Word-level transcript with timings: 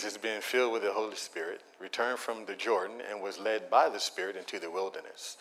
Jesus, 0.00 0.16
being 0.16 0.40
filled 0.40 0.72
with 0.72 0.82
the 0.82 0.92
Holy 0.92 1.14
Spirit, 1.14 1.60
returned 1.78 2.18
from 2.18 2.46
the 2.46 2.54
Jordan 2.54 3.02
and 3.06 3.20
was 3.20 3.38
led 3.38 3.68
by 3.68 3.90
the 3.90 4.00
Spirit 4.00 4.34
into 4.34 4.58
the 4.58 4.70
wilderness, 4.70 5.36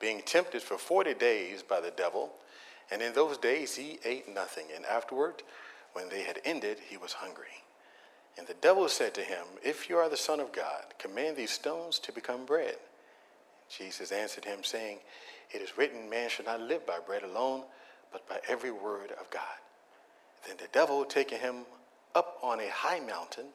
being 0.00 0.20
tempted 0.20 0.62
for 0.62 0.76
40 0.76 1.14
days 1.14 1.62
by 1.62 1.80
the 1.80 1.92
devil. 1.92 2.32
And 2.90 3.00
in 3.00 3.12
those 3.12 3.38
days 3.38 3.76
he 3.76 4.00
ate 4.04 4.34
nothing. 4.34 4.64
And 4.74 4.84
afterward, 4.84 5.44
when 5.92 6.08
they 6.08 6.24
had 6.24 6.40
ended, 6.44 6.78
he 6.88 6.96
was 6.96 7.12
hungry. 7.12 7.62
And 8.36 8.48
the 8.48 8.54
devil 8.54 8.88
said 8.88 9.14
to 9.14 9.20
him, 9.20 9.46
If 9.62 9.88
you 9.88 9.96
are 9.96 10.08
the 10.08 10.16
Son 10.16 10.40
of 10.40 10.50
God, 10.50 10.82
command 10.98 11.36
these 11.36 11.52
stones 11.52 12.00
to 12.00 12.10
become 12.10 12.46
bread. 12.46 12.78
Jesus 13.68 14.10
answered 14.10 14.44
him, 14.44 14.64
saying, 14.64 14.98
It 15.52 15.62
is 15.62 15.78
written, 15.78 16.10
Man 16.10 16.30
shall 16.30 16.46
not 16.46 16.62
live 16.62 16.84
by 16.84 16.98
bread 17.06 17.22
alone, 17.22 17.62
but 18.10 18.28
by 18.28 18.40
every 18.48 18.72
word 18.72 19.12
of 19.20 19.30
God. 19.30 19.42
Then 20.48 20.56
the 20.56 20.66
devil, 20.72 21.04
taking 21.04 21.38
him 21.38 21.58
up 22.16 22.38
on 22.42 22.58
a 22.58 22.68
high 22.70 22.98
mountain, 22.98 23.46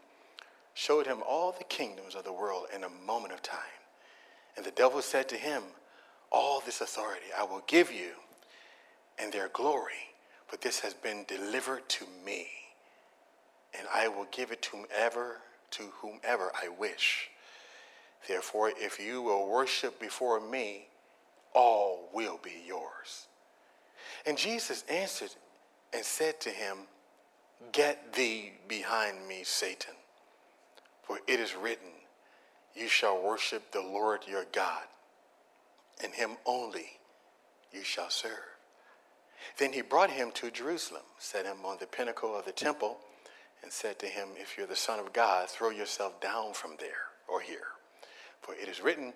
showed 0.74 1.06
him 1.06 1.22
all 1.28 1.52
the 1.52 1.64
kingdoms 1.64 2.16
of 2.16 2.24
the 2.24 2.34
world 2.34 2.68
in 2.74 2.84
a 2.84 2.90
moment 2.90 3.34
of 3.34 3.42
time. 3.42 3.60
And 4.56 4.66
the 4.66 4.72
devil 4.72 5.02
said 5.02 5.30
to 5.30 5.36
him, 5.36 5.64
All 6.32 6.62
this 6.62 6.82
authority 6.82 7.28
I 7.38 7.44
will 7.44 7.64
give 7.68 7.92
you 7.92 8.12
and 9.20 9.32
their 9.32 9.50
glory, 9.50 10.14
but 10.50 10.62
this 10.62 10.80
has 10.80 10.94
been 10.94 11.26
delivered 11.28 11.88
to 11.90 12.06
me, 12.26 12.48
and 13.78 13.88
I 13.94 14.08
will 14.08 14.28
give 14.32 14.52
it 14.52 14.62
to 14.64 14.78
whomever, 14.78 15.38
to 15.72 15.84
whomever 16.02 16.52
I 16.56 16.70
wish. 16.70 17.30
Therefore, 18.28 18.72
if 18.76 19.00
you 19.00 19.22
will 19.22 19.48
worship 19.48 20.00
before 20.00 20.40
me, 20.40 20.88
all 21.54 22.10
will 22.14 22.40
be 22.42 22.64
yours. 22.66 23.28
And 24.26 24.38
Jesus 24.38 24.84
answered 24.90 25.32
and 25.94 26.04
said 26.04 26.40
to 26.42 26.50
him, 26.50 26.78
Get 27.72 28.14
thee 28.14 28.54
behind 28.68 29.28
me, 29.28 29.42
Satan, 29.44 29.94
for 31.04 31.20
it 31.28 31.40
is 31.40 31.56
written, 31.56 31.90
You 32.76 32.88
shall 32.88 33.22
worship 33.22 33.72
the 33.72 33.82
Lord 33.82 34.22
your 34.28 34.46
God, 34.52 34.84
and 36.04 36.14
him 36.14 36.32
only 36.46 37.00
you 37.72 37.84
shall 37.84 38.10
serve. 38.10 38.40
Then 39.58 39.74
he 39.74 39.82
brought 39.82 40.10
him 40.10 40.32
to 40.36 40.52
Jerusalem, 40.52 41.04
set 41.18 41.46
him 41.46 41.58
on 41.66 41.78
the 41.80 41.86
pinnacle 41.86 42.36
of 42.36 42.46
the 42.46 42.52
temple, 42.52 42.98
and 43.62 43.72
said 43.72 44.00
to 44.00 44.06
him, 44.06 44.30
If 44.38 44.58
you're 44.58 44.68
the 44.68 44.76
Son 44.76 45.00
of 45.00 45.14
God, 45.14 45.50
throw 45.50 45.70
yourself 45.70 46.20
down 46.22 46.54
from 46.54 46.72
there 46.80 47.08
or 47.28 47.42
here. 47.42 47.68
For 48.42 48.54
it 48.56 48.68
is 48.68 48.82
written, 48.82 49.14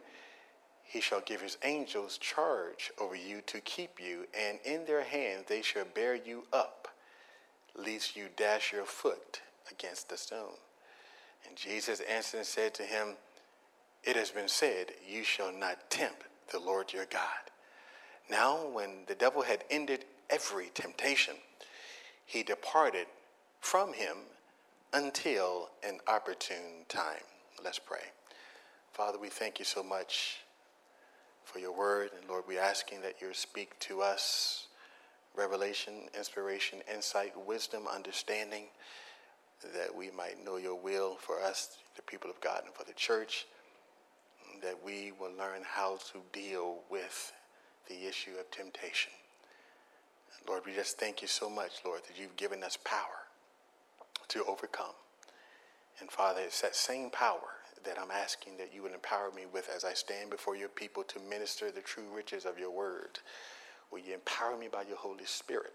He 0.83 1.02
shall 1.02 1.21
give 1.21 1.41
His 1.41 1.58
angels 1.63 2.17
charge 2.17 2.91
over 2.99 3.15
you 3.15 3.41
to 3.47 3.59
keep 3.59 3.99
you, 3.99 4.25
and 4.38 4.59
in 4.63 4.85
their 4.85 5.03
hand 5.03 5.45
they 5.47 5.61
shall 5.61 5.85
bear 5.85 6.15
you 6.15 6.43
up, 6.53 6.88
lest 7.75 8.15
you 8.15 8.27
dash 8.35 8.71
your 8.71 8.85
foot 8.85 9.41
against 9.69 10.09
the 10.09 10.17
stone. 10.17 10.55
And 11.47 11.57
Jesus 11.57 12.01
answered 12.01 12.37
and 12.37 12.45
said 12.45 12.73
to 12.75 12.83
him, 12.83 13.15
It 14.03 14.15
has 14.15 14.31
been 14.31 14.47
said, 14.47 14.87
You 15.07 15.23
shall 15.23 15.51
not 15.51 15.89
tempt 15.89 16.23
the 16.51 16.59
Lord 16.59 16.93
your 16.93 17.05
God. 17.05 17.51
Now, 18.29 18.67
when 18.67 19.05
the 19.07 19.15
devil 19.15 19.41
had 19.41 19.63
ended 19.69 20.05
every 20.29 20.69
temptation, 20.73 21.35
he 22.25 22.43
departed 22.43 23.07
from 23.61 23.93
him 23.93 24.17
until 24.93 25.69
an 25.87 25.99
opportune 26.07 26.85
time. 26.89 27.23
Let's 27.63 27.79
pray. 27.79 28.03
Father, 28.93 29.17
we 29.17 29.29
thank 29.29 29.59
you 29.59 29.65
so 29.65 29.83
much 29.83 30.39
for 31.43 31.59
your 31.59 31.71
word. 31.71 32.09
And 32.19 32.29
Lord, 32.29 32.43
we're 32.47 32.61
asking 32.61 33.01
that 33.01 33.21
you 33.21 33.33
speak 33.33 33.77
to 33.79 34.01
us 34.01 34.67
revelation, 35.35 35.93
inspiration, 36.17 36.79
insight, 36.93 37.33
wisdom, 37.45 37.83
understanding, 37.87 38.63
that 39.61 39.95
we 39.95 40.11
might 40.11 40.44
know 40.44 40.58
your 40.58 40.75
will 40.75 41.16
for 41.16 41.41
us, 41.41 41.77
the 41.95 42.02
people 42.02 42.30
of 42.30 42.39
God, 42.41 42.61
and 42.66 42.73
for 42.73 42.83
the 42.83 42.94
church, 42.94 43.45
that 44.61 44.77
we 44.83 45.11
will 45.19 45.31
learn 45.38 45.61
how 45.64 45.97
to 46.11 46.19
deal 46.31 46.80
with 46.89 47.31
the 47.88 48.08
issue 48.08 48.31
of 48.39 48.49
temptation. 48.52 49.11
Lord, 50.48 50.64
we 50.65 50.73
just 50.73 50.98
thank 50.98 51.21
you 51.21 51.27
so 51.27 51.49
much, 51.49 51.80
Lord, 51.83 52.02
that 52.08 52.20
you've 52.20 52.37
given 52.37 52.64
us 52.64 52.77
power 52.83 53.27
to 54.30 54.45
overcome. 54.45 54.95
And 55.99 56.10
Father, 56.11 56.42
it's 56.42 56.61
that 56.61 56.76
same 56.76 57.10
power 57.10 57.58
that 57.86 57.99
I'm 57.99 58.11
asking 58.11 58.58
that 58.58 58.73
you 58.73 58.83
would 58.83 58.93
empower 58.93 59.31
me 59.31 59.43
with 59.52 59.70
as 59.73 59.83
I 59.83 59.93
stand 59.93 60.30
before 60.30 60.55
your 60.55 60.70
people 60.70 61.04
to 61.04 61.20
minister 61.20 61.71
the 61.71 61.81
true 61.81 62.05
riches 62.14 62.45
of 62.45 62.60
your 62.60 62.71
word. 62.71 63.20
Will 63.92 63.99
you 63.99 64.14
empower 64.14 64.58
me 64.58 64.67
by 64.71 64.83
your 64.83 64.98
Holy 64.98 65.26
Spirit 65.26 65.73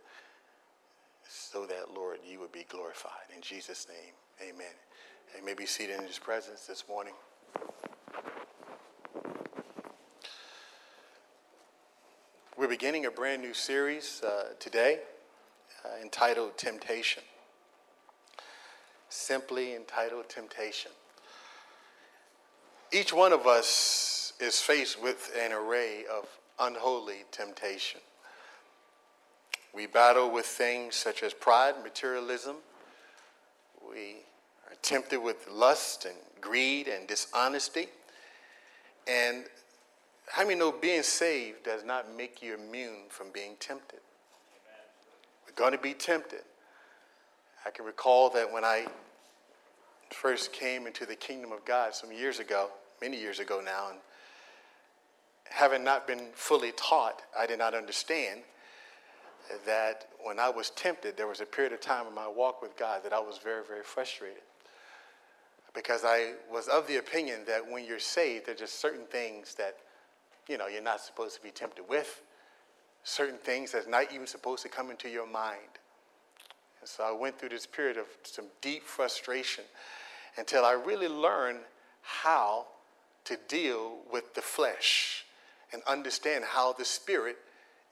so 1.28 1.66
that, 1.66 1.94
Lord, 1.94 2.18
you 2.28 2.40
would 2.40 2.52
be 2.52 2.64
glorified. 2.68 3.28
In 3.34 3.42
Jesus' 3.42 3.86
name, 3.88 4.14
amen. 4.40 4.74
And 5.36 5.44
may 5.44 5.54
be 5.54 5.66
seated 5.66 5.98
in 5.98 6.06
his 6.06 6.18
presence 6.18 6.66
this 6.66 6.84
morning. 6.88 7.14
We're 12.56 12.68
beginning 12.68 13.06
a 13.06 13.10
brand 13.10 13.42
new 13.42 13.54
series 13.54 14.22
uh, 14.22 14.54
today 14.60 15.00
uh, 15.84 16.02
entitled 16.02 16.56
Temptation. 16.58 17.22
Simply 19.08 19.74
entitled 19.74 20.28
Temptation. 20.28 20.92
Each 22.92 23.12
one 23.12 23.32
of 23.32 23.46
us 23.46 24.34
is 24.38 24.60
faced 24.60 25.02
with 25.02 25.32
an 25.38 25.52
array 25.52 26.04
of 26.12 26.28
unholy 26.60 27.24
temptation. 27.30 28.00
We 29.74 29.86
battle 29.86 30.30
with 30.30 30.46
things 30.46 30.94
such 30.96 31.22
as 31.22 31.32
pride, 31.32 31.74
materialism. 31.82 32.56
We 33.88 34.16
are 34.68 34.76
tempted 34.82 35.18
with 35.18 35.48
lust 35.50 36.04
and 36.04 36.14
greed 36.40 36.88
and 36.88 37.06
dishonesty. 37.06 37.88
And 39.08 39.44
how 40.28 40.42
many 40.44 40.56
know 40.56 40.72
being 40.72 41.02
saved 41.02 41.64
does 41.64 41.84
not 41.84 42.14
make 42.14 42.42
you 42.42 42.54
immune 42.54 43.04
from 43.08 43.30
being 43.32 43.56
tempted? 43.60 44.00
We're 45.46 45.54
going 45.54 45.72
to 45.72 45.82
be 45.82 45.94
tempted. 45.94 46.42
I 47.64 47.70
can 47.70 47.84
recall 47.84 48.28
that 48.30 48.52
when 48.52 48.64
I 48.64 48.86
first 50.10 50.52
came 50.52 50.86
into 50.86 51.06
the 51.06 51.14
kingdom 51.14 51.52
of 51.52 51.64
God 51.64 51.94
some 51.94 52.12
years 52.12 52.38
ago, 52.38 52.68
many 53.00 53.18
years 53.18 53.38
ago 53.38 53.62
now, 53.64 53.88
and 53.90 53.98
having 55.44 55.82
not 55.82 56.06
been 56.06 56.28
fully 56.34 56.72
taught, 56.72 57.22
I 57.38 57.46
did 57.46 57.58
not 57.58 57.74
understand 57.74 58.42
that 59.66 60.08
when 60.22 60.38
I 60.38 60.48
was 60.48 60.70
tempted, 60.70 61.16
there 61.16 61.26
was 61.26 61.40
a 61.40 61.46
period 61.46 61.72
of 61.72 61.80
time 61.80 62.06
in 62.06 62.14
my 62.14 62.28
walk 62.28 62.62
with 62.62 62.76
God 62.76 63.02
that 63.04 63.12
I 63.12 63.20
was 63.20 63.38
very, 63.38 63.64
very 63.64 63.82
frustrated. 63.82 64.42
Because 65.74 66.04
I 66.04 66.32
was 66.50 66.68
of 66.68 66.86
the 66.86 66.98
opinion 66.98 67.40
that 67.46 67.62
when 67.68 67.84
you're 67.84 67.98
saved, 67.98 68.46
there 68.46 68.54
are 68.54 68.58
just 68.58 68.80
certain 68.80 69.06
things 69.06 69.54
that, 69.54 69.76
you 70.48 70.58
know, 70.58 70.66
you're 70.66 70.82
not 70.82 71.00
supposed 71.00 71.36
to 71.36 71.42
be 71.42 71.50
tempted 71.50 71.88
with, 71.88 72.22
certain 73.04 73.38
things 73.38 73.72
that's 73.72 73.86
not 73.86 74.12
even 74.12 74.26
supposed 74.26 74.62
to 74.62 74.68
come 74.68 74.90
into 74.90 75.08
your 75.08 75.26
mind. 75.26 75.78
And 76.80 76.88
so 76.88 77.04
I 77.04 77.12
went 77.12 77.38
through 77.38 77.50
this 77.50 77.66
period 77.66 77.96
of 77.96 78.06
some 78.24 78.46
deep 78.60 78.84
frustration 78.84 79.64
until 80.36 80.64
I 80.64 80.72
really 80.72 81.08
learned 81.08 81.60
how 82.02 82.66
to 83.24 83.38
deal 83.48 83.98
with 84.12 84.34
the 84.34 84.42
flesh 84.42 85.24
and 85.72 85.82
understand 85.86 86.44
how 86.44 86.72
the 86.72 86.84
spirit 86.84 87.36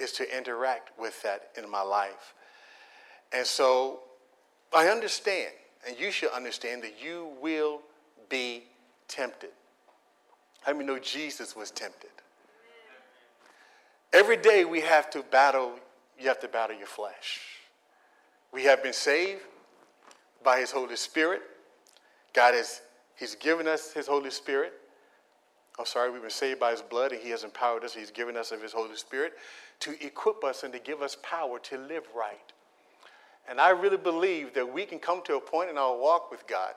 is 0.00 0.12
to 0.12 0.36
interact 0.36 0.98
with 0.98 1.22
that 1.22 1.50
in 1.56 1.70
my 1.70 1.82
life. 1.82 2.34
And 3.32 3.46
so 3.46 4.00
I 4.74 4.88
understand, 4.88 5.52
and 5.86 5.98
you 5.98 6.10
should 6.10 6.30
understand 6.30 6.82
that 6.82 6.94
you 7.02 7.28
will 7.40 7.80
be 8.28 8.64
tempted. 9.08 9.50
How 10.62 10.72
many 10.72 10.84
know 10.84 10.98
Jesus 10.98 11.54
was 11.54 11.70
tempted? 11.70 12.10
Every 14.12 14.36
day 14.36 14.64
we 14.64 14.80
have 14.80 15.10
to 15.10 15.22
battle, 15.22 15.74
you 16.18 16.28
have 16.28 16.40
to 16.40 16.48
battle 16.48 16.76
your 16.76 16.86
flesh. 16.86 17.40
We 18.52 18.64
have 18.64 18.82
been 18.82 18.92
saved 18.92 19.42
by 20.42 20.58
his 20.58 20.72
Holy 20.72 20.96
Spirit. 20.96 21.42
God 22.32 22.54
has 22.54 22.80
He's 23.20 23.34
given 23.34 23.68
us 23.68 23.92
His 23.92 24.06
Holy 24.06 24.30
Spirit. 24.30 24.72
I'm 25.80 25.86
sorry, 25.86 26.10
we've 26.10 26.20
been 26.20 26.30
saved 26.30 26.60
by 26.60 26.72
his 26.72 26.82
blood 26.82 27.12
and 27.12 27.22
he 27.22 27.30
has 27.30 27.42
empowered 27.42 27.84
us. 27.84 27.94
He's 27.94 28.10
given 28.10 28.36
us 28.36 28.52
of 28.52 28.62
his 28.62 28.72
Holy 28.72 28.94
Spirit 28.96 29.32
to 29.80 30.04
equip 30.04 30.44
us 30.44 30.62
and 30.62 30.72
to 30.74 30.78
give 30.78 31.00
us 31.00 31.16
power 31.22 31.58
to 31.58 31.78
live 31.78 32.04
right. 32.14 32.52
And 33.48 33.58
I 33.58 33.70
really 33.70 33.96
believe 33.96 34.52
that 34.54 34.70
we 34.70 34.84
can 34.84 34.98
come 34.98 35.22
to 35.24 35.36
a 35.36 35.40
point 35.40 35.70
in 35.70 35.78
our 35.78 35.96
walk 35.96 36.30
with 36.30 36.46
God 36.46 36.74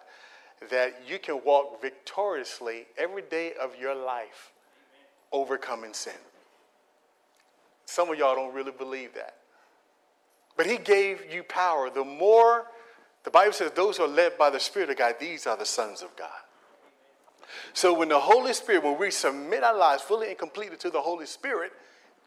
that 0.70 1.02
you 1.06 1.20
can 1.20 1.42
walk 1.44 1.82
victoriously 1.82 2.86
every 2.98 3.24
day 3.24 3.52
of 3.62 3.76
your 3.78 3.94
life 3.94 4.54
overcoming 5.34 5.94
sin. 5.94 6.14
Some 7.86 8.10
of 8.10 8.18
y'all 8.18 8.36
don't 8.36 8.54
really 8.54 8.72
believe 8.72 9.14
that. 9.16 9.36
But 10.56 10.66
he 10.66 10.78
gave 10.78 11.30
you 11.30 11.44
power. 11.44 11.90
The 11.90 12.06
more, 12.06 12.68
the 13.26 13.32
Bible 13.32 13.52
says, 13.52 13.72
those 13.72 13.98
who 13.98 14.04
are 14.04 14.08
led 14.08 14.38
by 14.38 14.50
the 14.50 14.62
Spirit 14.62 14.90
of 14.90 14.98
God, 14.98 15.16
these 15.20 15.46
are 15.46 15.58
the 15.58 15.66
sons 15.66 16.02
of 16.02 16.16
God. 16.16 16.30
So 17.74 17.94
when 17.94 18.10
the 18.10 18.20
Holy 18.20 18.54
Spirit, 18.54 18.84
when 18.84 18.98
we 18.98 19.12
submit 19.12 19.64
our 19.64 19.78
lives 19.78 20.02
fully 20.02 20.30
and 20.30 20.38
completely 20.38 20.78
to 20.78 20.90
the 20.90 21.02
Holy 21.02 21.26
Spirit, 21.26 21.72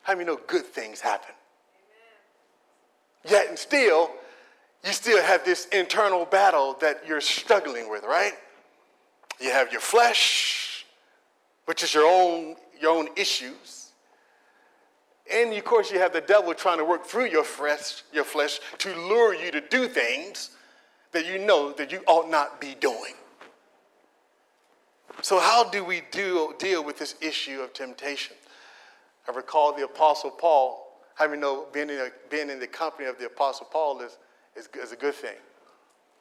how 0.03 0.15
many 0.15 0.27
know 0.27 0.39
good 0.47 0.65
things 0.65 1.01
happen? 1.01 1.35
Amen. 3.25 3.33
Yet 3.33 3.49
and 3.49 3.59
still, 3.59 4.11
you 4.85 4.93
still 4.93 5.23
have 5.23 5.45
this 5.45 5.67
internal 5.67 6.25
battle 6.25 6.77
that 6.81 7.03
you're 7.07 7.21
struggling 7.21 7.91
with, 7.91 8.05
right? 8.05 8.35
You 9.41 9.51
have 9.51 9.73
your 9.73 9.81
flesh, 9.81 10.87
which 11.65 11.83
is 11.83 11.93
your 11.93 12.07
own, 12.07 12.57
your 12.81 12.97
own 12.97 13.09
issues. 13.17 13.91
And 15.33 15.53
of 15.53 15.65
course, 15.65 15.91
you 15.91 15.99
have 15.99 16.13
the 16.13 16.21
devil 16.21 16.55
trying 16.55 16.79
to 16.79 16.85
work 16.85 17.05
through 17.05 17.27
your 17.27 17.43
flesh, 17.43 18.05
your 18.13 18.25
flesh 18.25 18.61
to 18.79 18.95
lure 18.95 19.35
you 19.35 19.51
to 19.51 19.61
do 19.61 19.89
things 19.89 20.51
that 21.13 21.27
you 21.27 21.39
know 21.39 21.73
that 21.73 21.91
you 21.91 22.01
ought 22.07 22.31
not 22.31 22.61
be 22.61 22.77
doing. 22.79 23.15
So, 25.23 25.41
how 25.41 25.69
do 25.69 25.83
we 25.83 26.03
do, 26.11 26.55
deal 26.59 26.85
with 26.85 26.99
this 26.99 27.15
issue 27.21 27.61
of 27.61 27.73
temptation? 27.73 28.37
I 29.29 29.33
recall 29.33 29.73
the 29.73 29.85
Apostle 29.85 30.31
Paul, 30.31 31.01
having 31.17 31.41
know 31.41 31.67
being 31.73 31.91
in, 31.91 31.97
a, 31.97 32.09
being 32.31 32.51
in 32.51 32.61
the 32.61 32.67
company 32.67 33.09
of 33.09 33.19
the 33.19 33.27
Apostle 33.27 33.67
Paul 33.71 34.01
is, 34.01 34.19
is, 34.55 34.69
is 34.81 34.93
a 34.93 34.97
good 34.97 35.15
thing. 35.15 35.37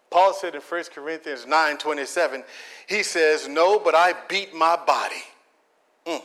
Paul 0.09 0.33
said 0.33 0.55
in 0.55 0.61
1 0.61 0.83
Corinthians 0.93 1.45
9 1.45 1.77
27, 1.77 2.43
he 2.87 3.03
says, 3.03 3.47
No, 3.47 3.79
but 3.79 3.95
I 3.95 4.13
beat 4.29 4.53
my 4.53 4.77
body 4.77 5.23
mm, 6.05 6.21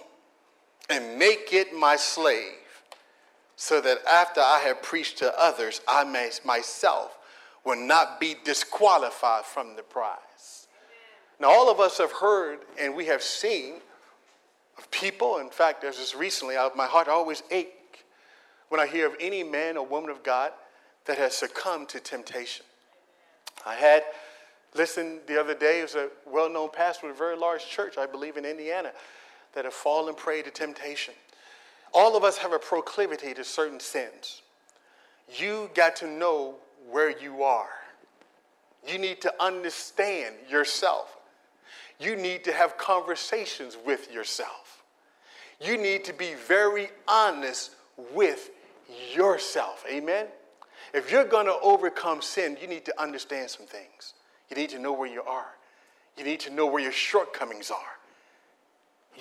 and 0.88 1.18
make 1.18 1.52
it 1.52 1.74
my 1.74 1.96
slave, 1.96 2.54
so 3.56 3.80
that 3.80 3.98
after 4.10 4.40
I 4.40 4.60
have 4.64 4.80
preached 4.80 5.18
to 5.18 5.38
others, 5.38 5.80
I 5.88 6.04
may 6.04 6.30
myself 6.44 7.18
will 7.64 7.76
not 7.76 8.20
be 8.20 8.36
disqualified 8.44 9.44
from 9.44 9.76
the 9.76 9.82
prize. 9.82 10.18
Now, 11.40 11.50
all 11.50 11.70
of 11.70 11.80
us 11.80 11.98
have 11.98 12.12
heard 12.12 12.58
and 12.78 12.94
we 12.94 13.06
have 13.06 13.22
seen 13.22 13.76
of 14.76 14.90
people. 14.90 15.38
In 15.38 15.50
fact, 15.50 15.80
there's 15.80 15.96
this 15.96 16.14
recently, 16.14 16.56
my 16.76 16.86
heart 16.86 17.08
always 17.08 17.42
ache 17.50 18.04
when 18.68 18.80
I 18.80 18.86
hear 18.86 19.06
of 19.06 19.16
any 19.18 19.42
man 19.42 19.76
or 19.76 19.86
woman 19.86 20.10
of 20.10 20.22
God 20.22 20.52
that 21.06 21.18
has 21.18 21.34
succumbed 21.34 21.88
to 21.90 22.00
temptation. 22.00 22.64
I 23.66 23.74
had 23.74 24.04
listened 24.74 25.20
the 25.26 25.40
other 25.40 25.54
day, 25.54 25.80
it 25.80 25.82
was 25.82 25.94
a 25.94 26.08
well 26.26 26.50
known 26.50 26.70
pastor 26.70 27.08
of 27.08 27.16
a 27.16 27.18
very 27.18 27.36
large 27.36 27.66
church, 27.66 27.98
I 27.98 28.06
believe, 28.06 28.36
in 28.36 28.44
Indiana, 28.44 28.92
that 29.54 29.64
have 29.64 29.74
fallen 29.74 30.14
prey 30.14 30.42
to 30.42 30.50
temptation. 30.50 31.14
All 31.92 32.16
of 32.16 32.22
us 32.22 32.38
have 32.38 32.52
a 32.52 32.58
proclivity 32.58 33.34
to 33.34 33.44
certain 33.44 33.80
sins. 33.80 34.42
You 35.36 35.70
got 35.74 35.96
to 35.96 36.06
know 36.06 36.56
where 36.90 37.10
you 37.10 37.42
are. 37.42 37.70
You 38.86 38.98
need 38.98 39.20
to 39.22 39.34
understand 39.42 40.36
yourself. 40.48 41.16
You 42.00 42.16
need 42.16 42.44
to 42.44 42.52
have 42.52 42.78
conversations 42.78 43.76
with 43.84 44.10
yourself. 44.10 44.82
You 45.60 45.76
need 45.76 46.04
to 46.04 46.14
be 46.14 46.32
very 46.34 46.88
honest 47.06 47.72
with 48.14 48.50
yourself. 49.14 49.84
Amen? 49.88 50.26
If 50.94 51.12
you're 51.12 51.26
going 51.26 51.44
to 51.44 51.56
overcome 51.62 52.22
sin, 52.22 52.56
you 52.60 52.66
need 52.66 52.86
to 52.86 53.00
understand 53.00 53.50
some 53.50 53.66
things. 53.66 54.14
You 54.48 54.56
need 54.56 54.70
to 54.70 54.78
know 54.78 54.92
where 54.92 55.08
you 55.08 55.22
are. 55.22 55.52
You 56.16 56.24
need 56.24 56.40
to 56.40 56.50
know 56.50 56.66
where 56.66 56.82
your 56.82 56.90
shortcomings 56.90 57.70
are. 57.70 57.98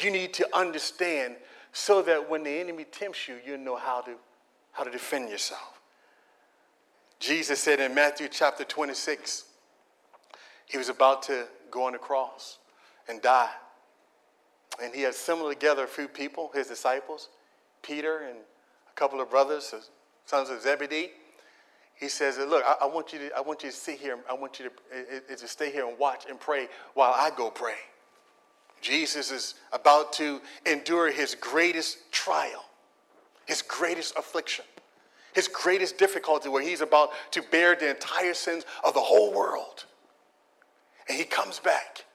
You 0.02 0.10
need 0.10 0.34
to 0.36 0.48
understand 0.56 1.36
so 1.74 2.02
that 2.04 2.30
when 2.30 2.44
the 2.44 2.50
enemy 2.50 2.86
tempts 2.86 3.28
you, 3.28 3.36
you 3.46 3.58
know 3.58 3.76
how 3.76 4.00
to, 4.02 4.14
how 4.72 4.86
to 4.86 4.90
defend 4.90 5.30
yourself. 5.30 5.82
Jesus 7.20 7.60
said 7.60 7.82
in 7.82 7.94
Matthew 7.94 8.30
chapter 8.32 8.64
26, 8.64 9.44
he 10.66 10.78
was 10.78 10.88
about 10.88 11.24
to 11.24 11.46
go 11.70 11.84
on 11.84 11.92
the 11.92 12.00
cross 12.00 12.59
and 13.10 13.22
die. 13.22 13.52
And 14.82 14.94
he 14.94 15.02
had 15.02 15.12
assembled 15.12 15.52
together 15.52 15.84
a 15.84 15.88
few 15.88 16.08
people, 16.08 16.52
his 16.54 16.68
disciples, 16.68 17.30
Peter 17.82 18.20
and 18.20 18.38
a 18.38 18.96
couple 18.96 19.20
of 19.20 19.30
brothers, 19.30 19.74
sons 20.26 20.50
of 20.50 20.62
Zebedee. 20.62 21.10
He 21.96 22.08
says, 22.08 22.38
Look, 22.38 22.64
I, 22.66 22.76
I 22.82 22.86
want, 22.86 23.12
you 23.12 23.20
to, 23.20 23.36
I 23.36 23.42
want 23.42 23.64
you 23.64 23.72
to 23.72 23.76
sit 23.76 24.00
here, 24.00 24.18
I 24.30 24.34
want 24.34 24.60
you 24.60 24.70
to, 24.70 24.72
eh, 24.96 25.04
eh, 25.12 25.20
eh, 25.32 25.36
to 25.36 25.48
stay 25.48 25.72
here 25.72 25.88
and 25.88 25.98
watch 25.98 26.26
and 26.30 26.40
pray 26.40 26.68
while 26.94 27.14
I 27.14 27.32
go 27.36 27.50
pray. 27.50 27.76
Jesus 28.80 29.32
is 29.32 29.56
about 29.74 30.14
to 30.14 30.40
endure 30.66 31.12
his 31.12 31.36
greatest 31.36 32.10
trial, 32.14 32.64
his 33.46 33.62
greatest 33.62 34.16
affliction 34.18 34.66
his 35.34 35.48
greatest 35.48 35.98
difficulty 35.98 36.50
where 36.50 36.62
he's 36.62 36.82
about 36.82 37.12
to 37.32 37.42
bear 37.52 37.76
the 37.76 37.90
entire 37.90 38.34
sins 38.34 38.66
of 38.84 38.94
the 38.94 39.00
whole 39.00 39.32
world. 39.32 39.86
And 41.08 41.18
he 41.18 41.24
comes 41.24 41.60
back 41.60 42.06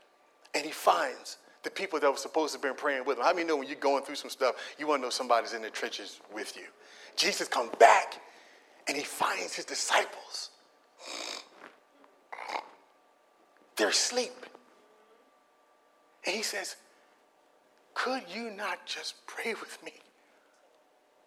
and 0.54 0.64
he 0.64 0.70
finds 0.70 1.38
the 1.62 1.70
people 1.70 1.98
that 1.98 2.10
were 2.10 2.16
supposed 2.16 2.52
to 2.52 2.58
have 2.58 2.62
been 2.62 2.74
praying 2.74 3.04
with 3.04 3.18
him. 3.18 3.24
How 3.24 3.32
many 3.32 3.46
know 3.46 3.56
when 3.56 3.66
you're 3.66 3.76
going 3.76 4.04
through 4.04 4.16
some 4.16 4.30
stuff, 4.30 4.54
you 4.78 4.86
want 4.86 5.00
to 5.00 5.06
know 5.06 5.10
somebody's 5.10 5.54
in 5.54 5.62
the 5.62 5.70
trenches 5.70 6.20
with 6.32 6.56
you? 6.56 6.64
Jesus 7.16 7.48
comes 7.48 7.70
back 7.78 8.20
and 8.86 8.96
he 8.96 9.02
finds 9.02 9.54
his 9.54 9.64
disciples. 9.64 10.50
They're 13.76 13.88
asleep. 13.88 14.32
And 16.26 16.34
he 16.34 16.42
says, 16.42 16.76
Could 17.94 18.22
you 18.32 18.50
not 18.50 18.86
just 18.86 19.26
pray 19.26 19.54
with 19.54 19.78
me 19.84 19.92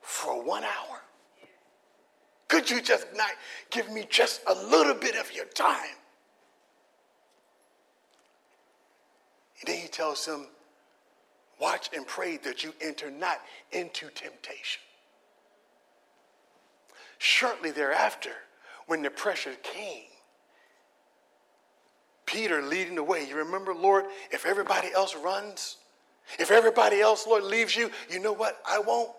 for 0.01 0.41
one 0.43 0.63
hour? 0.63 1.01
Could 2.47 2.69
you 2.69 2.81
just 2.81 3.07
not 3.15 3.31
give 3.71 3.91
me 3.91 4.05
just 4.09 4.41
a 4.47 4.53
little 4.53 4.93
bit 4.93 5.15
of 5.15 5.33
your 5.33 5.45
time? 5.45 5.95
And 9.59 9.67
then 9.67 9.77
he 9.81 9.87
tells 9.87 10.25
them, 10.25 10.47
Watch 11.59 11.89
and 11.95 12.05
pray 12.05 12.37
that 12.37 12.63
you 12.63 12.73
enter 12.81 13.09
not 13.09 13.41
into 13.71 14.09
temptation. 14.09 14.81
Shortly 17.17 17.71
thereafter, 17.71 18.29
when 18.85 19.01
the 19.01 19.09
pressure 19.09 19.55
came, 19.63 20.03
Peter 22.27 22.61
leading 22.61 22.95
the 22.95 23.03
way. 23.03 23.27
You 23.27 23.37
remember, 23.37 23.73
Lord, 23.73 24.05
if 24.31 24.45
everybody 24.45 24.89
else 24.93 25.15
runs, 25.15 25.77
if 26.37 26.51
everybody 26.51 26.99
else, 26.99 27.25
Lord, 27.25 27.43
leaves 27.43 27.75
you, 27.75 27.89
you 28.09 28.19
know 28.19 28.33
what? 28.33 28.61
I 28.69 28.79
won't. 28.79 29.11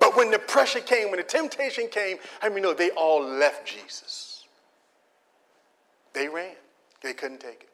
But 0.00 0.16
when 0.16 0.30
the 0.30 0.38
pressure 0.38 0.80
came, 0.80 1.10
when 1.10 1.18
the 1.18 1.24
temptation 1.24 1.88
came, 1.88 2.16
I 2.42 2.48
mean, 2.48 2.62
know 2.62 2.74
they 2.74 2.90
all 2.90 3.22
left 3.22 3.66
Jesus. 3.66 4.44
They 6.14 6.28
ran. 6.28 6.54
They 7.02 7.12
couldn't 7.12 7.40
take 7.40 7.62
it. 7.62 7.68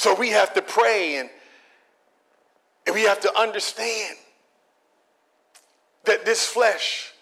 So 0.00 0.14
we 0.14 0.30
have 0.30 0.54
to 0.54 0.62
pray 0.62 1.18
and, 1.18 1.28
and 2.86 2.94
we 2.94 3.02
have 3.02 3.20
to 3.20 3.38
understand 3.38 4.16
that 6.04 6.24
this 6.24 6.46
flesh 6.46 7.12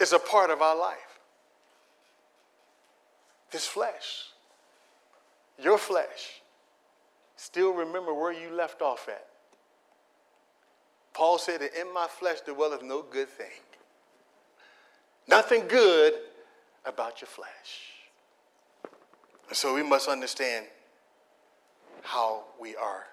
is 0.00 0.14
a 0.14 0.18
part 0.18 0.48
of 0.48 0.62
our 0.62 0.74
life. 0.74 0.96
This 3.50 3.66
flesh, 3.66 4.28
your 5.62 5.76
flesh, 5.76 6.40
still 7.36 7.74
remember 7.74 8.14
where 8.14 8.32
you 8.32 8.48
left 8.54 8.80
off 8.80 9.06
at. 9.10 9.26
Paul 11.12 11.36
said 11.36 11.60
that 11.60 11.78
in 11.78 11.92
my 11.92 12.06
flesh 12.08 12.38
dwelleth 12.40 12.82
no 12.82 13.02
good 13.02 13.28
thing. 13.28 13.60
Nothing 15.28 15.68
good 15.68 16.14
about 16.86 17.20
your 17.20 17.28
flesh. 17.28 17.50
And 19.48 19.56
so 19.58 19.74
we 19.74 19.82
must 19.82 20.08
understand 20.08 20.64
how 22.02 22.44
we 22.60 22.76
are 22.76 23.06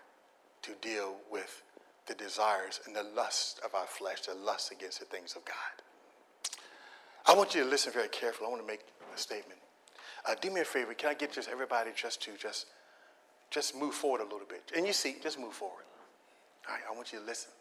to 0.64 0.72
deal 0.82 1.16
with 1.32 1.64
the 2.08 2.16
desires 2.16 2.80
and 2.86 2.96
the 2.96 3.04
lust 3.04 3.62
of 3.64 3.76
our 3.76 3.86
flesh, 3.86 4.22
the 4.22 4.34
lust 4.34 4.72
against 4.72 5.00
the 5.00 5.06
things 5.06 5.36
of 5.36 5.46
God. 5.46 5.56
I 7.26 7.36
want 7.36 7.54
you 7.54 7.64
to 7.64 7.70
listen 7.70 7.94
very 7.94 8.08
carefully. 8.08 8.48
I 8.48 8.50
want 8.50 8.62
to 8.62 8.68
make 8.68 8.82
a 9.14 9.18
statement. 9.18 9.60
Uh, 10.28 10.36
do 10.42 10.52
me 10.52 10.62
a 10.62 10.66
favor. 10.66 10.94
Can 10.94 11.10
I 11.10 11.14
get 11.14 11.32
just 11.32 11.48
everybody 11.50 11.92
just 11.96 12.22
to 12.24 12.32
just 12.38 12.66
just 13.52 13.76
move 13.76 13.94
forward 13.94 14.22
a 14.22 14.24
little 14.24 14.48
bit? 14.48 14.72
And 14.76 14.86
you 14.86 14.94
see, 14.94 15.16
just 15.22 15.40
move 15.40 15.54
forward. 15.54 15.84
All 16.68 16.76
right, 16.76 16.84
I 16.90 16.96
want 16.96 17.14
you 17.14 17.20
to 17.20 17.26
listen. 17.26 17.52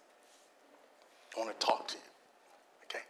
I 1.37 1.41
want 1.41 1.59
to 1.59 1.67
talk 1.67 1.89
to 1.89 1.95
you. 1.95 2.03
Okay? 2.85 3.05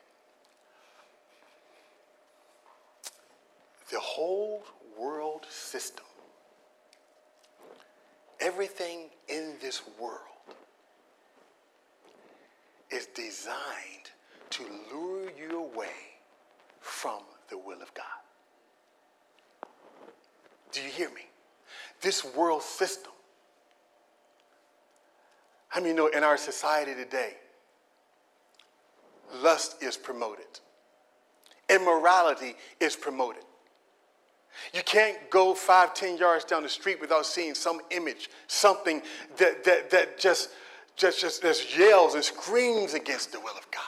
The 3.90 4.00
whole 4.00 4.64
world 4.98 5.46
system, 5.48 6.04
everything 8.40 9.08
in 9.28 9.54
this 9.60 9.82
world 10.00 10.20
is 12.90 13.06
designed 13.14 14.10
to 14.50 14.62
lure 14.92 15.30
you 15.38 15.64
away 15.64 15.88
from 16.80 17.20
the 17.50 17.58
will 17.58 17.82
of 17.82 17.92
God. 17.94 18.04
Do 20.72 20.82
you 20.82 20.88
hear 20.88 21.10
me? 21.10 21.22
This 22.00 22.24
world 22.24 22.62
system. 22.62 23.12
I 25.74 25.80
mean, 25.80 25.88
you 25.88 25.94
know, 25.94 26.06
in 26.06 26.22
our 26.24 26.36
society 26.36 26.94
today, 26.94 27.34
lust 29.42 29.82
is 29.82 29.96
promoted, 29.96 30.46
immorality 31.68 32.54
is 32.80 32.96
promoted. 32.96 33.44
You 34.74 34.82
can't 34.82 35.30
go 35.30 35.54
five, 35.54 35.94
ten 35.94 36.16
yards 36.16 36.44
down 36.44 36.62
the 36.62 36.68
street 36.68 37.00
without 37.00 37.26
seeing 37.26 37.54
some 37.54 37.80
image, 37.90 38.30
something 38.46 39.02
that, 39.38 39.64
that, 39.64 39.90
that 39.90 40.18
just, 40.18 40.50
just, 40.96 41.20
just, 41.20 41.42
just 41.42 41.76
yells 41.76 42.14
and 42.14 42.24
screams 42.24 42.94
against 42.94 43.32
the 43.32 43.40
will 43.40 43.56
of 43.56 43.70
God. 43.70 43.82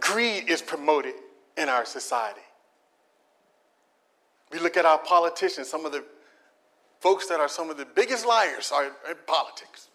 Greed 0.00 0.48
is 0.48 0.62
promoted 0.62 1.14
in 1.56 1.68
our 1.68 1.84
society. 1.84 2.40
We 4.52 4.58
look 4.58 4.76
at 4.76 4.84
our 4.84 4.98
politicians, 4.98 5.68
some 5.68 5.84
of 5.84 5.92
the 5.92 6.04
folks 7.00 7.26
that 7.26 7.40
are 7.40 7.48
some 7.48 7.70
of 7.70 7.76
the 7.76 7.86
biggest 7.86 8.26
liars 8.26 8.72
are 8.72 8.86
in 8.86 9.16
politics. 9.26 9.88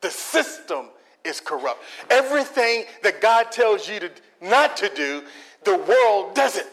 The 0.00 0.10
system 0.10 0.90
is 1.24 1.40
corrupt. 1.40 1.82
Everything 2.10 2.84
that 3.02 3.20
God 3.20 3.50
tells 3.50 3.88
you 3.88 4.00
to 4.00 4.10
not 4.40 4.76
to 4.78 4.88
do, 4.94 5.24
the 5.64 5.76
world 5.76 6.34
does 6.34 6.56
it. 6.56 6.66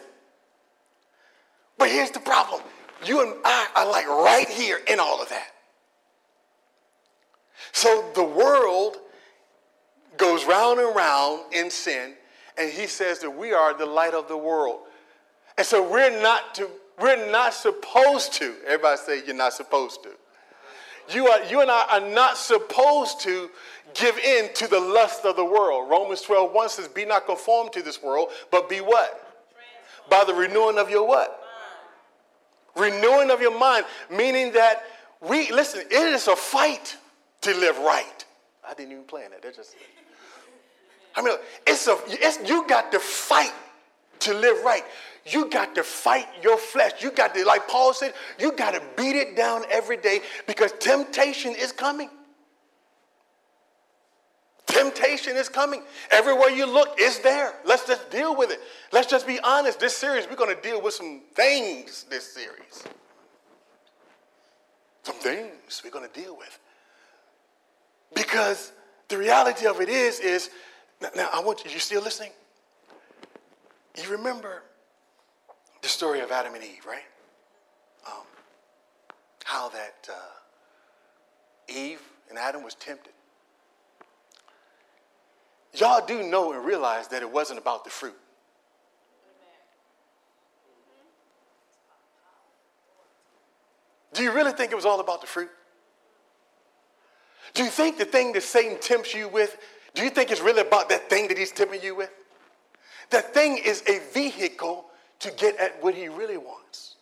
But 1.78 1.90
here's 1.90 2.10
the 2.10 2.20
problem. 2.20 2.62
You 3.04 3.22
and 3.22 3.34
I 3.44 3.68
are 3.76 3.90
like 3.90 4.08
right 4.08 4.48
here 4.48 4.80
in 4.88 4.98
all 4.98 5.22
of 5.22 5.28
that. 5.28 5.48
So 7.72 8.10
the 8.14 8.24
world 8.24 8.96
goes 10.16 10.44
round 10.46 10.80
and 10.80 10.96
round 10.96 11.52
in 11.52 11.70
sin, 11.70 12.14
and 12.56 12.72
he 12.72 12.86
says 12.86 13.18
that 13.20 13.30
we 13.30 13.52
are 13.52 13.76
the 13.76 13.86
light 13.86 14.14
of 14.14 14.28
the 14.28 14.36
world. 14.36 14.80
And 15.58 15.66
so 15.66 15.88
we're 15.88 16.22
not 16.22 16.54
to, 16.54 16.68
we're 16.98 17.30
not 17.30 17.52
supposed 17.52 18.32
to. 18.34 18.54
Everybody 18.66 18.96
say 18.96 19.22
you're 19.26 19.34
not 19.36 19.52
supposed 19.52 20.02
to. 20.04 20.10
You, 21.14 21.28
are, 21.28 21.44
you 21.44 21.60
and 21.60 21.70
I 21.70 21.86
are 21.90 22.14
not 22.14 22.36
supposed 22.36 23.20
to 23.20 23.50
give 23.94 24.18
in 24.18 24.52
to 24.54 24.66
the 24.66 24.80
lust 24.80 25.24
of 25.24 25.36
the 25.36 25.44
world. 25.44 25.88
Romans 25.88 26.22
12, 26.22 26.52
1 26.52 26.68
says, 26.68 26.88
Be 26.88 27.04
not 27.04 27.26
conformed 27.26 27.72
to 27.74 27.82
this 27.82 28.02
world, 28.02 28.30
but 28.50 28.68
be 28.68 28.78
what? 28.78 29.22
By 30.10 30.24
the 30.24 30.34
renewing 30.34 30.78
of 30.78 30.90
your 30.90 31.06
what? 31.06 31.45
Renewing 32.76 33.30
of 33.30 33.40
your 33.40 33.58
mind, 33.58 33.86
meaning 34.10 34.52
that 34.52 34.82
we, 35.20 35.50
listen, 35.50 35.80
it 35.80 35.92
is 35.92 36.28
a 36.28 36.36
fight 36.36 36.96
to 37.42 37.54
live 37.54 37.78
right. 37.78 38.24
I 38.68 38.74
didn't 38.74 38.92
even 38.92 39.04
plan 39.04 39.30
that. 39.30 39.42
That's 39.42 39.56
just, 39.56 39.76
I 41.14 41.22
mean, 41.22 41.34
it's 41.66 41.86
a, 41.86 41.96
it's, 42.08 42.48
you 42.48 42.66
got 42.68 42.92
to 42.92 42.98
fight 42.98 43.52
to 44.20 44.34
live 44.34 44.62
right. 44.64 44.84
You 45.24 45.48
got 45.50 45.74
to 45.74 45.82
fight 45.82 46.26
your 46.42 46.58
flesh. 46.58 47.02
You 47.02 47.10
got 47.10 47.34
to, 47.34 47.44
like 47.44 47.66
Paul 47.68 47.94
said, 47.94 48.14
you 48.38 48.52
got 48.52 48.74
to 48.74 48.82
beat 48.96 49.16
it 49.16 49.36
down 49.36 49.64
every 49.70 49.96
day 49.96 50.20
because 50.46 50.72
temptation 50.78 51.54
is 51.54 51.72
coming. 51.72 52.10
Temptation 54.66 55.36
is 55.36 55.48
coming. 55.48 55.82
Everywhere 56.10 56.50
you 56.50 56.66
look, 56.66 56.94
it's 56.98 57.18
there. 57.20 57.54
Let's 57.64 57.86
just 57.86 58.10
deal 58.10 58.36
with 58.36 58.50
it. 58.50 58.60
Let's 58.92 59.08
just 59.08 59.26
be 59.26 59.38
honest. 59.40 59.78
This 59.78 59.96
series, 59.96 60.28
we're 60.28 60.36
going 60.36 60.54
to 60.54 60.60
deal 60.60 60.82
with 60.82 60.94
some 60.94 61.22
things 61.34 62.04
this 62.10 62.32
series. 62.32 62.84
Some 65.04 65.16
things 65.16 65.80
we're 65.84 65.90
going 65.90 66.08
to 66.08 66.20
deal 66.20 66.36
with. 66.36 66.58
Because 68.14 68.72
the 69.08 69.16
reality 69.16 69.66
of 69.66 69.80
it 69.80 69.88
is, 69.88 70.18
is 70.18 70.50
now 71.14 71.28
I 71.32 71.40
want 71.40 71.64
you, 71.64 71.70
you 71.70 71.78
still 71.78 72.02
listening? 72.02 72.30
You 74.02 74.10
remember 74.10 74.62
the 75.80 75.88
story 75.88 76.20
of 76.20 76.32
Adam 76.32 76.54
and 76.54 76.64
Eve, 76.64 76.84
right? 76.86 77.06
Um, 78.06 78.24
how 79.44 79.68
that 79.68 80.08
uh, 80.10 81.72
Eve 81.72 82.02
and 82.28 82.38
Adam 82.38 82.62
was 82.64 82.74
tempted. 82.74 83.12
Y'all 85.74 86.04
do 86.04 86.22
know 86.22 86.52
and 86.52 86.64
realize 86.64 87.08
that 87.08 87.22
it 87.22 87.30
wasn't 87.30 87.58
about 87.58 87.84
the 87.84 87.90
fruit. 87.90 88.16
Do 94.14 94.22
you 94.22 94.32
really 94.32 94.52
think 94.52 94.72
it 94.72 94.74
was 94.74 94.86
all 94.86 95.00
about 95.00 95.20
the 95.20 95.26
fruit? 95.26 95.50
Do 97.52 97.62
you 97.62 97.68
think 97.68 97.98
the 97.98 98.06
thing 98.06 98.32
that 98.32 98.42
Satan 98.42 98.78
tempts 98.80 99.14
you 99.14 99.28
with, 99.28 99.58
do 99.94 100.02
you 100.02 100.10
think 100.10 100.30
it's 100.30 100.40
really 100.40 100.62
about 100.62 100.88
that 100.88 101.10
thing 101.10 101.28
that 101.28 101.36
he's 101.36 101.52
tempting 101.52 101.82
you 101.82 101.94
with? 101.94 102.10
That 103.10 103.34
thing 103.34 103.58
is 103.58 103.82
a 103.86 104.00
vehicle 104.12 104.86
to 105.20 105.30
get 105.30 105.56
at 105.58 105.82
what 105.82 105.94
he 105.94 106.08
really 106.08 106.36
wants 106.36 106.96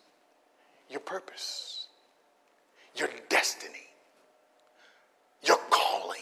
your 0.89 0.99
purpose, 0.99 1.87
your 2.95 3.09
destiny, 3.29 3.87
your 5.43 5.57
calling. 5.69 6.21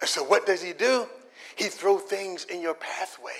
And 0.00 0.08
so, 0.08 0.22
what 0.22 0.46
does 0.46 0.62
he 0.62 0.72
do? 0.72 1.06
He 1.56 1.64
throws 1.64 2.02
things 2.02 2.44
in 2.44 2.60
your 2.60 2.74
pathway 2.74 3.32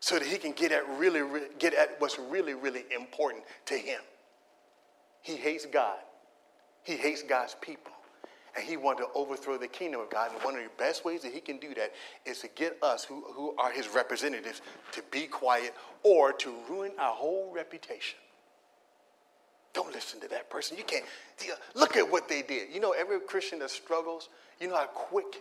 so 0.00 0.18
that 0.18 0.26
he 0.26 0.38
can 0.38 0.52
get 0.52 0.72
at 0.72 0.88
really, 0.98 1.22
get 1.58 1.74
at 1.74 1.96
what's 2.00 2.18
really, 2.18 2.54
really 2.54 2.84
important 2.94 3.44
to 3.66 3.74
him. 3.74 4.00
He 5.22 5.36
hates 5.36 5.66
God. 5.66 5.98
He 6.82 6.96
hates 6.96 7.22
God's 7.22 7.56
people 7.60 7.92
and 8.58 8.66
he 8.66 8.76
wanted 8.76 9.02
to 9.02 9.08
overthrow 9.14 9.56
the 9.56 9.68
kingdom 9.68 10.00
of 10.00 10.10
God. 10.10 10.32
And 10.32 10.42
one 10.42 10.56
of 10.56 10.62
the 10.62 10.70
best 10.78 11.04
ways 11.04 11.22
that 11.22 11.32
he 11.32 11.40
can 11.40 11.58
do 11.58 11.74
that 11.74 11.92
is 12.26 12.40
to 12.40 12.48
get 12.48 12.76
us, 12.82 13.04
who, 13.04 13.22
who 13.32 13.54
are 13.56 13.70
his 13.70 13.88
representatives, 13.88 14.62
to 14.92 15.02
be 15.10 15.26
quiet 15.26 15.74
or 16.02 16.32
to 16.32 16.52
ruin 16.68 16.92
our 16.98 17.14
whole 17.14 17.52
reputation. 17.54 18.18
Don't 19.74 19.92
listen 19.92 20.20
to 20.20 20.28
that 20.28 20.50
person. 20.50 20.76
You 20.76 20.82
can't. 20.82 21.04
Look 21.74 21.96
at 21.96 22.10
what 22.10 22.28
they 22.28 22.42
did. 22.42 22.72
You 22.72 22.80
know, 22.80 22.92
every 22.92 23.20
Christian 23.20 23.60
that 23.60 23.70
struggles, 23.70 24.28
you 24.60 24.68
know 24.68 24.76
how 24.76 24.86
quick. 24.86 25.40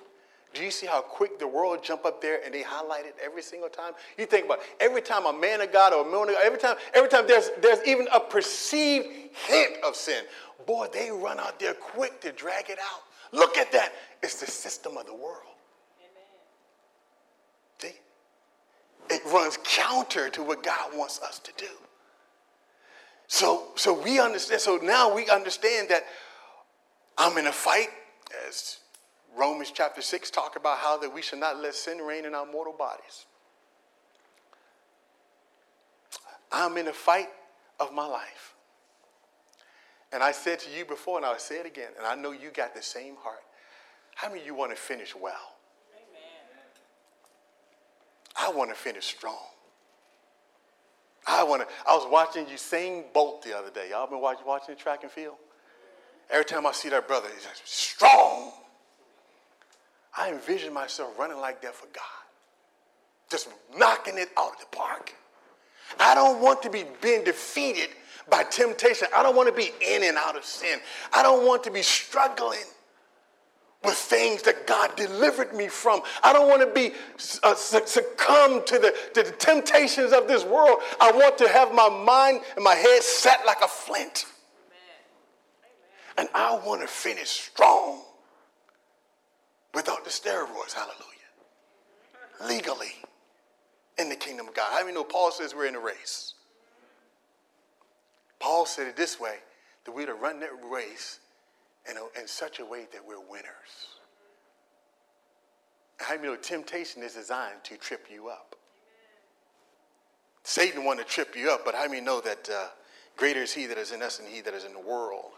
Do 0.53 0.63
you 0.63 0.71
see 0.71 0.87
how 0.87 1.01
quick 1.01 1.39
the 1.39 1.47
world 1.47 1.83
jump 1.83 2.05
up 2.05 2.21
there 2.21 2.39
and 2.43 2.53
they 2.53 2.63
highlight 2.63 3.05
it 3.05 3.15
every 3.23 3.41
single 3.41 3.69
time? 3.69 3.93
You 4.17 4.25
think 4.25 4.45
about 4.45 4.59
it. 4.59 4.65
every 4.79 5.01
time 5.01 5.25
a 5.25 5.33
man 5.33 5.61
of 5.61 5.71
God 5.71 5.93
or 5.93 6.05
a 6.05 6.09
woman 6.09 6.29
of 6.29 6.35
God, 6.35 6.43
every 6.45 6.59
time, 6.59 6.75
every 6.93 7.09
time 7.09 7.27
there's 7.27 7.51
there's 7.61 7.85
even 7.85 8.07
a 8.13 8.19
perceived 8.19 9.07
hint 9.47 9.75
of 9.85 9.95
sin, 9.95 10.23
boy, 10.65 10.87
they 10.91 11.11
run 11.11 11.39
out 11.39 11.59
there 11.59 11.73
quick 11.73 12.21
to 12.21 12.31
drag 12.31 12.69
it 12.69 12.79
out. 12.79 13.03
Look 13.31 13.57
at 13.57 13.71
that. 13.73 13.93
It's 14.23 14.39
the 14.39 14.47
system 14.47 14.97
of 14.97 15.05
the 15.05 15.13
world. 15.13 15.43
See? 17.79 17.93
It 19.09 19.21
runs 19.31 19.57
counter 19.63 20.29
to 20.29 20.43
what 20.43 20.63
God 20.63 20.91
wants 20.95 21.21
us 21.21 21.39
to 21.39 21.51
do. 21.57 21.67
So, 23.27 23.67
so 23.75 24.01
we 24.01 24.19
understand, 24.19 24.61
so 24.61 24.77
now 24.77 25.13
we 25.13 25.29
understand 25.29 25.89
that 25.89 26.03
I'm 27.17 27.37
in 27.37 27.47
a 27.47 27.51
fight, 27.51 27.89
as 28.47 28.79
Romans 29.37 29.71
chapter 29.71 30.01
6 30.01 30.31
talk 30.31 30.55
about 30.55 30.79
how 30.79 30.97
that 30.97 31.13
we 31.13 31.21
should 31.21 31.39
not 31.39 31.61
let 31.61 31.75
sin 31.75 31.99
reign 31.99 32.25
in 32.25 32.33
our 32.33 32.45
mortal 32.45 32.73
bodies. 32.73 33.25
I'm 36.51 36.77
in 36.77 36.87
a 36.87 36.93
fight 36.93 37.29
of 37.79 37.93
my 37.93 38.05
life. 38.05 38.55
And 40.11 40.23
I 40.23 40.31
said 40.31 40.59
to 40.59 40.71
you 40.71 40.85
before, 40.85 41.17
and 41.17 41.25
I'll 41.25 41.37
say 41.37 41.59
it 41.59 41.65
again, 41.65 41.89
and 41.97 42.07
I 42.07 42.15
know 42.15 42.31
you 42.31 42.49
got 42.51 42.73
the 42.73 42.81
same 42.81 43.15
heart. 43.17 43.43
How 44.15 44.29
many 44.29 44.41
of 44.41 44.47
you 44.47 44.55
want 44.55 44.71
to 44.71 44.77
finish 44.77 45.13
well? 45.15 45.57
Amen. 45.93 46.63
I 48.35 48.57
want 48.57 48.69
to 48.71 48.75
finish 48.75 49.05
strong. 49.05 49.35
I 51.27 51.43
want 51.43 51.61
to. 51.61 51.67
I 51.85 51.93
was 51.93 52.07
watching 52.09 52.45
Usain 52.45 53.03
Bolt 53.13 53.43
the 53.43 53.55
other 53.55 53.69
day. 53.69 53.89
Y'all 53.91 54.07
been 54.07 54.21
watch, 54.21 54.37
watching 54.45 54.73
the 54.73 54.81
track 54.81 55.03
and 55.03 55.11
field? 55.11 55.35
Every 56.29 56.45
time 56.45 56.65
I 56.65 56.71
see 56.71 56.89
that 56.89 57.07
brother, 57.07 57.27
he's 57.35 57.45
like, 57.45 57.55
strong. 57.65 58.53
I 60.17 60.31
envision 60.31 60.73
myself 60.73 61.17
running 61.17 61.37
like 61.37 61.61
that 61.61 61.75
for 61.75 61.85
God, 61.87 62.03
just 63.29 63.49
knocking 63.77 64.17
it 64.17 64.29
out 64.37 64.53
of 64.53 64.59
the 64.59 64.75
park. 64.75 65.13
I 65.99 66.15
don't 66.15 66.41
want 66.41 66.63
to 66.63 66.69
be 66.69 66.85
being 67.01 67.23
defeated 67.23 67.89
by 68.29 68.43
temptation. 68.43 69.07
I 69.15 69.23
don't 69.23 69.35
want 69.35 69.47
to 69.47 69.53
be 69.53 69.71
in 69.81 70.03
and 70.03 70.17
out 70.17 70.35
of 70.35 70.43
sin. 70.43 70.79
I 71.13 71.23
don't 71.23 71.45
want 71.45 71.63
to 71.65 71.71
be 71.71 71.81
struggling 71.81 72.59
with 73.83 73.93
things 73.93 74.41
that 74.41 74.65
God 74.65 74.95
delivered 74.95 75.53
me 75.53 75.67
from. 75.67 76.01
I 76.23 76.33
don't 76.33 76.49
want 76.49 76.61
to 76.61 76.73
be 76.73 76.93
uh, 77.43 77.55
succumb 77.55 78.65
to 78.65 78.79
the, 78.79 78.95
to 79.13 79.23
the 79.23 79.31
temptations 79.37 80.11
of 80.11 80.27
this 80.27 80.43
world. 80.43 80.79
I 80.99 81.11
want 81.11 81.37
to 81.37 81.47
have 81.47 81.73
my 81.73 81.87
mind 81.89 82.41
and 82.55 82.63
my 82.63 82.75
head 82.75 83.03
set 83.03 83.45
like 83.45 83.61
a 83.63 83.67
flint. 83.67 84.25
And 86.17 86.27
I 86.33 86.59
want 86.65 86.81
to 86.81 86.87
finish 86.87 87.29
strong 87.29 88.01
without 89.77 90.03
the 90.03 90.09
steroids. 90.09 90.73
Hallelujah. 90.73 91.29
Legally 92.47 92.95
in 93.99 94.09
the 94.09 94.15
kingdom 94.15 94.47
of 94.47 94.55
God. 94.55 94.69
How 94.71 94.81
many 94.81 94.95
know 94.95 95.03
Paul 95.03 95.29
says 95.31 95.53
we're 95.53 95.67
in 95.67 95.75
a 95.75 95.79
race? 95.79 96.33
Paul 98.39 98.65
said 98.65 98.87
it 98.87 98.95
this 98.95 99.19
way 99.19 99.35
that 99.85 99.91
we're 99.91 100.07
to 100.07 100.15
run 100.15 100.39
that 100.39 100.49
race 100.67 101.19
in, 101.87 101.95
a, 101.95 102.19
in 102.19 102.27
such 102.27 102.59
a 102.59 102.65
way 102.65 102.87
that 102.91 103.07
we're 103.07 103.19
winners. 103.19 103.93
How 105.99 106.15
many 106.15 106.27
know 106.27 106.35
temptation 106.37 107.03
is 107.03 107.13
designed 107.13 107.63
to 107.65 107.77
trip 107.77 108.07
you 108.11 108.29
up? 108.29 108.55
Satan 110.41 110.85
want 110.85 110.97
to 110.97 111.05
trip 111.05 111.35
you 111.35 111.51
up, 111.51 111.61
but 111.63 111.75
how 111.75 111.87
many 111.87 112.01
know 112.01 112.19
that 112.21 112.49
uh, 112.51 112.65
greater 113.15 113.43
is 113.43 113.53
he 113.53 113.67
that 113.67 113.77
is 113.77 113.91
in 113.91 114.01
us 114.01 114.17
than 114.17 114.25
he 114.25 114.41
that 114.41 114.55
is 114.55 114.63
in 114.65 114.73
the 114.73 114.79
world? 114.79 115.33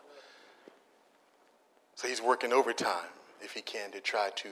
So 1.95 2.07
he's 2.07 2.21
working 2.21 2.53
overtime 2.53 3.09
if 3.41 3.53
he 3.53 3.61
can 3.61 3.91
to 3.91 3.99
try 3.99 4.29
to 4.35 4.49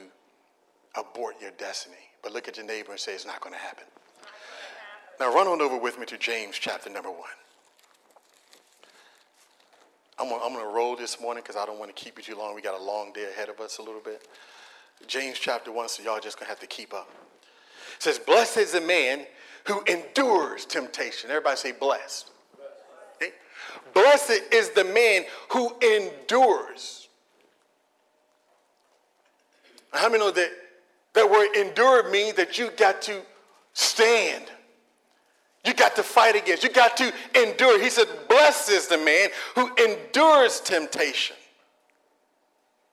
abort 0.96 1.36
your 1.40 1.50
destiny. 1.52 1.96
But 2.22 2.32
look 2.32 2.48
at 2.48 2.56
your 2.56 2.66
neighbor 2.66 2.92
and 2.92 3.00
say, 3.00 3.14
it's 3.14 3.26
not 3.26 3.40
going 3.40 3.54
to 3.54 3.60
happen. 3.60 3.84
Now 5.20 5.34
run 5.34 5.46
on 5.46 5.60
over 5.60 5.76
with 5.76 5.98
me 5.98 6.06
to 6.06 6.16
James 6.18 6.56
chapter 6.56 6.90
number 6.90 7.10
one. 7.10 7.28
I'm 10.20 10.32
I'm 10.32 10.52
gonna 10.52 10.68
roll 10.68 10.96
this 10.96 11.20
morning 11.20 11.42
because 11.44 11.56
I 11.56 11.64
don't 11.64 11.78
want 11.78 11.94
to 11.94 12.02
keep 12.02 12.18
you 12.18 12.24
too 12.24 12.36
long. 12.36 12.54
We 12.54 12.62
got 12.62 12.78
a 12.78 12.82
long 12.82 13.12
day 13.12 13.28
ahead 13.30 13.48
of 13.48 13.60
us 13.60 13.78
a 13.78 13.82
little 13.82 14.00
bit. 14.00 14.26
James 15.06 15.38
chapter 15.38 15.70
one, 15.70 15.88
so 15.88 16.02
y'all 16.02 16.18
just 16.18 16.38
gonna 16.38 16.48
have 16.48 16.58
to 16.60 16.66
keep 16.66 16.92
up. 16.92 17.08
It 17.96 18.02
says, 18.02 18.18
Blessed 18.18 18.58
is 18.58 18.72
the 18.72 18.80
man 18.80 19.26
who 19.64 19.82
endures 19.84 20.64
temptation. 20.64 21.30
Everybody 21.30 21.56
say 21.56 21.72
blessed. 21.72 22.30
Okay? 23.16 23.32
Blessed 23.92 24.42
is 24.52 24.70
the 24.70 24.84
man 24.84 25.24
who 25.50 25.76
endures. 25.80 27.07
How 29.92 30.08
many 30.08 30.18
know 30.18 30.30
that 30.30 30.50
that 31.14 31.30
word 31.30 31.54
endure 31.56 32.10
means 32.10 32.34
that 32.36 32.58
you 32.58 32.70
got 32.76 33.02
to 33.02 33.22
stand? 33.72 34.44
You 35.64 35.74
got 35.74 35.96
to 35.96 36.02
fight 36.02 36.36
against. 36.36 36.62
You 36.62 36.70
got 36.70 36.96
to 36.98 37.12
endure. 37.34 37.80
He 37.80 37.90
said, 37.90 38.06
Blessed 38.28 38.70
is 38.70 38.86
the 38.86 38.98
man 38.98 39.28
who 39.54 39.74
endures 39.76 40.60
temptation. 40.60 41.36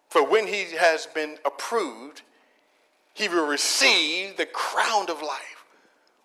For 0.09 0.25
when 0.25 0.47
he 0.47 0.65
has 0.77 1.05
been 1.07 1.37
approved, 1.45 2.21
he 3.13 3.27
will 3.27 3.47
receive 3.47 4.37
the 4.37 4.45
crown 4.45 5.09
of 5.09 5.21
life, 5.21 5.65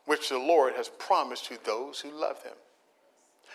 which 0.06 0.28
the 0.28 0.38
Lord 0.38 0.74
has 0.74 0.88
promised 0.88 1.46
to 1.46 1.58
those 1.64 2.00
who 2.00 2.10
love 2.10 2.42
him. 2.42 2.54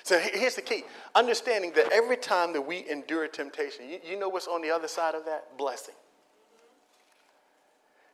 So 0.03 0.19
here's 0.19 0.55
the 0.55 0.61
key 0.61 0.83
understanding 1.15 1.71
that 1.75 1.91
every 1.91 2.17
time 2.17 2.53
that 2.53 2.61
we 2.61 2.87
endure 2.89 3.27
temptation, 3.27 3.89
you, 3.89 3.99
you 4.07 4.19
know 4.19 4.29
what's 4.29 4.47
on 4.47 4.61
the 4.61 4.69
other 4.69 4.87
side 4.87 5.15
of 5.15 5.25
that? 5.25 5.57
Blessing. 5.57 5.95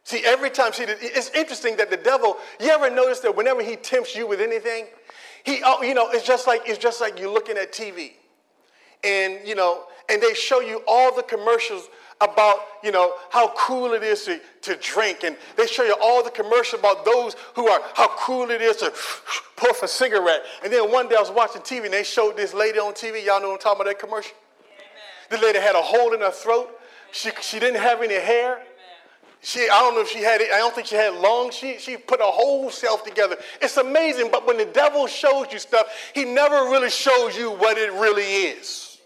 See, 0.04 0.24
every 0.26 0.50
time, 0.50 0.74
see, 0.74 0.86
it's 0.88 1.30
interesting 1.32 1.78
that 1.78 1.90
the 1.90 1.98
devil, 1.98 2.38
you 2.60 2.70
ever 2.70 2.90
notice 2.90 3.20
that 3.20 3.36
whenever 3.36 3.62
he 3.62 3.76
tempts 3.76 4.16
you 4.16 4.28
with 4.28 4.42
anything, 4.42 4.88
he, 5.44 5.62
oh, 5.64 5.82
you 5.84 5.94
know, 5.94 6.10
it's 6.10 6.26
just 6.26 6.48
like, 6.48 6.64
it's 6.66 6.80
just 6.80 7.02
like 7.02 7.20
you're 7.20 7.32
looking 7.32 7.58
at 7.58 7.72
TV. 7.72 8.14
And, 9.04 9.40
you 9.46 9.56
know, 9.56 9.84
and 10.10 10.22
they 10.22 10.34
show 10.34 10.60
you 10.60 10.82
all 10.88 11.16
the 11.16 11.24
commercials 11.24 11.90
about, 12.20 12.58
you 12.84 12.92
know, 12.92 13.14
how 13.32 13.52
cool 13.58 13.94
it 13.94 14.04
is 14.04 14.24
to, 14.26 14.40
to 14.62 14.76
drink. 14.76 15.24
And 15.24 15.36
they 15.58 15.66
show 15.66 15.84
you 15.84 15.96
all 16.02 16.24
the 16.24 16.30
commercials 16.30 16.80
about 16.80 17.04
those 17.04 17.36
who 17.56 17.68
are, 17.68 17.82
how 17.96 18.10
cool 18.18 18.52
it 18.52 18.62
is 18.62 18.78
to 18.78 18.92
puff 19.56 19.82
a 19.82 19.88
cigarette. 19.88 20.44
And 20.64 20.72
then 20.72 20.92
one 20.92 21.10
day 21.10 21.16
I 21.16 21.22
was 21.22 21.32
watching 21.32 21.62
TV 21.62 21.86
and 21.86 21.94
they 21.94 22.04
showed 22.04 22.38
this 22.38 22.54
lady 22.54 22.80
on 22.80 22.94
TV. 22.94 23.26
Y'all 23.26 23.42
know 23.42 23.50
what 23.50 23.54
I'm 23.56 23.60
talking 23.60 23.82
about, 23.82 23.90
that 23.90 24.00
commercial? 24.00 24.34
Amen. 25.32 25.42
The 25.42 25.46
lady 25.46 25.60
had 25.60 25.76
a 25.76 25.82
hole 25.82 26.14
in 26.14 26.22
her 26.22 26.32
throat. 26.32 26.70
She, 27.12 27.32
she 27.42 27.60
didn't 27.60 27.82
have 27.82 28.02
any 28.02 28.20
hair. 28.20 28.62
She, 29.44 29.62
I 29.62 29.80
don't 29.80 29.96
know 29.96 30.02
if 30.02 30.10
she 30.10 30.20
had 30.20 30.40
it, 30.40 30.52
I 30.54 30.60
don't 30.60 30.74
think 30.74 30.86
she 30.86 30.96
had 30.96 31.16
lungs. 31.16 31.56
She, 31.56 31.80
she 31.80 31.98
put 31.98 32.20
her 32.20 32.28
whole 32.28 32.70
self 32.70 33.04
together. 33.04 33.38
It's 33.60 33.76
amazing, 33.78 34.30
but 34.32 34.46
when 34.46 34.58
the 34.58 34.66
devil 34.66 35.08
shows 35.08 35.48
you 35.52 35.58
stuff, 35.58 35.88
he 36.14 36.26
never 36.26 36.56
really 36.70 36.92
shows 36.92 37.36
you 37.36 37.50
what 37.52 37.78
it 37.80 37.92
really 37.94 38.24
is. 38.24 39.00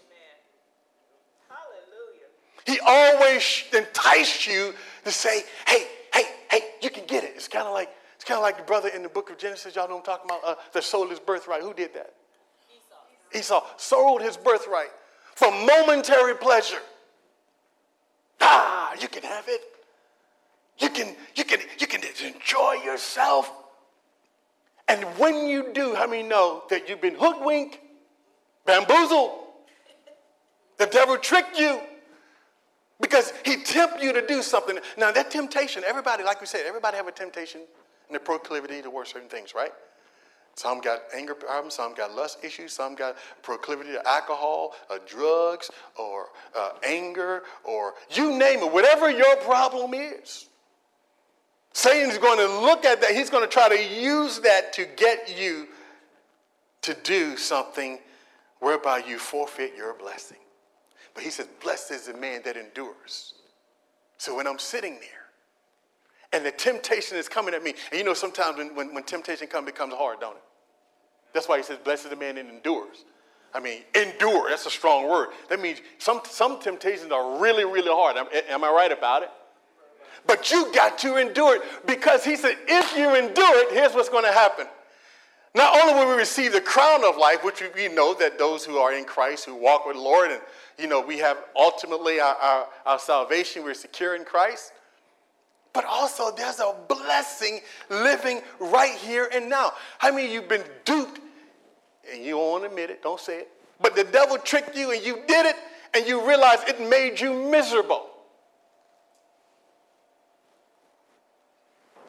He 2.66 2.78
always 2.84 3.64
enticed 3.74 4.46
you 4.46 4.74
to 5.04 5.12
say, 5.12 5.44
hey, 5.66 5.86
hey, 6.12 6.24
hey, 6.50 6.60
you 6.82 6.90
can 6.90 7.06
get 7.06 7.24
it. 7.24 7.32
It's 7.36 7.48
kind 7.48 7.66
of 7.66 7.72
like, 7.72 7.88
it's 8.16 8.24
kind 8.24 8.36
of 8.36 8.42
like 8.42 8.58
the 8.58 8.64
brother 8.64 8.88
in 8.88 9.02
the 9.02 9.08
book 9.08 9.30
of 9.30 9.38
Genesis. 9.38 9.74
Y'all 9.76 9.88
know 9.88 9.98
I'm 9.98 10.02
talking 10.02 10.28
about? 10.28 10.44
Uh, 10.44 10.54
that 10.72 10.84
sold 10.84 11.10
his 11.10 11.20
birthright. 11.20 11.62
Who 11.62 11.72
did 11.72 11.94
that? 11.94 12.12
Esau. 13.32 13.38
Esau 13.38 13.64
sold 13.78 14.20
his 14.20 14.36
birthright 14.36 14.90
for 15.34 15.50
momentary 15.50 16.34
pleasure. 16.34 16.80
Ah, 18.40 18.94
you 19.00 19.08
can 19.08 19.22
have 19.22 19.44
it. 19.46 19.60
You 20.78 20.90
can, 20.90 21.14
you 21.34 21.44
can, 21.44 21.60
you 21.78 21.86
can 21.86 22.02
enjoy 22.24 22.74
yourself. 22.84 23.50
And 24.88 25.02
when 25.18 25.46
you 25.46 25.72
do, 25.72 25.94
how 25.94 26.06
many 26.06 26.22
know 26.22 26.62
that 26.70 26.88
you've 26.88 27.00
been 27.00 27.16
hoodwinked, 27.16 27.78
bamboozled? 28.66 29.32
The 30.78 30.86
devil 30.86 31.16
tricked 31.16 31.58
you 31.58 31.80
because 33.00 33.32
he 33.44 33.62
tempted 33.62 34.02
you 34.02 34.12
to 34.12 34.26
do 34.26 34.42
something. 34.42 34.78
Now 34.96 35.12
that 35.12 35.30
temptation, 35.30 35.82
everybody, 35.86 36.22
like 36.22 36.40
we 36.40 36.46
said, 36.46 36.62
everybody 36.66 36.96
have 36.96 37.08
a 37.08 37.12
temptation 37.12 37.62
and 38.08 38.16
a 38.16 38.20
proclivity 38.20 38.82
towards 38.82 39.12
certain 39.12 39.28
things, 39.28 39.54
right? 39.54 39.72
Some 40.54 40.80
got 40.80 41.02
anger 41.14 41.34
problems, 41.34 41.74
some 41.74 41.94
got 41.94 42.14
lust 42.14 42.38
issues, 42.42 42.72
some 42.72 42.94
got 42.94 43.16
proclivity 43.42 43.92
to 43.92 44.08
alcohol, 44.08 44.74
or 44.88 44.98
drugs, 45.06 45.70
or 45.98 46.28
uh, 46.58 46.70
anger, 46.82 47.42
or 47.62 47.94
you 48.10 48.38
name 48.38 48.60
it, 48.60 48.72
whatever 48.72 49.10
your 49.10 49.36
problem 49.36 49.92
is. 49.92 50.48
Satan's 51.76 52.16
going 52.16 52.38
to 52.38 52.60
look 52.62 52.86
at 52.86 53.02
that. 53.02 53.10
He's 53.10 53.28
going 53.28 53.44
to 53.44 53.50
try 53.50 53.68
to 53.68 54.00
use 54.00 54.40
that 54.40 54.72
to 54.72 54.86
get 54.96 55.38
you 55.38 55.68
to 56.80 56.96
do 57.04 57.36
something 57.36 57.98
whereby 58.60 59.02
you 59.06 59.18
forfeit 59.18 59.74
your 59.76 59.92
blessing. 59.92 60.38
But 61.12 61.22
he 61.22 61.28
says, 61.28 61.48
Blessed 61.62 61.90
is 61.90 62.06
the 62.06 62.14
man 62.14 62.40
that 62.46 62.56
endures. 62.56 63.34
So 64.16 64.34
when 64.34 64.46
I'm 64.46 64.58
sitting 64.58 64.94
there 64.94 65.26
and 66.32 66.46
the 66.46 66.50
temptation 66.50 67.18
is 67.18 67.28
coming 67.28 67.52
at 67.52 67.62
me, 67.62 67.74
and 67.90 67.98
you 67.98 68.06
know, 68.06 68.14
sometimes 68.14 68.56
when, 68.56 68.74
when, 68.74 68.94
when 68.94 69.04
temptation 69.04 69.46
comes, 69.46 69.68
it 69.68 69.74
becomes 69.74 69.92
hard, 69.92 70.18
don't 70.18 70.36
it? 70.36 70.42
That's 71.34 71.46
why 71.46 71.58
he 71.58 71.62
says, 71.62 71.76
Blessed 71.84 72.04
is 72.04 72.10
the 72.10 72.16
man 72.16 72.36
that 72.36 72.46
endures. 72.46 73.04
I 73.52 73.60
mean, 73.60 73.82
endure, 73.94 74.48
that's 74.48 74.64
a 74.64 74.70
strong 74.70 75.10
word. 75.10 75.28
That 75.50 75.60
means 75.60 75.82
some, 75.98 76.22
some 76.24 76.58
temptations 76.58 77.12
are 77.12 77.38
really, 77.38 77.66
really 77.66 77.92
hard. 77.92 78.16
Am, 78.16 78.28
am 78.48 78.64
I 78.64 78.70
right 78.70 78.92
about 78.92 79.24
it? 79.24 79.30
But 80.26 80.50
you 80.50 80.72
got 80.72 80.98
to 80.98 81.16
endure 81.16 81.56
it 81.56 81.62
because 81.86 82.24
he 82.24 82.36
said, 82.36 82.56
if 82.66 82.96
you 82.96 83.14
endure 83.14 83.58
it, 83.62 83.72
here's 83.72 83.94
what's 83.94 84.08
going 84.08 84.24
to 84.24 84.32
happen. 84.32 84.66
Not 85.54 85.80
only 85.80 85.94
will 85.94 86.10
we 86.10 86.16
receive 86.16 86.52
the 86.52 86.60
crown 86.60 87.04
of 87.04 87.16
life, 87.16 87.42
which 87.42 87.62
we 87.74 87.88
know 87.88 88.12
that 88.14 88.38
those 88.38 88.64
who 88.64 88.76
are 88.76 88.92
in 88.92 89.04
Christ, 89.04 89.46
who 89.46 89.54
walk 89.54 89.86
with 89.86 89.96
the 89.96 90.02
Lord, 90.02 90.30
and 90.30 90.40
you 90.78 90.86
know, 90.86 91.00
we 91.00 91.18
have 91.18 91.38
ultimately 91.56 92.20
our, 92.20 92.34
our, 92.34 92.66
our 92.84 92.98
salvation, 92.98 93.64
we're 93.64 93.74
secure 93.74 94.14
in 94.14 94.24
Christ. 94.24 94.72
But 95.72 95.84
also, 95.84 96.30
there's 96.34 96.60
a 96.60 96.74
blessing 96.88 97.60
living 97.88 98.40
right 98.60 98.94
here 98.94 99.28
and 99.32 99.48
now. 99.48 99.72
How 99.98 100.10
many 100.12 100.32
you've 100.32 100.48
been 100.48 100.64
duped 100.84 101.20
and 102.12 102.24
you 102.24 102.36
to 102.36 102.64
admit 102.66 102.90
it, 102.90 103.02
don't 103.02 103.20
say 103.20 103.40
it. 103.40 103.50
But 103.80 103.94
the 103.94 104.04
devil 104.04 104.38
tricked 104.38 104.76
you 104.76 104.92
and 104.92 105.04
you 105.04 105.22
did 105.26 105.46
it 105.46 105.56
and 105.94 106.06
you 106.06 106.26
realize 106.26 106.58
it 106.66 106.80
made 106.80 107.20
you 107.20 107.32
miserable. 107.32 108.08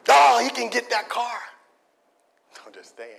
Oh, 0.08 0.40
he 0.42 0.50
can 0.50 0.70
get 0.70 0.90
that 0.90 1.08
car. 1.08 1.38
Just 2.72 2.96
saying. 2.96 3.16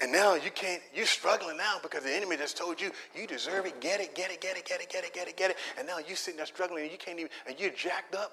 And 0.00 0.12
now 0.12 0.34
you 0.34 0.50
can't, 0.50 0.82
you're 0.94 1.06
struggling 1.06 1.56
now 1.56 1.76
because 1.82 2.02
the 2.02 2.12
enemy 2.12 2.36
just 2.36 2.58
told 2.58 2.80
you, 2.80 2.90
you 3.14 3.26
deserve 3.26 3.64
it, 3.64 3.80
get 3.80 4.00
it, 4.00 4.14
get 4.14 4.30
it, 4.30 4.40
get 4.40 4.56
it, 4.56 4.66
get 4.66 4.80
it, 4.82 4.90
get 4.90 5.04
it, 5.04 5.14
get 5.14 5.28
it, 5.28 5.36
get 5.36 5.50
it. 5.50 5.56
And 5.78 5.86
now 5.86 5.98
you're 6.06 6.16
sitting 6.16 6.36
there 6.36 6.46
struggling 6.46 6.82
and 6.82 6.92
you 6.92 6.98
can't 6.98 7.18
even, 7.18 7.30
and 7.46 7.58
you're 7.58 7.70
jacked 7.70 8.14
up. 8.14 8.32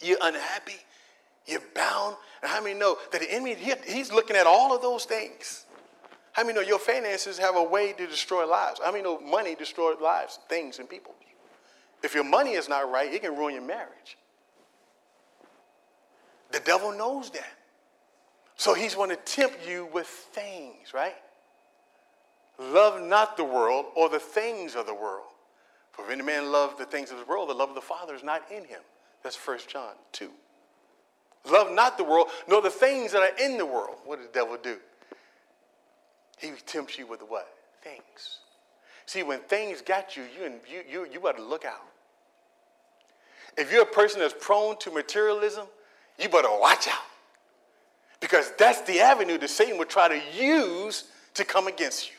You're 0.00 0.18
unhappy. 0.20 0.76
You're 1.46 1.62
bound. 1.74 2.16
And 2.42 2.50
how 2.50 2.62
many 2.62 2.78
know 2.78 2.98
that 3.12 3.20
the 3.20 3.32
enemy, 3.32 3.54
he, 3.54 3.72
he's 3.86 4.12
looking 4.12 4.36
at 4.36 4.46
all 4.46 4.74
of 4.74 4.82
those 4.82 5.04
things? 5.04 5.64
How 6.32 6.42
many 6.42 6.54
know 6.54 6.60
your 6.60 6.78
finances 6.78 7.38
have 7.38 7.56
a 7.56 7.62
way 7.62 7.94
to 7.94 8.06
destroy 8.06 8.46
lives? 8.46 8.80
How 8.84 8.90
many 8.90 9.02
know 9.02 9.18
money 9.20 9.54
destroys 9.54 9.96
lives, 10.02 10.38
things, 10.50 10.78
and 10.78 10.90
people? 10.90 11.14
If 12.02 12.14
your 12.14 12.24
money 12.24 12.52
is 12.52 12.68
not 12.68 12.90
right, 12.90 13.10
it 13.10 13.22
can 13.22 13.34
ruin 13.34 13.54
your 13.54 13.64
marriage. 13.64 14.18
The 16.56 16.62
devil 16.62 16.90
knows 16.90 17.28
that. 17.32 17.52
So 18.56 18.72
he's 18.72 18.94
going 18.94 19.10
to 19.10 19.16
tempt 19.16 19.68
you 19.68 19.90
with 19.92 20.06
things, 20.06 20.94
right? 20.94 21.14
Love 22.58 23.06
not 23.06 23.36
the 23.36 23.44
world 23.44 23.84
or 23.94 24.08
the 24.08 24.18
things 24.18 24.74
of 24.74 24.86
the 24.86 24.94
world. 24.94 25.26
For 25.92 26.06
if 26.06 26.10
any 26.10 26.22
man 26.22 26.50
love 26.50 26.78
the 26.78 26.86
things 26.86 27.10
of 27.10 27.18
the 27.18 27.26
world, 27.26 27.50
the 27.50 27.54
love 27.54 27.68
of 27.68 27.74
the 27.74 27.82
Father 27.82 28.14
is 28.14 28.22
not 28.22 28.50
in 28.50 28.64
him. 28.64 28.80
That's 29.22 29.36
1 29.36 29.58
John 29.68 29.92
2. 30.12 30.30
Love 31.50 31.72
not 31.72 31.98
the 31.98 32.04
world, 32.04 32.28
nor 32.48 32.62
the 32.62 32.70
things 32.70 33.12
that 33.12 33.20
are 33.20 33.36
in 33.38 33.58
the 33.58 33.66
world. 33.66 33.96
What 34.06 34.16
does 34.16 34.26
the 34.26 34.32
devil 34.32 34.56
do? 34.62 34.78
He 36.38 36.52
tempts 36.64 36.98
you 36.98 37.06
with 37.06 37.20
what? 37.20 37.54
Things. 37.82 38.38
See, 39.04 39.22
when 39.22 39.40
things 39.40 39.82
got 39.82 40.16
you, 40.16 40.22
you, 40.22 40.54
you, 40.66 40.82
you, 40.90 41.06
you 41.12 41.20
better 41.20 41.42
look 41.42 41.66
out. 41.66 41.84
If 43.58 43.70
you're 43.70 43.82
a 43.82 43.86
person 43.86 44.20
that's 44.20 44.34
prone 44.40 44.78
to 44.78 44.90
materialism, 44.90 45.66
you 46.18 46.28
better 46.28 46.48
watch 46.50 46.88
out. 46.88 46.94
Because 48.20 48.52
that's 48.58 48.80
the 48.82 49.00
avenue 49.00 49.38
that 49.38 49.50
Satan 49.50 49.78
would 49.78 49.88
try 49.88 50.08
to 50.08 50.20
use 50.36 51.04
to 51.34 51.44
come 51.44 51.66
against 51.66 52.10
you. 52.10 52.16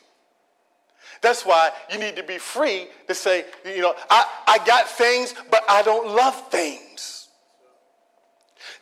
That's 1.21 1.45
why 1.45 1.71
you 1.91 1.97
need 1.97 2.15
to 2.17 2.23
be 2.23 2.37
free 2.37 2.87
to 3.07 3.15
say, 3.15 3.45
you 3.65 3.81
know, 3.81 3.95
I, 4.09 4.25
I 4.45 4.57
got 4.65 4.87
things, 4.87 5.33
but 5.49 5.63
I 5.67 5.81
don't 5.81 6.15
love 6.15 6.49
things. 6.49 7.29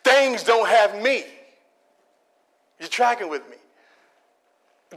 Things 0.03 0.43
don't 0.43 0.67
have 0.67 1.01
me. 1.01 1.23
You're 2.79 2.89
tracking 2.89 3.29
with 3.29 3.49
me. 3.49 3.55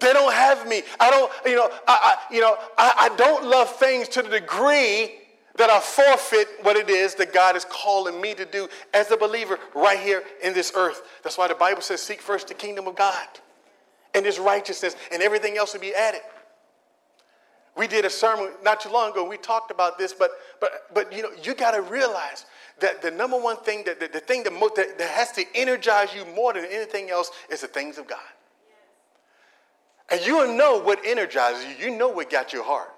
They 0.00 0.12
don't 0.12 0.32
have 0.32 0.66
me. 0.68 0.82
I 1.00 1.10
don't, 1.10 1.32
you 1.46 1.56
know, 1.56 1.70
I, 1.86 2.16
I 2.28 2.34
you 2.34 2.40
know, 2.40 2.56
I, 2.76 3.10
I 3.10 3.16
don't 3.16 3.44
love 3.44 3.74
things 3.76 4.08
to 4.10 4.22
the 4.22 4.40
degree 4.40 5.12
that 5.58 5.70
I 5.70 5.80
forfeit 5.80 6.48
what 6.62 6.76
it 6.76 6.88
is 6.88 7.16
that 7.16 7.32
God 7.32 7.56
is 7.56 7.64
calling 7.64 8.20
me 8.20 8.34
to 8.34 8.44
do 8.44 8.68
as 8.94 9.10
a 9.10 9.16
believer 9.16 9.58
right 9.74 9.98
here 9.98 10.22
in 10.42 10.54
this 10.54 10.72
earth. 10.74 11.02
That's 11.22 11.36
why 11.36 11.48
the 11.48 11.54
Bible 11.54 11.82
says, 11.82 12.00
Seek 12.00 12.22
first 12.22 12.48
the 12.48 12.54
kingdom 12.54 12.86
of 12.86 12.96
God 12.96 13.26
and 14.14 14.24
his 14.24 14.38
righteousness, 14.38 14.96
and 15.12 15.22
everything 15.22 15.58
else 15.58 15.74
will 15.74 15.80
be 15.80 15.94
added. 15.94 16.22
We 17.76 17.86
did 17.86 18.04
a 18.04 18.10
sermon 18.10 18.50
not 18.64 18.80
too 18.80 18.88
long 18.88 19.12
ago. 19.12 19.28
We 19.28 19.36
talked 19.36 19.70
about 19.70 19.98
this, 19.98 20.12
but 20.12 20.30
but 20.60 20.70
but 20.94 21.12
you 21.12 21.22
know, 21.22 21.30
you 21.42 21.54
got 21.54 21.72
to 21.72 21.82
realize 21.82 22.46
that 22.80 23.02
the 23.02 23.10
number 23.10 23.38
one 23.38 23.56
thing 23.58 23.84
that 23.84 24.00
the, 24.00 24.08
the 24.08 24.20
thing 24.20 24.42
that, 24.44 24.52
mo- 24.52 24.70
that, 24.76 24.98
that 24.98 25.08
has 25.10 25.32
to 25.32 25.44
energize 25.54 26.14
you 26.14 26.24
more 26.34 26.52
than 26.52 26.64
anything 26.64 27.10
else 27.10 27.30
is 27.50 27.60
the 27.60 27.66
things 27.66 27.98
of 27.98 28.06
God. 28.06 28.18
And 30.10 30.24
you'll 30.24 30.56
know 30.56 30.80
what 30.80 31.00
energizes 31.04 31.66
you. 31.66 31.90
You 31.90 31.98
know 31.98 32.08
what 32.08 32.30
got 32.30 32.52
your 32.52 32.64
heart. 32.64 32.90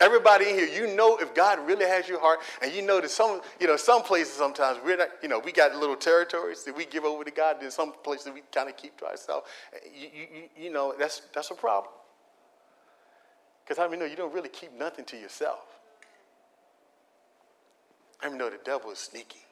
Everybody 0.00 0.50
in 0.50 0.56
here, 0.56 0.66
you 0.66 0.94
know 0.94 1.16
if 1.18 1.34
God 1.34 1.60
really 1.66 1.84
has 1.84 2.08
your 2.08 2.20
heart, 2.20 2.40
and 2.62 2.72
you 2.72 2.82
know 2.82 3.00
that 3.00 3.10
some, 3.10 3.40
you 3.60 3.66
know, 3.66 3.76
some 3.76 4.02
places 4.02 4.34
sometimes 4.34 4.78
we're 4.84 4.96
not, 4.96 5.08
you 5.22 5.28
know, 5.28 5.38
we 5.38 5.52
got 5.52 5.74
little 5.76 5.94
territories 5.94 6.64
that 6.64 6.76
we 6.76 6.84
give 6.84 7.04
over 7.04 7.22
to 7.22 7.30
God, 7.30 7.58
then 7.60 7.70
some 7.70 7.92
places 8.02 8.32
we 8.34 8.42
kind 8.52 8.68
of 8.68 8.76
keep 8.76 8.96
to 8.98 9.06
ourselves. 9.06 9.46
You, 9.96 10.08
you, 10.12 10.64
you 10.64 10.72
know, 10.72 10.94
that's 10.98 11.22
that's 11.32 11.50
a 11.50 11.54
problem. 11.54 11.92
Because 13.64 13.78
I 13.78 13.88
mean, 13.88 14.00
no, 14.00 14.06
you 14.06 14.16
don't 14.16 14.34
really 14.34 14.48
keep 14.48 14.72
nothing 14.76 15.04
to 15.06 15.16
yourself. 15.16 15.60
I 18.20 18.28
mean, 18.28 18.38
no, 18.38 18.50
the 18.50 18.58
devil 18.64 18.90
is 18.90 18.98
sneaky. 18.98 19.44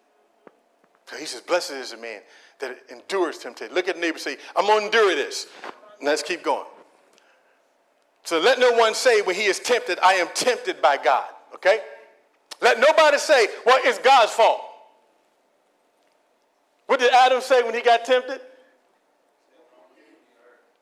So 1.07 1.17
he 1.17 1.27
says, 1.27 1.41
Blessed 1.43 1.73
is 1.73 1.91
the 1.91 1.99
man 1.99 2.21
that 2.59 2.79
endures 2.91 3.39
temptation. 3.39 3.75
Look 3.75 3.89
at 3.89 3.97
the 3.97 4.01
neighbor 4.01 4.19
say, 4.19 4.39
I'm 4.57 4.67
going 4.67 4.81
to 4.81 4.87
endure 4.87 5.15
this. 5.15 5.47
And 5.99 6.09
let's 6.09 6.23
keep 6.23 6.43
going. 6.43 6.67
So 8.25 8.39
let 8.39 8.59
no 8.59 8.73
one 8.73 8.95
say 8.95 9.21
when 9.23 9.35
he 9.35 9.45
is 9.45 9.59
tempted, 9.59 9.99
I 10.03 10.15
am 10.15 10.29
tempted 10.35 10.81
by 10.81 10.97
God. 10.97 11.29
Okay? 11.55 11.81
Let 12.61 12.79
nobody 12.79 13.19
say, 13.19 13.49
well, 13.67 13.81
it's 13.83 13.99
God's 13.99 14.33
fault. 14.33 14.61
What 16.87 17.01
did 17.01 17.13
Adam 17.13 17.41
say 17.41 17.63
when 17.63 17.75
he 17.75 17.81
got 17.81 18.05
tempted? 18.05 18.41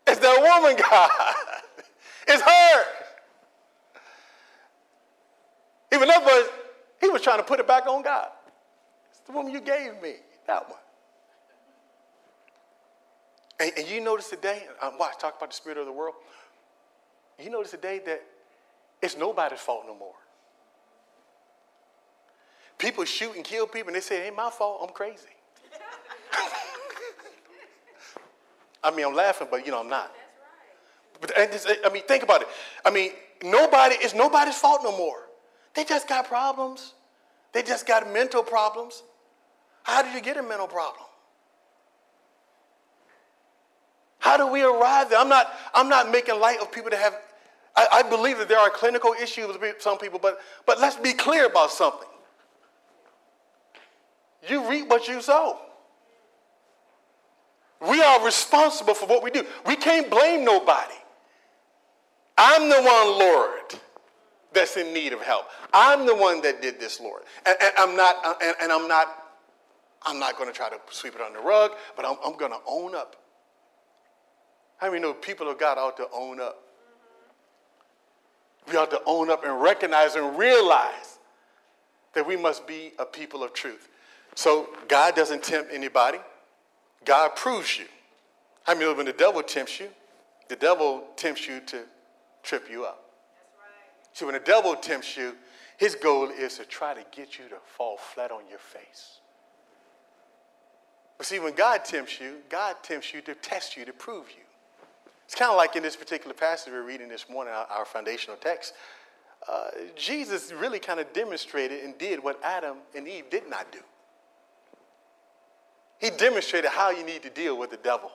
It's 0.06 0.18
the 0.18 0.36
woman, 0.40 0.76
God. 0.90 1.10
it's 2.28 2.42
her. 2.42 2.84
Even 5.92 6.08
that 6.08 6.22
was, 6.22 6.48
he 7.00 7.08
was 7.08 7.22
trying 7.22 7.38
to 7.38 7.44
put 7.44 7.60
it 7.60 7.66
back 7.66 7.86
on 7.86 8.02
God. 8.02 8.28
It's 9.10 9.20
the 9.20 9.32
woman 9.32 9.52
you 9.52 9.60
gave 9.60 10.00
me, 10.02 10.14
that 10.46 10.68
one. 10.68 10.78
And, 13.60 13.72
and 13.76 13.88
you 13.88 14.00
notice 14.00 14.30
today, 14.30 14.66
um, 14.82 14.98
watch, 14.98 15.18
talk 15.18 15.36
about 15.36 15.50
the 15.50 15.56
spirit 15.56 15.78
of 15.78 15.86
the 15.86 15.92
world. 15.92 16.14
You 17.42 17.50
notice 17.50 17.70
today 17.70 18.00
that 18.06 18.22
it's 19.02 19.16
nobody's 19.16 19.60
fault 19.60 19.84
no 19.86 19.94
more. 19.94 20.14
People 22.78 23.04
shoot 23.04 23.36
and 23.36 23.44
kill 23.44 23.66
people 23.66 23.88
and 23.88 23.96
they 23.96 24.00
say 24.00 24.22
it 24.22 24.26
ain't 24.26 24.36
my 24.36 24.50
fault, 24.50 24.80
I'm 24.82 24.94
crazy. 24.94 25.28
I 28.82 28.90
mean, 28.90 29.06
I'm 29.06 29.14
laughing, 29.14 29.48
but 29.50 29.66
you 29.66 29.72
know, 29.72 29.80
I'm 29.80 29.88
not. 29.88 30.12
But 31.20 31.32
I 31.36 31.90
mean, 31.92 32.02
think 32.04 32.22
about 32.22 32.42
it. 32.42 32.48
I 32.84 32.90
mean, 32.90 33.12
nobody, 33.42 33.96
it's 33.96 34.14
nobody's 34.14 34.56
fault 34.56 34.80
no 34.82 34.96
more. 34.96 35.28
They 35.74 35.84
just 35.84 36.08
got 36.08 36.26
problems. 36.26 36.94
They 37.52 37.62
just 37.62 37.86
got 37.86 38.10
mental 38.10 38.42
problems. 38.42 39.02
How 39.82 40.02
did 40.02 40.14
you 40.14 40.20
get 40.20 40.36
a 40.36 40.42
mental 40.42 40.66
problem? 40.66 41.04
How 44.18 44.36
do 44.36 44.46
we 44.46 44.62
arrive 44.62 45.10
there? 45.10 45.18
I'm 45.18 45.28
not, 45.28 45.52
I'm 45.74 45.88
not 45.88 46.10
making 46.10 46.38
light 46.38 46.60
of 46.60 46.70
people 46.70 46.90
that 46.90 47.00
have, 47.00 47.14
I, 47.80 47.98
I 47.98 48.02
believe 48.02 48.38
that 48.38 48.48
there 48.48 48.58
are 48.58 48.70
clinical 48.70 49.14
issues 49.20 49.58
with 49.58 49.80
some 49.80 49.98
people, 49.98 50.18
but, 50.18 50.40
but 50.66 50.80
let's 50.80 50.96
be 50.96 51.12
clear 51.12 51.46
about 51.46 51.70
something. 51.70 52.08
You 54.48 54.68
reap 54.68 54.88
what 54.88 55.08
you 55.08 55.20
sow. 55.20 55.58
We 57.80 58.02
are 58.02 58.24
responsible 58.24 58.94
for 58.94 59.06
what 59.06 59.22
we 59.22 59.30
do. 59.30 59.46
We 59.66 59.76
can't 59.76 60.10
blame 60.10 60.44
nobody. 60.44 60.94
I'm 62.36 62.68
the 62.68 62.82
one, 62.82 63.18
Lord 63.18 63.80
that's 64.52 64.76
in 64.76 64.92
need 64.92 65.12
of 65.12 65.20
help. 65.22 65.46
I'm 65.72 66.06
the 66.06 66.14
one 66.14 66.42
that 66.42 66.60
did 66.60 66.80
this, 66.80 67.00
Lord. 67.00 67.22
And, 67.46 67.56
and 67.60 67.72
I'm 67.78 67.96
not, 67.96 68.42
and, 68.42 68.56
and, 68.60 68.72
I'm 68.72 68.88
not, 68.88 69.06
I'm 70.02 70.18
not 70.18 70.36
going 70.36 70.48
to 70.48 70.52
try 70.52 70.68
to 70.68 70.80
sweep 70.90 71.14
it 71.14 71.20
under 71.20 71.38
the 71.38 71.44
rug, 71.44 71.72
but 71.96 72.04
I'm, 72.04 72.16
I'm 72.24 72.36
going 72.36 72.50
to 72.52 72.58
own 72.66 72.94
up. 72.94 73.16
How 74.78 74.88
many 74.88 75.02
know 75.02 75.12
people 75.12 75.48
of 75.48 75.58
God 75.58 75.78
ought 75.78 75.96
to 75.98 76.08
own 76.12 76.40
up? 76.40 76.62
We 78.68 78.76
ought 78.76 78.90
to 78.90 79.00
own 79.06 79.30
up 79.30 79.44
and 79.44 79.60
recognize 79.60 80.14
and 80.14 80.38
realize 80.38 81.18
that 82.14 82.26
we 82.26 82.36
must 82.36 82.66
be 82.66 82.92
a 82.98 83.04
people 83.04 83.42
of 83.42 83.52
truth. 83.52 83.88
So 84.34 84.68
God 84.88 85.14
doesn't 85.14 85.42
tempt 85.42 85.70
anybody. 85.72 86.18
God 87.04 87.34
proves 87.36 87.78
you. 87.78 87.86
How 88.64 88.74
many 88.74 88.86
know 88.86 88.94
when 88.94 89.06
the 89.06 89.12
devil 89.12 89.42
tempts 89.42 89.80
you, 89.80 89.88
the 90.48 90.56
devil 90.56 91.04
tempts 91.16 91.48
you 91.48 91.60
to 91.66 91.82
trip 92.42 92.70
you 92.70 92.84
up. 92.84 93.04
See, 94.12 94.24
when 94.24 94.34
the 94.34 94.40
devil 94.40 94.74
tempts 94.74 95.16
you, 95.16 95.36
his 95.76 95.94
goal 95.94 96.28
is 96.28 96.58
to 96.58 96.64
try 96.64 96.94
to 96.94 97.04
get 97.10 97.38
you 97.38 97.48
to 97.48 97.56
fall 97.64 97.96
flat 97.96 98.30
on 98.30 98.42
your 98.48 98.58
face. 98.58 99.20
But 101.16 101.26
see, 101.26 101.38
when 101.38 101.54
God 101.54 101.84
tempts 101.84 102.20
you, 102.20 102.38
God 102.48 102.76
tempts 102.82 103.14
you 103.14 103.20
to 103.22 103.34
test 103.34 103.76
you, 103.76 103.84
to 103.84 103.92
prove 103.92 104.26
you. 104.30 104.42
It's 105.30 105.38
kind 105.38 105.52
of 105.52 105.56
like 105.56 105.76
in 105.76 105.84
this 105.84 105.94
particular 105.94 106.34
passage 106.34 106.72
we're 106.72 106.82
reading 106.82 107.08
this 107.08 107.28
morning, 107.28 107.54
our, 107.54 107.64
our 107.66 107.84
foundational 107.84 108.36
text. 108.36 108.74
Uh, 109.48 109.68
Jesus 109.94 110.50
really 110.50 110.80
kind 110.80 110.98
of 110.98 111.12
demonstrated 111.12 111.84
and 111.84 111.96
did 111.98 112.20
what 112.20 112.42
Adam 112.42 112.78
and 112.96 113.06
Eve 113.06 113.30
did 113.30 113.48
not 113.48 113.70
do. 113.70 113.78
He 116.00 116.10
demonstrated 116.10 116.72
how 116.72 116.90
you 116.90 117.06
need 117.06 117.22
to 117.22 117.30
deal 117.30 117.56
with 117.56 117.70
the 117.70 117.76
devil. 117.76 118.10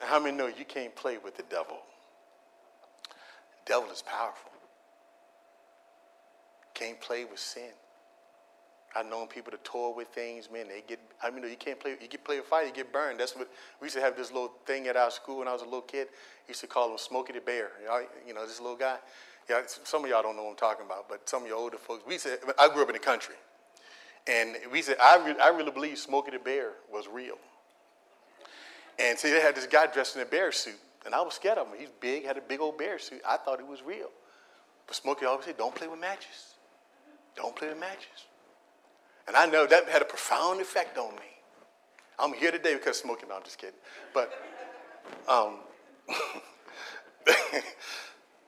And 0.00 0.08
how 0.08 0.18
many 0.18 0.34
know 0.34 0.46
you 0.46 0.64
can't 0.64 0.96
play 0.96 1.18
with 1.18 1.36
the 1.36 1.44
devil? 1.50 1.76
The 3.66 3.74
devil 3.74 3.90
is 3.90 4.00
powerful. 4.00 4.52
Can't 6.72 6.98
play 7.02 7.26
with 7.26 7.38
sin. 7.38 7.72
I've 8.96 9.06
known 9.06 9.26
people 9.26 9.52
to 9.52 9.58
toy 9.58 9.92
with 9.94 10.08
things, 10.08 10.48
man. 10.50 10.68
They 10.68 10.82
get, 10.86 10.98
I 11.22 11.30
mean, 11.30 11.44
you 11.44 11.56
can't 11.56 11.78
play, 11.78 11.96
you 12.00 12.08
get 12.08 12.24
play 12.24 12.38
with 12.38 12.46
fire, 12.46 12.64
you 12.64 12.72
get 12.72 12.92
burned. 12.92 13.20
That's 13.20 13.36
what, 13.36 13.48
we 13.80 13.86
used 13.86 13.96
to 13.96 14.02
have 14.02 14.16
this 14.16 14.32
little 14.32 14.52
thing 14.64 14.86
at 14.86 14.96
our 14.96 15.10
school 15.10 15.38
when 15.38 15.48
I 15.48 15.52
was 15.52 15.62
a 15.62 15.66
little 15.66 15.82
kid. 15.82 16.08
Used 16.48 16.60
to 16.62 16.66
call 16.66 16.90
him 16.90 16.98
Smokey 16.98 17.34
the 17.34 17.40
Bear. 17.40 17.72
You 18.26 18.32
know, 18.32 18.46
this 18.46 18.60
little 18.60 18.76
guy. 18.76 18.96
Yeah, 19.50 19.60
some 19.66 20.04
of 20.04 20.10
y'all 20.10 20.22
don't 20.22 20.34
know 20.34 20.44
what 20.44 20.50
I'm 20.50 20.56
talking 20.56 20.86
about, 20.86 21.08
but 21.08 21.28
some 21.28 21.42
of 21.42 21.48
your 21.48 21.58
older 21.58 21.76
folks, 21.76 22.04
we 22.06 22.18
said, 22.18 22.38
I 22.58 22.68
grew 22.72 22.82
up 22.82 22.88
in 22.88 22.94
the 22.94 22.98
country. 22.98 23.36
And 24.26 24.56
we 24.72 24.82
said, 24.82 24.96
I, 25.00 25.24
re- 25.24 25.40
I 25.40 25.48
really 25.48 25.70
believe 25.70 25.98
Smokey 25.98 26.32
the 26.32 26.38
Bear 26.38 26.72
was 26.92 27.06
real. 27.06 27.36
And 28.98 29.18
see, 29.18 29.30
they 29.30 29.40
had 29.40 29.54
this 29.54 29.66
guy 29.66 29.86
dressed 29.86 30.16
in 30.16 30.22
a 30.22 30.24
bear 30.24 30.50
suit. 30.50 30.78
And 31.04 31.14
I 31.14 31.20
was 31.20 31.34
scared 31.34 31.58
of 31.58 31.68
him. 31.68 31.74
He's 31.78 31.90
big, 32.00 32.24
had 32.24 32.36
a 32.36 32.40
big 32.40 32.60
old 32.60 32.78
bear 32.78 32.98
suit. 32.98 33.20
I 33.28 33.36
thought 33.36 33.60
it 33.60 33.66
was 33.66 33.82
real. 33.82 34.08
But 34.86 34.96
Smokey 34.96 35.26
always 35.26 35.44
said, 35.44 35.56
don't 35.56 35.74
play 35.74 35.86
with 35.86 36.00
matches. 36.00 36.54
Don't 37.36 37.54
play 37.54 37.68
with 37.68 37.78
matches. 37.78 38.26
And 39.26 39.36
I 39.36 39.46
know 39.46 39.66
that 39.66 39.88
had 39.88 40.02
a 40.02 40.06
profound 40.06 40.60
effect 40.60 40.98
on 40.98 41.14
me. 41.14 41.20
I'm 42.18 42.32
here 42.32 42.50
today 42.50 42.74
because 42.74 42.98
Smokey, 42.98 43.26
no, 43.28 43.36
I'm 43.36 43.42
just 43.42 43.58
kidding. 43.58 43.74
But 44.14 44.32
um, 45.28 45.58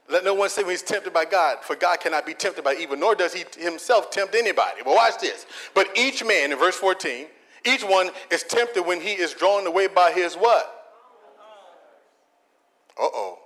let 0.09 0.25
no 0.25 0.35
one 0.35 0.49
say 0.49 0.63
when 0.63 0.71
he's 0.71 0.83
tempted 0.83 1.13
by 1.13 1.25
God, 1.25 1.59
for 1.63 1.77
God 1.77 2.01
cannot 2.01 2.25
be 2.25 2.35
tempted 2.35 2.65
by 2.65 2.75
evil, 2.75 2.97
nor 2.97 3.15
does 3.15 3.35
he 3.35 3.45
himself 3.59 4.11
tempt 4.11 4.35
anybody. 4.35 4.81
But 4.85 4.95
watch 4.95 5.19
this. 5.21 5.47
But 5.75 5.89
each 5.97 6.25
man, 6.25 6.53
in 6.53 6.59
verse 6.59 6.77
14, 6.77 7.27
each 7.67 7.85
one 7.85 8.11
is 8.31 8.43
tempted 8.45 8.83
when 8.83 9.01
he 9.01 9.11
is 9.11 9.35
drawn 9.35 9.67
away 9.67 9.89
by 9.89 10.13
his 10.13 10.35
what? 10.35 10.75
Uh 12.97 13.09
oh. 13.13 13.39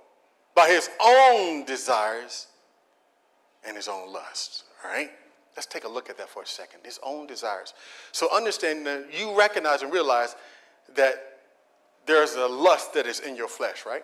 By 0.55 0.69
his 0.69 0.89
own 1.03 1.65
desires 1.65 2.47
and 3.65 3.75
his 3.75 3.87
own 3.87 4.13
lusts. 4.13 4.63
All 4.83 4.91
right? 4.91 5.11
Let's 5.55 5.67
take 5.67 5.83
a 5.83 5.87
look 5.87 6.09
at 6.09 6.17
that 6.17 6.29
for 6.29 6.41
a 6.41 6.47
second. 6.47 6.79
His 6.83 6.99
own 7.03 7.27
desires. 7.27 7.73
So 8.11 8.33
understand 8.35 8.85
that 8.87 9.07
you 9.11 9.37
recognize 9.37 9.81
and 9.81 9.93
realize 9.93 10.35
that 10.95 11.39
there's 12.05 12.35
a 12.35 12.47
lust 12.47 12.93
that 12.93 13.05
is 13.05 13.19
in 13.19 13.35
your 13.35 13.47
flesh, 13.47 13.85
right? 13.85 14.03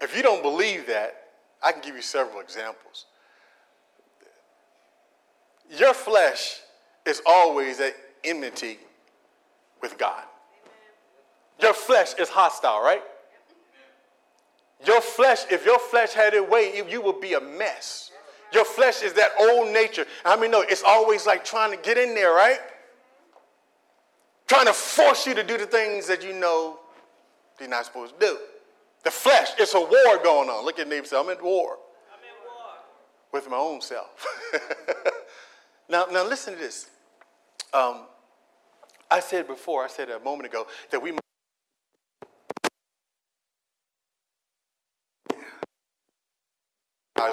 If 0.00 0.16
you 0.16 0.22
don't 0.22 0.42
believe 0.42 0.86
that, 0.88 1.14
I 1.62 1.72
can 1.72 1.80
give 1.80 1.94
you 1.94 2.02
several 2.02 2.40
examples. 2.40 3.06
Your 5.70 5.94
flesh 5.94 6.60
is 7.06 7.22
always 7.24 7.80
at 7.80 7.94
enmity 8.24 8.78
with 9.80 9.96
God. 9.96 10.22
Your 11.60 11.72
flesh 11.72 12.14
is 12.18 12.28
hostile, 12.28 12.82
right? 12.82 13.02
Your 14.84 15.00
flesh, 15.00 15.44
if 15.50 15.64
your 15.64 15.78
flesh 15.78 16.12
had 16.12 16.34
it 16.34 16.50
way, 16.50 16.82
you 16.88 17.00
would 17.02 17.20
be 17.20 17.34
a 17.34 17.40
mess. 17.40 18.11
Your 18.52 18.64
flesh 18.64 19.02
is 19.02 19.12
that 19.14 19.30
old 19.40 19.72
nature. 19.72 20.06
I 20.24 20.36
mean, 20.36 20.50
no, 20.50 20.62
it's 20.62 20.82
always 20.86 21.26
like 21.26 21.44
trying 21.44 21.70
to 21.70 21.82
get 21.82 21.96
in 21.98 22.14
there, 22.14 22.32
right? 22.32 22.58
Trying 24.46 24.66
to 24.66 24.72
force 24.72 25.26
you 25.26 25.34
to 25.34 25.42
do 25.42 25.56
the 25.56 25.66
things 25.66 26.06
that 26.08 26.22
you 26.22 26.32
know 26.34 26.78
you're 27.58 27.68
not 27.68 27.86
supposed 27.86 28.18
to 28.18 28.26
do. 28.26 28.38
The 29.04 29.10
flesh, 29.10 29.48
it's 29.58 29.74
a 29.74 29.80
war 29.80 30.18
going 30.22 30.48
on. 30.48 30.64
Look 30.64 30.78
at 30.78 30.88
neighbor 30.88 31.06
say, 31.06 31.18
I'm 31.18 31.28
at 31.30 31.42
war. 31.42 31.78
I'm 32.12 32.20
at 32.20 32.36
war. 32.44 32.74
With 33.32 33.50
my 33.50 33.56
own 33.56 33.80
self. 33.80 34.26
now, 35.88 36.06
now 36.10 36.26
listen 36.26 36.54
to 36.54 36.58
this. 36.58 36.90
Um, 37.72 38.02
I 39.10 39.20
said 39.20 39.46
before, 39.46 39.84
I 39.84 39.88
said 39.88 40.10
a 40.10 40.20
moment 40.20 40.46
ago, 40.46 40.66
that 40.90 41.02
we 41.02 41.12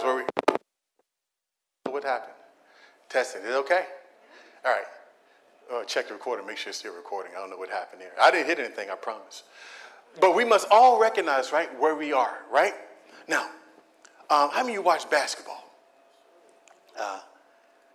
where 0.04 0.16
we. 0.16 0.49
What 2.00 2.08
happened? 2.08 2.34
Testing. 3.10 3.42
Is 3.42 3.50
it 3.50 3.56
okay? 3.56 3.84
All 4.64 4.72
right. 4.72 4.86
Uh, 5.70 5.84
check 5.84 6.08
the 6.08 6.14
recorder, 6.14 6.42
make 6.42 6.56
sure 6.56 6.70
it's 6.70 6.80
still 6.80 6.96
recording. 6.96 7.34
I 7.36 7.42
don't 7.42 7.50
know 7.50 7.58
what 7.58 7.68
happened 7.68 8.02
there. 8.02 8.14
I 8.22 8.32
didn't 8.32 8.48
hit 8.48 8.58
anything, 8.58 8.90
I 8.90 8.96
promise. 8.96 9.44
But 10.22 10.34
we 10.34 10.46
must 10.46 10.66
all 10.72 10.98
recognize, 10.98 11.52
right, 11.52 11.68
where 11.78 11.96
we 11.96 12.14
are, 12.14 12.38
right? 12.50 12.74
Now, 13.28 13.48
um, 14.30 14.50
how 14.52 14.62
many 14.62 14.70
of 14.70 14.76
you 14.76 14.82
watch 14.82 15.10
basketball? 15.10 15.62
Uh, 16.98 17.20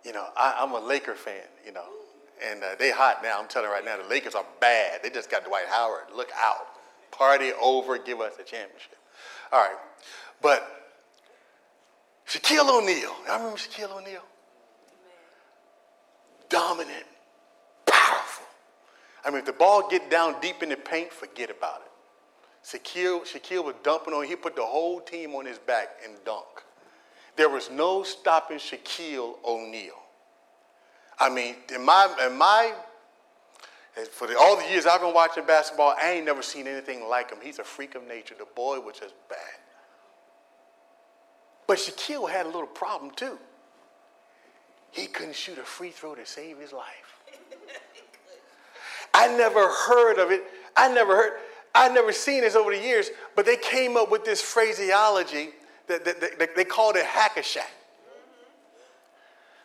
you 0.05 0.13
know, 0.13 0.27
I, 0.37 0.57
am 0.59 0.73
a 0.73 0.81
Laker 0.81 1.15
fan, 1.15 1.41
you 1.65 1.73
know, 1.73 1.87
and 2.47 2.63
uh, 2.63 2.75
they 2.79 2.91
hot 2.91 3.23
now. 3.23 3.41
I'm 3.41 3.49
telling 3.49 3.71
you 3.71 3.75
right 3.75 3.87
now, 3.87 3.97
the 3.97 4.07
Lakers 4.07 4.35
are 4.35 4.45
bad. 4.61 5.03
They 5.03 5.09
just 5.09 5.31
got 5.31 5.47
Dwight 5.47 5.69
Howard. 5.71 6.15
Look 6.15 6.29
out. 6.39 6.67
Party 7.11 7.53
over, 7.59 7.97
give 7.97 8.21
us 8.21 8.35
a 8.35 8.45
championship. 8.45 8.99
All 9.51 9.63
right. 9.63 9.79
But 10.43 10.84
Shaquille 12.27 12.69
O'Neal, 12.69 13.15
I 13.29 13.37
remember 13.37 13.59
Shaquille 13.59 13.97
O'Neal? 13.97 14.23
Dominant, 16.49 17.07
powerful. 17.87 18.47
I 19.25 19.31
mean, 19.31 19.41
if 19.41 19.47
the 19.47 19.53
ball 19.53 19.89
get 19.89 20.11
down 20.11 20.41
deep 20.41 20.63
in 20.63 20.69
the 20.69 20.77
paint, 20.77 21.13
forget 21.13 21.51
about 21.51 21.83
it. 21.85 21.91
Shaquille, 22.65 23.23
Shaquille 23.23 23.65
was 23.65 23.75
dumping 23.83 24.15
on, 24.15 24.27
he 24.27 24.37
put 24.37 24.57
the 24.57 24.65
whole 24.65 25.01
team 25.01 25.35
on 25.35 25.45
his 25.45 25.59
back 25.59 25.89
and 26.05 26.15
dunk. 26.25 26.47
There 27.37 27.49
was 27.49 27.71
no 27.71 28.03
stopping 28.03 28.59
Shaquille 28.59 29.35
O'Neal. 29.45 29.95
I 31.19 31.29
mean, 31.31 31.57
in 31.75 31.85
my, 31.85 32.09
in 32.27 32.37
my 32.37 32.73
for 34.11 34.27
the, 34.27 34.37
all 34.37 34.57
the 34.57 34.69
years 34.69 34.87
I've 34.87 35.01
been 35.01 35.15
watching 35.15 35.47
basketball, 35.47 35.95
I 36.03 36.13
ain't 36.13 36.27
never 36.27 36.43
seen 36.43 36.67
anything 36.67 37.09
like 37.09 37.31
him. 37.31 37.39
He's 37.43 37.59
a 37.61 37.65
freak 37.65 37.95
of 37.95 38.07
nature. 38.07 38.35
The 38.37 38.47
boy 38.57 38.81
was 38.81 38.99
just 38.99 39.15
bad. 39.29 39.39
But 41.67 41.79
Shaquille 41.79 42.31
had 42.31 42.47
a 42.47 42.49
little 42.49 42.67
problem 42.67 43.11
too. 43.13 43.39
He 44.91 45.07
couldn't 45.07 45.35
shoot 45.35 45.59
a 45.59 45.63
free 45.63 45.91
throw 45.91 46.15
to 46.15 46.25
save 46.25 46.59
his 46.59 46.73
life. 46.73 47.21
I 49.13 49.29
never 49.37 49.69
heard 49.69 50.19
of 50.19 50.31
it. 50.31 50.45
I 50.77 50.93
never 50.93 51.17
heard. 51.17 51.33
I 51.75 51.89
never 51.89 52.13
seen 52.13 52.43
this 52.43 52.55
over 52.55 52.71
the 52.71 52.81
years. 52.81 53.11
But 53.35 53.47
they 53.47 53.57
came 53.57 53.97
up 53.97 54.11
with 54.11 54.25
this 54.25 54.41
phraseology 54.41 55.51
that, 55.87 56.05
that, 56.05 56.21
that 56.39 56.57
they 56.57 56.65
called 56.65 56.97
it 56.97 57.05
hack 57.05 57.37
a 57.37 57.41
Shaq. 57.41 57.63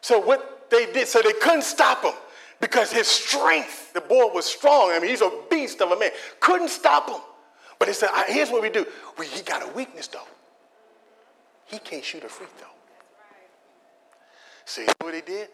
So 0.02 0.20
what 0.20 0.70
they 0.70 0.92
did, 0.92 1.08
so 1.08 1.22
they 1.22 1.34
couldn't 1.34 1.64
stop 1.64 2.04
him 2.04 2.14
because 2.62 2.92
his 2.92 3.08
strength, 3.08 3.94
the 3.94 4.02
boy 4.02 4.28
was 4.34 4.46
strong. 4.46 4.92
I 4.92 5.00
mean, 5.00 5.10
he's 5.10 5.22
a 5.22 5.32
beast 5.50 5.82
of 5.82 5.92
a 5.92 6.00
man. 6.00 6.12
Couldn't 6.40 6.70
stop 6.70 7.10
him. 7.10 7.20
But 7.78 7.88
they 7.88 7.94
said, 7.94 8.10
here's 8.28 8.50
what 8.50 8.62
we 8.62 8.70
do. 8.70 8.86
We, 9.18 9.26
he 9.28 9.42
got 9.42 9.68
a 9.68 9.72
weakness 9.74 10.08
though. 10.08 10.28
He 11.70 11.80
can't 11.80 12.04
shoot 12.04 12.24
a 12.24 12.30
free 12.30 12.48
throw. 12.58 12.68
Know 15.00 15.06
what 15.06 15.16
he 15.16 15.22
did? 15.22 15.50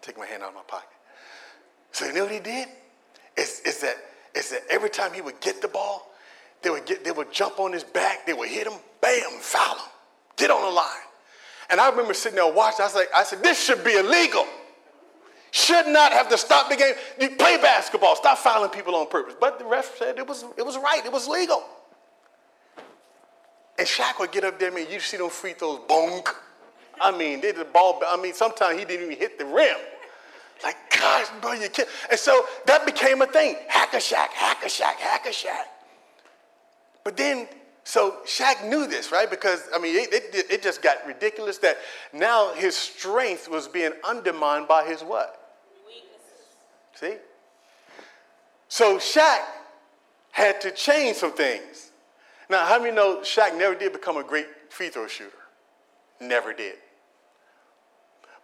Take 0.00 0.18
my 0.18 0.26
hand 0.26 0.42
out 0.42 0.50
of 0.50 0.54
my 0.54 0.62
pocket. 0.66 0.88
So 1.92 2.06
you 2.06 2.12
know 2.12 2.24
what 2.24 2.32
he 2.32 2.40
did? 2.40 2.68
It's, 3.36 3.60
it's, 3.64 3.80
that, 3.80 3.96
it's 4.34 4.50
that 4.50 4.62
every 4.70 4.90
time 4.90 5.12
he 5.12 5.20
would 5.20 5.40
get 5.40 5.60
the 5.60 5.68
ball, 5.68 6.10
they 6.62 6.70
would, 6.70 6.86
get, 6.86 7.04
they 7.04 7.10
would 7.10 7.32
jump 7.32 7.58
on 7.58 7.72
his 7.72 7.84
back, 7.84 8.26
they 8.26 8.32
would 8.32 8.48
hit 8.48 8.66
him, 8.66 8.74
bam, 9.00 9.38
foul 9.40 9.76
him, 9.76 9.84
get 10.36 10.50
on 10.50 10.62
the 10.62 10.70
line. 10.70 10.86
And 11.70 11.80
I 11.80 11.90
remember 11.90 12.14
sitting 12.14 12.36
there 12.36 12.52
watching, 12.52 12.82
I 12.82 12.84
was 12.84 12.94
like, 12.94 13.08
I 13.14 13.24
said, 13.24 13.42
this 13.42 13.62
should 13.62 13.84
be 13.84 13.96
illegal. 13.96 14.46
Should 15.50 15.86
not 15.86 16.12
have 16.12 16.28
to 16.30 16.38
stop 16.38 16.68
the 16.68 16.76
game. 16.76 16.94
You 17.20 17.30
play 17.36 17.56
basketball, 17.58 18.16
stop 18.16 18.38
fouling 18.38 18.70
people 18.70 18.94
on 18.96 19.08
purpose. 19.08 19.34
But 19.38 19.58
the 19.58 19.64
ref 19.64 19.96
said 19.96 20.18
it 20.18 20.26
was, 20.26 20.44
it 20.56 20.66
was 20.66 20.76
right, 20.76 21.02
it 21.04 21.12
was 21.12 21.28
legal. 21.28 21.64
And 23.78 23.86
Shaq 23.86 24.20
would 24.20 24.30
get 24.30 24.44
up 24.44 24.58
there, 24.58 24.70
man, 24.70 24.86
you 24.90 25.00
see 25.00 25.16
them 25.16 25.30
free 25.30 25.52
throws, 25.52 25.80
bonk. 25.88 26.28
I 27.00 27.16
mean, 27.16 27.40
they 27.40 27.52
the 27.52 27.64
ball, 27.64 28.00
I 28.06 28.16
mean, 28.20 28.34
sometimes 28.34 28.78
he 28.78 28.84
didn't 28.84 29.06
even 29.06 29.18
hit 29.18 29.38
the 29.38 29.44
rim. 29.44 29.76
Like, 30.62 30.76
gosh, 30.96 31.26
bro, 31.40 31.52
you 31.52 31.68
can't. 31.68 31.88
And 32.10 32.18
so 32.18 32.46
that 32.66 32.86
became 32.86 33.20
a 33.22 33.26
thing. 33.26 33.56
Hack 33.68 33.94
a 33.94 33.96
Shaq, 33.96 34.28
hack 34.28 34.62
a 34.62 34.68
Shaq, 34.68 34.94
hack 34.94 35.26
a 35.26 35.30
Shaq. 35.30 35.64
But 37.02 37.16
then, 37.16 37.48
so 37.82 38.18
Shaq 38.24 38.68
knew 38.68 38.86
this, 38.86 39.10
right? 39.10 39.28
Because, 39.28 39.68
I 39.74 39.78
mean, 39.78 39.96
it, 39.96 40.12
it, 40.12 40.50
it 40.50 40.62
just 40.62 40.80
got 40.80 41.06
ridiculous 41.06 41.58
that 41.58 41.78
now 42.12 42.54
his 42.54 42.76
strength 42.76 43.48
was 43.48 43.66
being 43.66 43.92
undermined 44.08 44.68
by 44.68 44.84
his 44.86 45.02
what? 45.02 45.40
See? 46.94 47.16
So 48.68 48.98
Shaq 48.98 49.40
had 50.30 50.60
to 50.62 50.70
change 50.70 51.16
some 51.16 51.32
things. 51.32 51.83
Now, 52.50 52.64
how 52.66 52.78
many 52.78 52.94
know 52.94 53.20
Shaq 53.20 53.56
never 53.56 53.74
did 53.74 53.92
become 53.92 54.16
a 54.16 54.24
great 54.24 54.46
free 54.68 54.88
throw 54.88 55.06
shooter? 55.06 55.32
Never 56.20 56.52
did. 56.52 56.74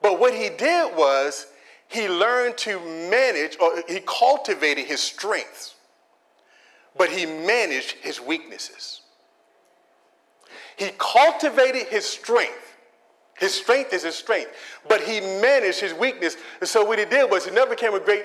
But 0.03 0.19
what 0.19 0.35
he 0.35 0.49
did 0.49 0.97
was 0.97 1.47
he 1.89 2.09
learned 2.09 2.57
to 2.59 2.81
manage, 3.11 3.59
or 3.61 3.83
he 3.89 4.01
cultivated 4.07 4.87
his 4.87 5.01
strengths, 5.01 5.75
but 6.97 7.11
he 7.11 7.27
managed 7.27 7.93
his 8.01 8.21
weaknesses. 8.21 9.03
He 10.77 10.91
cultivated 10.99 11.89
his 11.89 12.07
strength. 12.07 12.77
His 13.39 13.55
strength 13.55 13.93
is 13.93 14.03
his 14.03 14.15
strength, 14.15 14.51
but 14.89 15.01
he 15.01 15.21
managed 15.21 15.81
his 15.81 15.95
weakness. 15.95 16.37
And 16.61 16.69
so 16.69 16.85
what 16.85 16.99
he 16.99 17.05
did 17.05 17.31
was 17.31 17.45
he 17.45 17.51
never 17.51 17.71
became 17.71 17.95
a 17.95 18.01
great 18.01 18.25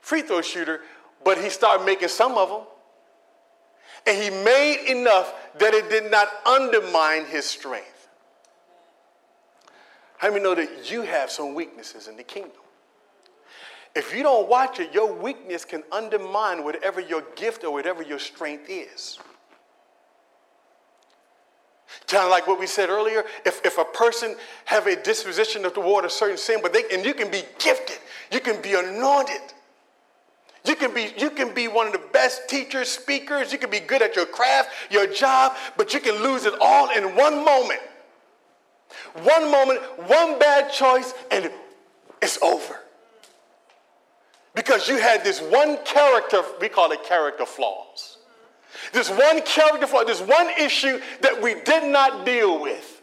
free 0.00 0.22
throw 0.22 0.42
shooter, 0.42 0.80
but 1.24 1.38
he 1.38 1.48
started 1.48 1.84
making 1.84 2.08
some 2.08 2.36
of 2.36 2.48
them. 2.48 2.62
And 4.06 4.20
he 4.20 4.30
made 4.30 4.86
enough 4.88 5.32
that 5.58 5.74
it 5.74 5.88
did 5.88 6.10
not 6.10 6.28
undermine 6.46 7.24
his 7.26 7.44
strength. 7.44 8.08
How 10.18 10.30
many 10.30 10.42
know 10.42 10.54
that 10.54 10.90
you 10.90 11.02
have 11.02 11.30
some 11.30 11.54
weaknesses 11.54 12.08
in 12.08 12.16
the 12.16 12.22
kingdom? 12.22 12.52
If 13.94 14.14
you 14.14 14.22
don't 14.22 14.48
watch 14.48 14.80
it, 14.80 14.94
your 14.94 15.12
weakness 15.12 15.64
can 15.64 15.82
undermine 15.92 16.64
whatever 16.64 17.00
your 17.00 17.22
gift 17.36 17.64
or 17.64 17.72
whatever 17.72 18.02
your 18.02 18.18
strength 18.18 18.66
is. 18.68 19.18
Kind 22.06 22.24
of 22.24 22.30
like 22.30 22.46
what 22.46 22.58
we 22.58 22.66
said 22.66 22.88
earlier, 22.88 23.24
if, 23.44 23.64
if 23.64 23.78
a 23.78 23.84
person 23.84 24.36
have 24.64 24.86
a 24.86 24.96
disposition 25.02 25.62
toward 25.62 26.04
a 26.04 26.10
certain 26.10 26.38
sin, 26.38 26.60
but 26.62 26.72
they 26.72 26.84
and 26.92 27.04
you 27.04 27.14
can 27.14 27.30
be 27.30 27.42
gifted, 27.58 27.98
you 28.30 28.40
can 28.40 28.60
be 28.62 28.74
anointed, 28.74 29.40
you 30.64 30.76
can 30.76 30.94
be 30.94 31.12
you 31.18 31.30
can 31.30 31.52
be 31.52 31.66
one 31.66 31.86
of 31.86 31.92
the 31.92 32.02
best 32.12 32.48
teachers, 32.48 32.88
speakers, 32.88 33.52
you 33.52 33.58
can 33.58 33.70
be 33.70 33.80
good 33.80 34.00
at 34.00 34.14
your 34.14 34.26
craft, 34.26 34.70
your 34.90 35.06
job, 35.06 35.56
but 35.76 35.92
you 35.92 36.00
can 36.00 36.22
lose 36.22 36.44
it 36.44 36.54
all 36.60 36.90
in 36.90 37.16
one 37.16 37.44
moment. 37.44 37.80
One 39.22 39.50
moment, 39.50 39.80
one 40.06 40.38
bad 40.38 40.70
choice, 40.72 41.14
and 41.30 41.50
it's 42.20 42.40
over. 42.42 42.78
Because 44.54 44.86
you 44.88 44.98
had 44.98 45.24
this 45.24 45.40
one 45.40 45.78
character, 45.84 46.42
we 46.60 46.68
call 46.68 46.92
it 46.92 47.02
character 47.04 47.46
flaws. 47.46 48.18
This 48.92 49.10
one 49.10 49.42
character 49.42 49.86
flaw, 49.86 50.04
this 50.04 50.20
one 50.20 50.50
issue 50.60 51.00
that 51.22 51.40
we 51.42 51.54
did 51.54 51.90
not 51.90 52.24
deal 52.24 52.60
with. 52.60 53.02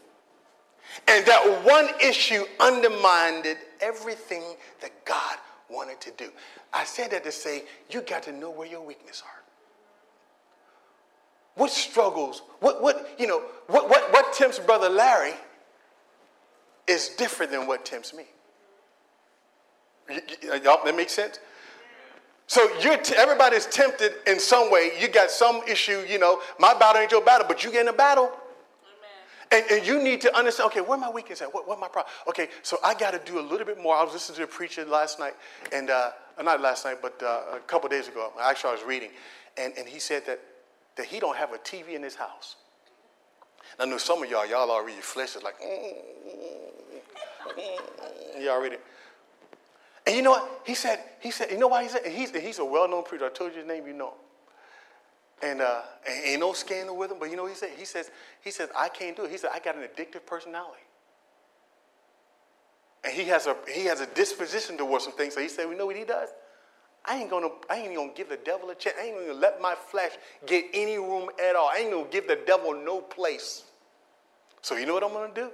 And 1.08 1.26
that 1.26 1.64
one 1.64 1.88
issue 2.00 2.44
undermined 2.58 3.46
everything 3.80 4.42
that 4.80 5.04
God 5.04 5.36
wanted 5.70 6.00
to 6.02 6.10
do. 6.12 6.30
I 6.72 6.84
said 6.84 7.10
that 7.12 7.24
to 7.24 7.32
say 7.32 7.62
you 7.90 8.02
got 8.02 8.22
to 8.24 8.32
know 8.32 8.50
where 8.50 8.66
your 8.66 8.84
weaknesses 8.84 9.22
are. 9.24 9.42
What 11.54 11.70
struggles, 11.70 12.42
what, 12.60 12.82
what, 12.82 13.14
you 13.18 13.26
know, 13.26 13.42
what, 13.66 13.88
what, 13.88 14.12
what 14.12 14.32
tempts 14.32 14.58
Brother 14.58 14.88
Larry 14.88 15.34
is 16.86 17.10
different 17.10 17.52
than 17.52 17.66
what 17.66 17.84
tempts 17.84 18.14
me. 18.14 18.24
Y'all, 20.64 20.84
that 20.84 20.96
makes 20.96 21.12
sense? 21.12 21.38
So 22.46 22.68
you're 22.80 22.96
t- 22.96 23.14
everybody's 23.16 23.66
tempted 23.66 24.12
in 24.26 24.40
some 24.40 24.72
way. 24.72 24.92
You 25.00 25.06
got 25.06 25.30
some 25.30 25.62
issue, 25.68 26.04
you 26.08 26.18
know, 26.18 26.40
my 26.58 26.74
battle 26.74 27.00
ain't 27.00 27.12
your 27.12 27.22
battle, 27.22 27.46
but 27.46 27.62
you 27.62 27.70
get 27.70 27.82
in 27.82 27.88
a 27.88 27.92
battle. 27.92 28.32
And, 29.52 29.64
and, 29.68 29.86
you 29.86 30.00
need 30.00 30.20
to 30.20 30.36
understand, 30.36 30.68
okay, 30.68 30.80
where 30.80 30.96
my 30.96 31.10
weakness 31.10 31.42
at? 31.42 31.52
What, 31.52 31.66
what 31.66 31.80
my 31.80 31.88
problem? 31.88 32.12
Okay, 32.28 32.48
so 32.62 32.78
I 32.84 32.94
got 32.94 33.10
to 33.10 33.18
do 33.18 33.40
a 33.40 33.42
little 33.42 33.66
bit 33.66 33.82
more. 33.82 33.96
I 33.96 34.04
was 34.04 34.12
listening 34.12 34.36
to 34.36 34.44
a 34.44 34.46
preacher 34.46 34.84
last 34.84 35.18
night, 35.18 35.34
and 35.72 35.90
uh, 35.90 36.12
not 36.40 36.60
last 36.60 36.84
night, 36.84 36.98
but 37.02 37.20
uh, 37.22 37.56
a 37.56 37.60
couple 37.66 37.88
days 37.88 38.06
ago. 38.06 38.32
Actually, 38.40 38.70
I 38.70 38.74
was 38.74 38.84
reading, 38.84 39.10
and, 39.56 39.72
and 39.76 39.88
he 39.88 39.98
said 39.98 40.24
that, 40.26 40.40
that 40.96 41.06
he 41.06 41.18
don't 41.18 41.36
have 41.36 41.52
a 41.52 41.58
TV 41.58 41.94
in 41.94 42.02
his 42.02 42.14
house. 42.14 42.56
I 43.78 43.86
know 43.86 43.98
some 43.98 44.22
of 44.22 44.30
y'all, 44.30 44.46
y'all 44.46 44.70
already 44.70 45.00
flesh 45.00 45.34
is 45.36 45.42
like, 45.42 45.60
mm, 45.60 45.94
mm, 46.28 47.58
mm, 47.58 48.42
you 48.42 48.50
already. 48.50 48.76
And 50.06 50.16
you 50.16 50.22
know 50.22 50.30
what? 50.30 50.62
He 50.64 50.74
said, 50.74 51.00
he 51.20 51.30
said, 51.30 51.50
you 51.50 51.58
know 51.58 51.68
why 51.68 51.82
he 51.82 51.88
said, 51.88 52.06
he's, 52.06 52.30
he's 52.30 52.58
a 52.58 52.64
well-known 52.64 53.04
preacher. 53.04 53.26
I 53.26 53.30
told 53.30 53.52
you 53.52 53.58
his 53.58 53.66
name, 53.66 53.86
you 53.86 53.94
know. 53.94 54.14
And, 55.42 55.62
uh, 55.62 55.82
and 56.06 56.24
ain't 56.24 56.40
no 56.40 56.52
scandal 56.52 56.96
with 56.96 57.10
him, 57.10 57.18
but 57.18 57.30
you 57.30 57.36
know 57.36 57.46
he 57.46 57.54
said? 57.54 57.70
He 57.76 57.86
says, 57.86 58.10
he 58.42 58.50
says, 58.50 58.68
I 58.76 58.88
can't 58.88 59.16
do 59.16 59.24
it. 59.24 59.30
He 59.30 59.38
said, 59.38 59.50
I 59.54 59.58
got 59.58 59.76
an 59.76 59.82
addictive 59.82 60.26
personality. 60.26 60.82
And 63.02 63.14
he 63.14 63.24
has 63.24 63.46
a 63.46 63.56
he 63.72 63.86
has 63.86 64.02
a 64.02 64.06
disposition 64.06 64.76
towards 64.76 65.04
some 65.04 65.14
things. 65.14 65.34
So 65.34 65.40
he 65.40 65.48
said, 65.48 65.66
we 65.66 65.74
know 65.74 65.86
what 65.86 65.96
he 65.96 66.04
does? 66.04 66.28
I 67.06 67.16
ain't 67.16 67.30
gonna, 67.30 67.48
I 67.70 67.78
ain't 67.78 67.94
gonna 67.94 68.12
give 68.14 68.28
the 68.28 68.36
devil 68.36 68.68
a 68.68 68.74
chance. 68.74 68.96
I 69.00 69.06
ain't 69.06 69.16
gonna 69.16 69.32
let 69.32 69.62
my 69.62 69.74
flesh 69.74 70.12
get 70.46 70.66
any 70.74 70.98
room 70.98 71.30
at 71.42 71.56
all. 71.56 71.70
I 71.72 71.78
ain't 71.78 71.90
gonna 71.90 72.04
give 72.10 72.28
the 72.28 72.38
devil 72.46 72.74
no 72.74 73.00
place. 73.00 73.64
So 74.60 74.76
you 74.76 74.84
know 74.84 74.94
what 74.94 75.04
I'm 75.04 75.12
to 75.12 75.40
do? 75.40 75.50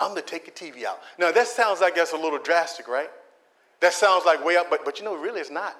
I'm 0.00 0.14
to 0.14 0.22
take 0.22 0.44
the 0.44 0.50
TV 0.50 0.84
out. 0.84 1.00
Now, 1.18 1.32
that 1.32 1.46
sounds 1.46 1.80
like 1.80 1.94
that's 1.94 2.12
a 2.12 2.16
little 2.16 2.38
drastic, 2.38 2.88
right? 2.88 3.10
That 3.80 3.92
sounds 3.92 4.24
like 4.26 4.44
way 4.44 4.56
up, 4.56 4.68
but, 4.68 4.84
but 4.84 4.98
you 4.98 5.04
know, 5.04 5.14
really 5.14 5.40
it's 5.40 5.50
not. 5.50 5.76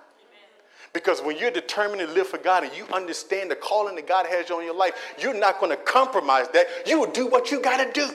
Because 0.92 1.20
when 1.20 1.36
you're 1.36 1.50
determined 1.50 2.00
to 2.00 2.06
live 2.06 2.26
for 2.26 2.38
God 2.38 2.64
and 2.64 2.74
you 2.74 2.86
understand 2.92 3.50
the 3.50 3.56
calling 3.56 3.96
that 3.96 4.08
God 4.08 4.26
has 4.26 4.50
on 4.50 4.64
your 4.64 4.74
life, 4.74 4.94
you're 5.18 5.34
not 5.34 5.60
going 5.60 5.70
to 5.70 5.76
compromise 5.76 6.46
that. 6.54 6.66
You 6.86 7.00
will 7.00 7.10
do 7.10 7.26
what 7.26 7.50
you 7.50 7.60
got 7.60 7.84
to 7.84 7.92
do. 7.92 8.08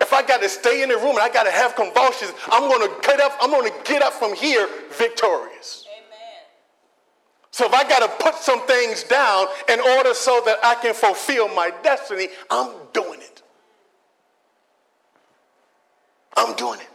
If 0.00 0.14
I 0.14 0.22
got 0.22 0.40
to 0.40 0.48
stay 0.48 0.82
in 0.82 0.88
the 0.88 0.96
room 0.96 1.10
and 1.10 1.18
I 1.18 1.28
got 1.28 1.44
to 1.44 1.50
have 1.50 1.76
convulsions, 1.76 2.32
I'm 2.50 2.68
going 2.70 2.88
to 2.88 3.06
get 3.06 3.20
up. 3.20 3.36
I'm 3.40 3.50
going 3.50 3.70
to 3.70 3.78
get 3.84 4.02
up 4.02 4.14
from 4.14 4.34
here 4.34 4.66
victorious. 4.92 5.84
Amen. 5.86 6.46
So 7.50 7.66
if 7.66 7.74
I 7.74 7.86
got 7.86 8.00
to 8.00 8.24
put 8.24 8.34
some 8.36 8.66
things 8.66 9.02
down 9.04 9.46
in 9.68 9.78
order 9.78 10.14
so 10.14 10.40
that 10.46 10.58
I 10.64 10.76
can 10.76 10.94
fulfill 10.94 11.48
my 11.48 11.70
destiny, 11.82 12.28
I'm 12.50 12.72
doing 12.94 13.20
it. 13.20 13.42
I'm 16.34 16.56
doing 16.56 16.80
it. 16.80 16.88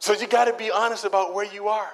So 0.00 0.12
you 0.12 0.26
got 0.26 0.46
to 0.46 0.52
be 0.54 0.72
honest 0.72 1.04
about 1.04 1.34
where 1.34 1.46
you 1.46 1.68
are. 1.68 1.92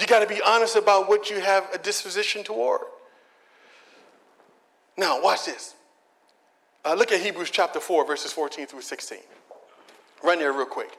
You 0.00 0.06
got 0.06 0.20
to 0.20 0.26
be 0.26 0.40
honest 0.40 0.76
about 0.76 1.08
what 1.08 1.28
you 1.28 1.40
have 1.40 1.68
a 1.74 1.78
disposition 1.78 2.42
toward. 2.42 2.80
Now, 4.96 5.22
watch 5.22 5.44
this. 5.44 5.74
Uh, 6.84 6.94
look 6.94 7.12
at 7.12 7.20
Hebrews 7.20 7.50
chapter 7.50 7.80
4, 7.80 8.06
verses 8.06 8.32
14 8.32 8.66
through 8.66 8.80
16. 8.80 9.18
Run 10.24 10.38
there 10.38 10.52
real 10.52 10.64
quick. 10.64 10.96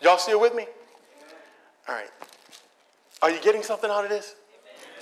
Y'all 0.00 0.18
still 0.18 0.40
with 0.40 0.54
me? 0.54 0.66
All 1.88 1.94
right. 1.96 2.10
Are 3.20 3.30
you 3.30 3.40
getting 3.40 3.62
something 3.62 3.90
out 3.90 4.04
of 4.04 4.10
this? 4.10 4.36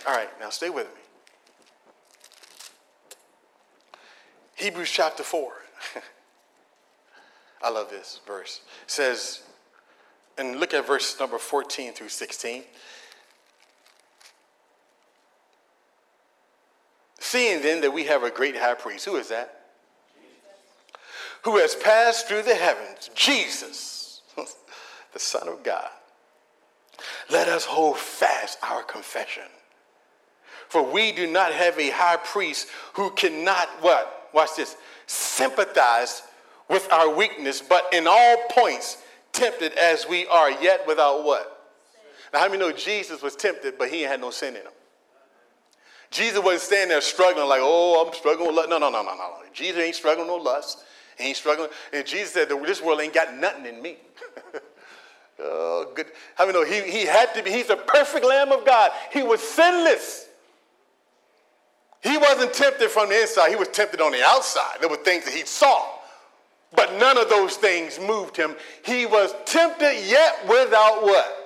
All 0.08 0.14
right, 0.14 0.28
now 0.40 0.48
stay 0.48 0.70
with 0.70 0.86
me. 0.86 1.00
Hebrews 4.54 4.90
chapter 4.90 5.22
4. 5.22 5.52
I 7.62 7.70
love 7.70 7.90
this 7.90 8.20
verse. 8.26 8.62
It 8.84 8.90
says, 8.90 9.42
and 10.38 10.58
look 10.58 10.74
at 10.74 10.86
verse 10.86 11.18
number 11.18 11.38
14 11.38 11.92
through 11.92 12.08
16. 12.08 12.64
Seeing 17.18 17.62
then 17.62 17.80
that 17.80 17.92
we 17.92 18.04
have 18.04 18.22
a 18.24 18.30
great 18.30 18.56
high 18.56 18.74
priest, 18.74 19.04
who 19.04 19.16
is 19.16 19.28
that? 19.28 19.64
Jesus. 20.14 20.50
Who 21.44 21.56
has 21.56 21.74
passed 21.74 22.28
through 22.28 22.42
the 22.42 22.54
heavens, 22.54 23.10
Jesus, 23.14 24.22
the 25.12 25.18
Son 25.18 25.48
of 25.48 25.62
God. 25.62 25.88
Let 27.30 27.48
us 27.48 27.64
hold 27.64 27.98
fast 27.98 28.58
our 28.62 28.82
confession. 28.82 29.44
For 30.68 30.82
we 30.82 31.12
do 31.12 31.26
not 31.26 31.52
have 31.52 31.78
a 31.78 31.90
high 31.90 32.16
priest 32.16 32.68
who 32.94 33.10
cannot, 33.10 33.68
what? 33.80 34.30
Watch 34.32 34.56
this, 34.56 34.76
sympathize 35.06 36.22
with 36.68 36.90
our 36.90 37.14
weakness, 37.14 37.60
but 37.60 37.84
in 37.92 38.06
all 38.06 38.36
points 38.50 38.96
tempted 39.32 39.72
as 39.72 40.06
we 40.08 40.26
are, 40.26 40.50
yet 40.50 40.86
without 40.86 41.24
what? 41.24 41.58
Now, 42.32 42.40
how 42.40 42.46
many 42.46 42.58
know 42.58 42.72
Jesus 42.72 43.22
was 43.22 43.36
tempted, 43.36 43.78
but 43.78 43.88
he 43.88 44.02
had 44.02 44.20
no 44.20 44.30
sin 44.30 44.56
in 44.56 44.62
him? 44.62 44.72
Jesus 46.10 46.42
wasn't 46.42 46.62
standing 46.62 46.88
there 46.90 47.00
struggling 47.00 47.48
like, 47.48 47.60
oh, 47.62 48.04
I'm 48.06 48.14
struggling 48.14 48.48
with 48.48 48.56
lust. 48.56 48.68
No, 48.68 48.78
no, 48.78 48.90
no, 48.90 49.02
no, 49.02 49.14
no. 49.14 49.30
Jesus 49.52 49.80
ain't 49.80 49.94
struggling 49.94 50.28
with 50.28 50.36
no 50.36 50.42
lust. 50.42 50.84
He 51.18 51.24
ain't 51.24 51.36
struggling. 51.36 51.70
And 51.92 52.06
Jesus 52.06 52.32
said, 52.32 52.48
this 52.48 52.82
world 52.82 53.00
ain't 53.00 53.14
got 53.14 53.34
nothing 53.34 53.66
in 53.66 53.80
me. 53.80 53.96
oh, 55.40 55.90
good. 55.94 56.06
How 56.34 56.46
many 56.46 56.58
know 56.58 56.64
he, 56.66 56.90
he 56.90 57.06
had 57.06 57.32
to 57.34 57.42
be, 57.42 57.50
he's 57.50 57.68
the 57.68 57.76
perfect 57.76 58.24
Lamb 58.24 58.52
of 58.52 58.64
God. 58.66 58.90
He 59.10 59.22
was 59.22 59.40
sinless. 59.40 60.28
He 62.02 62.18
wasn't 62.18 62.52
tempted 62.52 62.90
from 62.90 63.08
the 63.08 63.20
inside. 63.20 63.50
He 63.50 63.56
was 63.56 63.68
tempted 63.68 64.00
on 64.00 64.12
the 64.12 64.22
outside. 64.24 64.78
There 64.80 64.88
were 64.88 64.96
things 64.96 65.24
that 65.24 65.32
he 65.32 65.44
saw. 65.44 65.82
But 66.74 66.94
none 66.94 67.18
of 67.18 67.28
those 67.28 67.56
things 67.56 68.00
moved 68.00 68.36
him. 68.36 68.56
He 68.84 69.04
was 69.04 69.34
tempted 69.44 70.04
yet 70.06 70.42
without 70.48 71.02
what? 71.02 71.38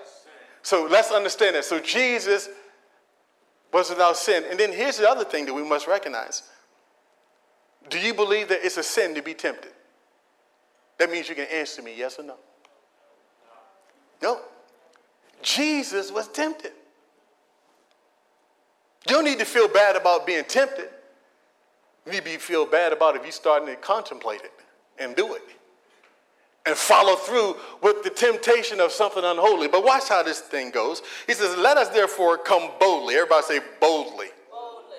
So 0.62 0.86
let's 0.90 1.10
understand 1.10 1.56
that. 1.56 1.64
So 1.64 1.80
Jesus 1.80 2.48
was 3.72 3.90
without 3.90 4.16
sin. 4.16 4.44
And 4.50 4.58
then 4.58 4.72
here's 4.72 4.98
the 4.98 5.08
other 5.08 5.24
thing 5.24 5.46
that 5.46 5.54
we 5.54 5.64
must 5.64 5.86
recognize. 5.86 6.42
Do 7.90 7.98
you 7.98 8.14
believe 8.14 8.48
that 8.48 8.64
it's 8.64 8.76
a 8.76 8.82
sin 8.82 9.14
to 9.14 9.22
be 9.22 9.34
tempted? 9.34 9.72
That 10.98 11.10
means 11.10 11.28
you 11.28 11.34
can 11.34 11.46
answer 11.46 11.82
me 11.82 11.94
yes 11.96 12.18
or 12.18 12.22
no. 12.22 12.36
No. 14.22 14.40
Jesus 15.42 16.10
was 16.10 16.28
tempted. 16.28 16.72
You 19.08 19.14
don't 19.14 19.24
need 19.24 19.38
to 19.38 19.44
feel 19.44 19.68
bad 19.68 19.94
about 19.94 20.26
being 20.26 20.44
tempted. 20.44 20.88
You 22.06 22.12
need 22.12 22.24
to 22.24 22.38
feel 22.38 22.66
bad 22.66 22.92
about 22.92 23.14
if 23.16 23.22
you're 23.22 23.32
starting 23.32 23.68
to 23.68 23.76
contemplate 23.76 24.40
it 24.40 24.52
and 24.98 25.14
do 25.16 25.34
it 25.34 25.42
and 26.66 26.76
follow 26.76 27.14
through 27.14 27.56
with 27.80 28.02
the 28.02 28.10
temptation 28.10 28.80
of 28.80 28.90
something 28.90 29.24
unholy. 29.24 29.68
But 29.68 29.84
watch 29.84 30.08
how 30.08 30.22
this 30.22 30.40
thing 30.40 30.70
goes. 30.70 31.00
He 31.26 31.32
says, 31.32 31.56
Let 31.56 31.78
us 31.78 31.88
therefore 31.88 32.36
come 32.36 32.70
boldly. 32.80 33.14
Everybody 33.14 33.42
say 33.44 33.60
boldly. 33.80 34.26
boldly. 34.50 34.98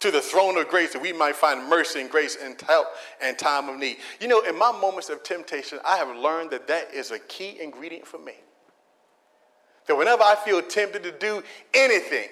To 0.00 0.10
the 0.10 0.20
throne 0.20 0.58
of 0.58 0.68
grace 0.68 0.92
that 0.92 1.00
we 1.00 1.12
might 1.12 1.36
find 1.36 1.68
mercy 1.68 2.00
and 2.00 2.10
grace 2.10 2.36
and 2.42 2.60
help 2.62 2.88
and 3.22 3.38
time 3.38 3.68
of 3.68 3.78
need. 3.78 3.98
You 4.20 4.28
know, 4.28 4.40
in 4.40 4.58
my 4.58 4.72
moments 4.72 5.08
of 5.08 5.22
temptation, 5.22 5.78
I 5.84 5.96
have 5.96 6.14
learned 6.16 6.50
that 6.50 6.66
that 6.66 6.92
is 6.92 7.12
a 7.12 7.20
key 7.20 7.58
ingredient 7.62 8.06
for 8.06 8.18
me. 8.18 8.34
That 9.86 9.96
whenever 9.96 10.22
I 10.22 10.34
feel 10.34 10.62
tempted 10.62 11.04
to 11.04 11.12
do 11.12 11.42
anything, 11.72 12.28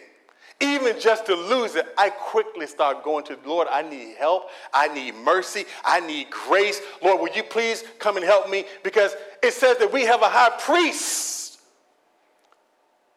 even 0.62 0.98
just 1.00 1.26
to 1.26 1.34
lose 1.34 1.74
it, 1.74 1.86
I 1.98 2.08
quickly 2.08 2.66
start 2.66 3.02
going 3.02 3.24
to 3.24 3.36
the 3.36 3.48
Lord, 3.48 3.66
I 3.70 3.82
need 3.82 4.14
help. 4.16 4.48
I 4.72 4.88
need 4.88 5.16
mercy. 5.16 5.64
I 5.84 6.00
need 6.00 6.30
grace. 6.30 6.80
Lord, 7.02 7.20
will 7.20 7.36
you 7.36 7.42
please 7.42 7.82
come 7.98 8.16
and 8.16 8.24
help 8.24 8.48
me? 8.48 8.64
Because 8.84 9.14
it 9.42 9.52
says 9.52 9.78
that 9.78 9.92
we 9.92 10.02
have 10.02 10.22
a 10.22 10.28
high 10.28 10.50
priest 10.60 11.60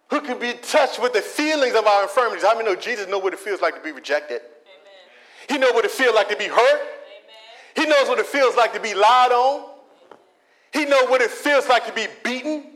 who 0.09 0.21
can 0.21 0.39
be 0.39 0.53
touched 0.53 1.01
with 1.01 1.13
the 1.13 1.21
feelings 1.21 1.75
of 1.75 1.85
our 1.85 2.03
infirmities. 2.03 2.43
I 2.47 2.55
mean, 2.55 2.65
know 2.65 2.75
Jesus 2.75 3.07
knows 3.07 3.21
what 3.23 3.33
it 3.33 3.39
feels 3.39 3.61
like 3.61 3.75
to 3.75 3.81
be 3.81 3.91
rejected. 3.91 4.41
Amen. 4.41 5.47
He 5.47 5.57
knows 5.57 5.73
what 5.73 5.85
it 5.85 5.91
feels 5.91 6.15
like 6.15 6.29
to 6.29 6.37
be 6.37 6.47
hurt. 6.47 6.57
Amen. 6.57 7.75
He 7.75 7.85
knows 7.85 8.07
what 8.07 8.19
it 8.19 8.25
feels 8.25 8.55
like 8.55 8.73
to 8.73 8.79
be 8.79 8.93
lied 8.93 9.31
on. 9.31 9.69
He 10.73 10.85
knows 10.85 11.09
what 11.09 11.21
it 11.21 11.31
feels 11.31 11.67
like 11.67 11.85
to 11.85 11.93
be 11.93 12.07
beaten. 12.23 12.74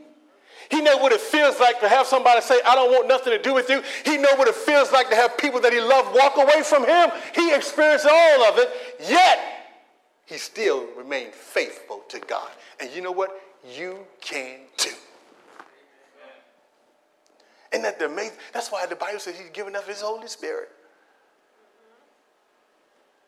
He 0.70 0.80
knows 0.80 1.00
what 1.00 1.12
it 1.12 1.20
feels 1.20 1.58
like 1.58 1.80
to 1.80 1.88
have 1.88 2.06
somebody 2.06 2.40
say, 2.40 2.60
I 2.64 2.74
don't 2.76 2.92
want 2.92 3.08
nothing 3.08 3.32
to 3.32 3.42
do 3.42 3.52
with 3.52 3.68
you. 3.68 3.82
He 4.04 4.16
knows 4.16 4.34
what 4.36 4.46
it 4.46 4.54
feels 4.54 4.92
like 4.92 5.10
to 5.10 5.16
have 5.16 5.36
people 5.36 5.60
that 5.60 5.72
he 5.72 5.80
loved 5.80 6.14
walk 6.14 6.36
away 6.36 6.62
from 6.62 6.86
him. 6.86 7.10
He 7.34 7.52
experienced 7.52 8.06
all 8.08 8.44
of 8.44 8.58
it, 8.58 8.70
yet 9.08 9.38
he 10.26 10.38
still 10.38 10.86
remained 10.96 11.32
faithful 11.32 12.04
to 12.08 12.20
God. 12.20 12.48
And 12.78 12.88
you 12.92 13.02
know 13.02 13.10
what? 13.10 13.30
You 13.76 13.98
can 14.20 14.60
too. 14.76 14.94
Isn't 17.72 17.82
that 17.82 17.98
the 17.98 18.06
amazing? 18.06 18.36
That's 18.52 18.70
why 18.70 18.86
the 18.86 18.96
Bible 18.96 19.18
says 19.18 19.38
he's 19.38 19.50
given 19.50 19.74
us 19.76 19.86
his 19.86 20.00
Holy 20.00 20.28
Spirit 20.28 20.70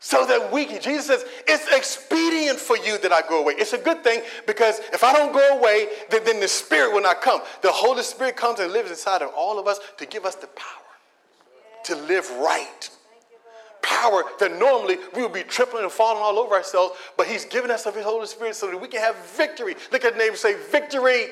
so 0.04 0.26
that 0.26 0.52
we 0.52 0.64
can. 0.64 0.82
Jesus 0.82 1.06
says, 1.06 1.24
it's 1.46 1.64
expedient 1.72 2.58
for 2.58 2.76
you 2.76 2.98
that 2.98 3.12
I 3.12 3.22
go 3.22 3.40
away. 3.40 3.54
It's 3.56 3.72
a 3.72 3.78
good 3.78 4.02
thing 4.02 4.20
because 4.48 4.80
if 4.92 5.04
I 5.04 5.12
don't 5.12 5.32
go 5.32 5.56
away, 5.56 5.86
then, 6.10 6.24
then 6.24 6.40
the 6.40 6.48
Spirit 6.48 6.92
will 6.92 7.02
not 7.02 7.22
come. 7.22 7.40
The 7.62 7.70
Holy 7.70 8.02
Spirit 8.02 8.36
comes 8.36 8.58
and 8.58 8.72
lives 8.72 8.90
inside 8.90 9.22
of 9.22 9.30
all 9.36 9.60
of 9.60 9.68
us 9.68 9.78
to 9.98 10.06
give 10.06 10.24
us 10.24 10.34
the 10.34 10.48
power 10.48 10.82
to 11.84 11.94
live 11.94 12.28
right. 12.32 12.90
Power 13.80 14.24
that 14.40 14.58
normally 14.58 14.98
we 15.14 15.22
would 15.22 15.32
be 15.32 15.44
tripling 15.44 15.84
and 15.84 15.92
falling 15.92 16.20
all 16.20 16.36
over 16.36 16.56
ourselves, 16.56 16.96
but 17.16 17.28
He's 17.28 17.44
given 17.44 17.70
us 17.70 17.86
of 17.86 17.94
His 17.94 18.04
Holy 18.04 18.26
Spirit 18.26 18.56
so 18.56 18.68
that 18.72 18.80
we 18.80 18.88
can 18.88 19.00
have 19.00 19.16
victory. 19.36 19.76
Look 19.92 20.04
at 20.04 20.14
the 20.14 20.18
neighbor 20.18 20.36
say, 20.36 20.56
victory. 20.72 21.26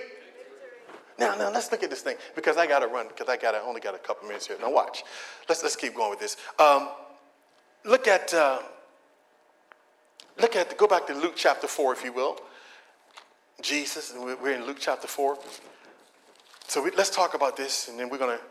Now, 1.18 1.34
now 1.34 1.50
let's 1.50 1.72
look 1.72 1.82
at 1.82 1.90
this 1.90 2.02
thing 2.02 2.16
because 2.36 2.56
I 2.56 2.68
got 2.68 2.80
to 2.80 2.86
run 2.86 3.08
because 3.08 3.28
I 3.28 3.36
got 3.36 3.56
I 3.56 3.60
only 3.60 3.80
got 3.80 3.96
a 3.96 3.98
couple 3.98 4.28
minutes 4.28 4.46
here. 4.46 4.56
Now 4.60 4.70
watch. 4.70 5.02
Let's 5.48 5.62
let's 5.64 5.76
keep 5.76 5.96
going 5.96 6.10
with 6.10 6.20
this. 6.20 6.36
Um, 6.58 6.88
Look 7.84 8.06
at, 8.06 8.34
uh, 8.34 8.60
look 10.38 10.54
at, 10.54 10.76
go 10.76 10.86
back 10.86 11.06
to 11.06 11.14
Luke 11.14 11.34
chapter 11.36 11.66
4, 11.66 11.92
if 11.94 12.04
you 12.04 12.12
will. 12.12 12.38
Jesus, 13.62 14.12
and 14.12 14.22
we're 14.22 14.52
in 14.52 14.66
Luke 14.66 14.78
chapter 14.80 15.08
4. 15.08 15.38
So 16.68 16.82
we, 16.82 16.90
let's 16.92 17.10
talk 17.10 17.34
about 17.34 17.56
this, 17.56 17.88
and 17.88 17.98
then 17.98 18.08
we're 18.08 18.18
going 18.18 18.36
to 18.36 18.44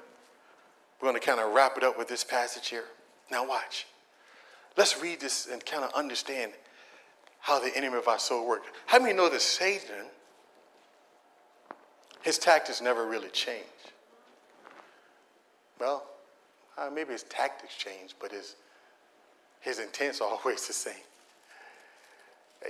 we're 1.02 1.10
going 1.10 1.20
to 1.20 1.26
kind 1.26 1.40
of 1.40 1.54
wrap 1.54 1.78
it 1.78 1.84
up 1.84 1.98
with 1.98 2.10
this 2.10 2.24
passage 2.24 2.68
here. 2.68 2.84
Now, 3.32 3.48
watch. 3.48 3.88
Let's 4.76 5.02
read 5.02 5.22
this 5.22 5.48
and 5.48 5.66
kind 5.66 5.84
of 5.84 5.94
understand 5.94 6.52
how 7.40 7.60
the 7.60 7.76
enemy 7.76 7.98
of 7.98 8.08
our 8.08 8.20
soul 8.20 8.48
works. 8.48 8.68
How 8.86 9.00
many 9.00 9.14
know 9.14 9.30
that 9.30 9.42
Satan, 9.42 10.08
his 12.22 12.38
tactics 12.38 12.82
never 12.82 13.06
really 13.08 13.30
change? 13.30 13.64
Well, 15.80 16.06
uh, 16.78 16.90
maybe 16.94 17.14
his 17.14 17.24
tactics 17.24 17.76
change, 17.78 18.16
but 18.20 18.32
his 18.32 18.56
his 19.60 19.80
intent's 19.80 20.22
always 20.22 20.68
the 20.68 20.74
same. 20.74 20.94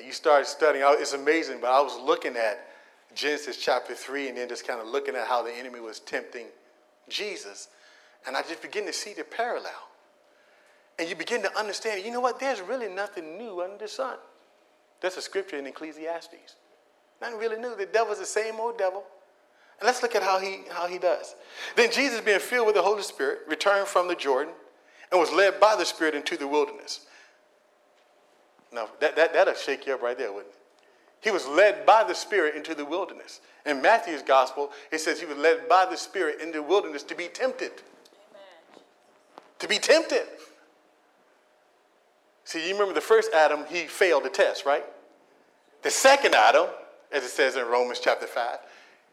You 0.05 0.11
start 0.11 0.45
studying, 0.45 0.85
it's 0.87 1.13
amazing, 1.13 1.59
but 1.61 1.71
I 1.71 1.81
was 1.81 1.99
looking 1.99 2.35
at 2.35 2.67
Genesis 3.15 3.57
chapter 3.57 3.95
3 3.95 4.29
and 4.29 4.37
then 4.37 4.47
just 4.47 4.67
kind 4.67 4.79
of 4.79 4.87
looking 4.87 5.15
at 5.15 5.27
how 5.27 5.41
the 5.41 5.51
enemy 5.51 5.79
was 5.79 5.99
tempting 5.99 6.45
Jesus, 7.07 7.69
and 8.27 8.37
I 8.37 8.41
just 8.43 8.61
begin 8.61 8.85
to 8.85 8.93
see 8.93 9.13
the 9.13 9.23
parallel. 9.23 9.71
and 10.99 11.09
you 11.09 11.15
begin 11.15 11.41
to 11.41 11.57
understand, 11.57 12.05
you 12.05 12.11
know 12.11 12.19
what? 12.19 12.39
There's 12.39 12.61
really 12.61 12.89
nothing 12.89 13.37
new 13.37 13.61
under 13.61 13.77
the 13.77 13.87
sun. 13.87 14.17
That's 15.01 15.15
a 15.17 15.21
scripture 15.21 15.57
in 15.57 15.65
Ecclesiastes. 15.65 16.55
Nothing 17.21 17.39
really 17.39 17.57
new. 17.57 17.75
The 17.75 17.85
devil's 17.85 18.19
the 18.19 18.25
same 18.25 18.55
old 18.59 18.77
devil. 18.77 19.03
And 19.79 19.87
let's 19.87 20.03
look 20.03 20.13
at 20.13 20.23
how 20.23 20.39
he, 20.39 20.63
how 20.69 20.87
he 20.87 20.97
does. 20.97 21.35
Then 21.77 21.89
Jesus, 21.91 22.19
being 22.19 22.39
filled 22.39 22.65
with 22.65 22.75
the 22.75 22.81
Holy 22.81 23.01
Spirit, 23.01 23.39
returned 23.47 23.87
from 23.87 24.09
the 24.09 24.15
Jordan 24.15 24.53
and 25.11 25.19
was 25.19 25.31
led 25.31 25.59
by 25.59 25.75
the 25.75 25.85
Spirit 25.85 26.15
into 26.15 26.37
the 26.37 26.47
wilderness. 26.47 27.05
Now, 28.71 28.89
that, 28.99 29.15
that, 29.15 29.33
that'll 29.33 29.55
shake 29.55 29.87
you 29.87 29.93
up 29.93 30.01
right 30.01 30.17
there, 30.17 30.31
wouldn't 30.31 30.53
it? 30.53 30.59
He 31.21 31.31
was 31.31 31.45
led 31.47 31.85
by 31.85 32.03
the 32.03 32.15
Spirit 32.15 32.55
into 32.55 32.73
the 32.73 32.85
wilderness. 32.85 33.41
In 33.65 33.81
Matthew's 33.81 34.21
gospel, 34.21 34.71
it 34.91 34.99
says 34.99 35.19
he 35.19 35.25
was 35.25 35.37
led 35.37 35.67
by 35.67 35.85
the 35.85 35.97
Spirit 35.97 36.39
into 36.39 36.59
the 36.59 36.63
wilderness 36.63 37.03
to 37.03 37.15
be 37.15 37.27
tempted. 37.27 37.71
Amen. 37.71 38.83
To 39.59 39.67
be 39.67 39.77
tempted. 39.79 40.23
See, 42.45 42.67
you 42.67 42.73
remember 42.73 42.93
the 42.93 43.01
first 43.01 43.31
Adam, 43.33 43.65
he 43.67 43.81
failed 43.85 44.23
the 44.23 44.29
test, 44.29 44.65
right? 44.65 44.85
The 45.81 45.91
second 45.91 46.35
Adam, 46.35 46.67
as 47.11 47.23
it 47.23 47.29
says 47.29 47.55
in 47.55 47.65
Romans 47.65 47.99
chapter 47.99 48.25
5, 48.25 48.57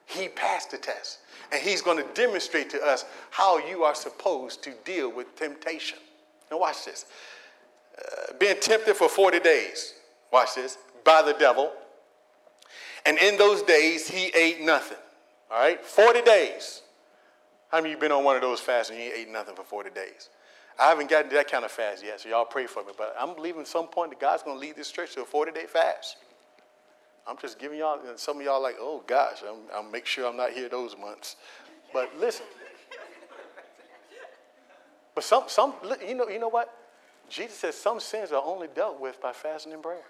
he 0.06 0.28
passed 0.28 0.70
the 0.70 0.78
test. 0.78 1.18
And 1.52 1.62
he's 1.62 1.82
going 1.82 1.98
to 1.98 2.14
demonstrate 2.14 2.70
to 2.70 2.82
us 2.84 3.04
how 3.30 3.58
you 3.58 3.84
are 3.84 3.94
supposed 3.94 4.62
to 4.64 4.72
deal 4.84 5.12
with 5.12 5.34
temptation. 5.36 5.98
Now, 6.50 6.58
watch 6.58 6.84
this. 6.84 7.06
Uh, 7.96 8.32
being 8.38 8.56
tempted 8.60 8.94
for 8.96 9.08
40 9.08 9.40
days, 9.40 9.94
watch 10.32 10.54
this, 10.54 10.78
by 11.04 11.22
the 11.22 11.32
devil 11.34 11.72
and 13.06 13.16
in 13.18 13.38
those 13.38 13.62
days, 13.62 14.08
he 14.08 14.26
ate 14.34 14.60
nothing. 14.60 14.98
All 15.50 15.60
right? 15.60 15.82
40 15.82 16.22
days. 16.22 16.82
How 17.70 17.78
many 17.78 17.92
of 17.92 17.96
you 17.96 18.00
been 18.00 18.12
on 18.12 18.24
one 18.24 18.34
of 18.34 18.42
those 18.42 18.60
fasts 18.60 18.90
and 18.90 18.98
you 18.98 19.12
ate 19.14 19.30
nothing 19.30 19.54
for 19.54 19.62
40 19.62 19.90
days? 19.90 20.28
I 20.78 20.88
haven't 20.88 21.08
gotten 21.08 21.30
to 21.30 21.36
that 21.36 21.50
kind 21.50 21.64
of 21.64 21.70
fast 21.70 22.04
yet, 22.04 22.20
so 22.20 22.28
y'all 22.28 22.44
pray 22.44 22.66
for 22.66 22.82
me. 22.82 22.92
But 22.98 23.14
I'm 23.18 23.34
believing 23.34 23.62
at 23.62 23.68
some 23.68 23.86
point 23.86 24.10
that 24.10 24.20
God's 24.20 24.42
going 24.42 24.56
to 24.56 24.60
lead 24.60 24.76
this 24.76 24.90
church 24.90 25.14
to 25.14 25.22
a 25.22 25.24
40 25.24 25.52
day 25.52 25.66
fast. 25.66 26.16
I'm 27.28 27.36
just 27.38 27.58
giving 27.58 27.78
y'all, 27.78 27.98
and 28.06 28.18
some 28.18 28.38
of 28.38 28.44
y'all 28.44 28.62
like, 28.62 28.76
oh 28.78 29.02
gosh, 29.06 29.42
I'm, 29.46 29.58
I'll 29.74 29.82
make 29.82 30.06
sure 30.06 30.28
I'm 30.28 30.36
not 30.36 30.52
here 30.52 30.68
those 30.68 30.96
months. 30.96 31.36
But 31.92 32.10
listen. 32.18 32.46
But 35.14 35.24
some, 35.24 35.44
some, 35.46 35.74
you 36.06 36.14
know, 36.14 36.28
you 36.28 36.38
know 36.38 36.48
what? 36.48 36.72
Jesus 37.28 37.56
says 37.56 37.74
some 37.74 38.00
sins 38.00 38.32
are 38.32 38.42
only 38.44 38.68
dealt 38.68 39.00
with 39.00 39.20
by 39.20 39.32
fasting 39.32 39.72
and 39.72 39.82
prayer. 39.82 40.02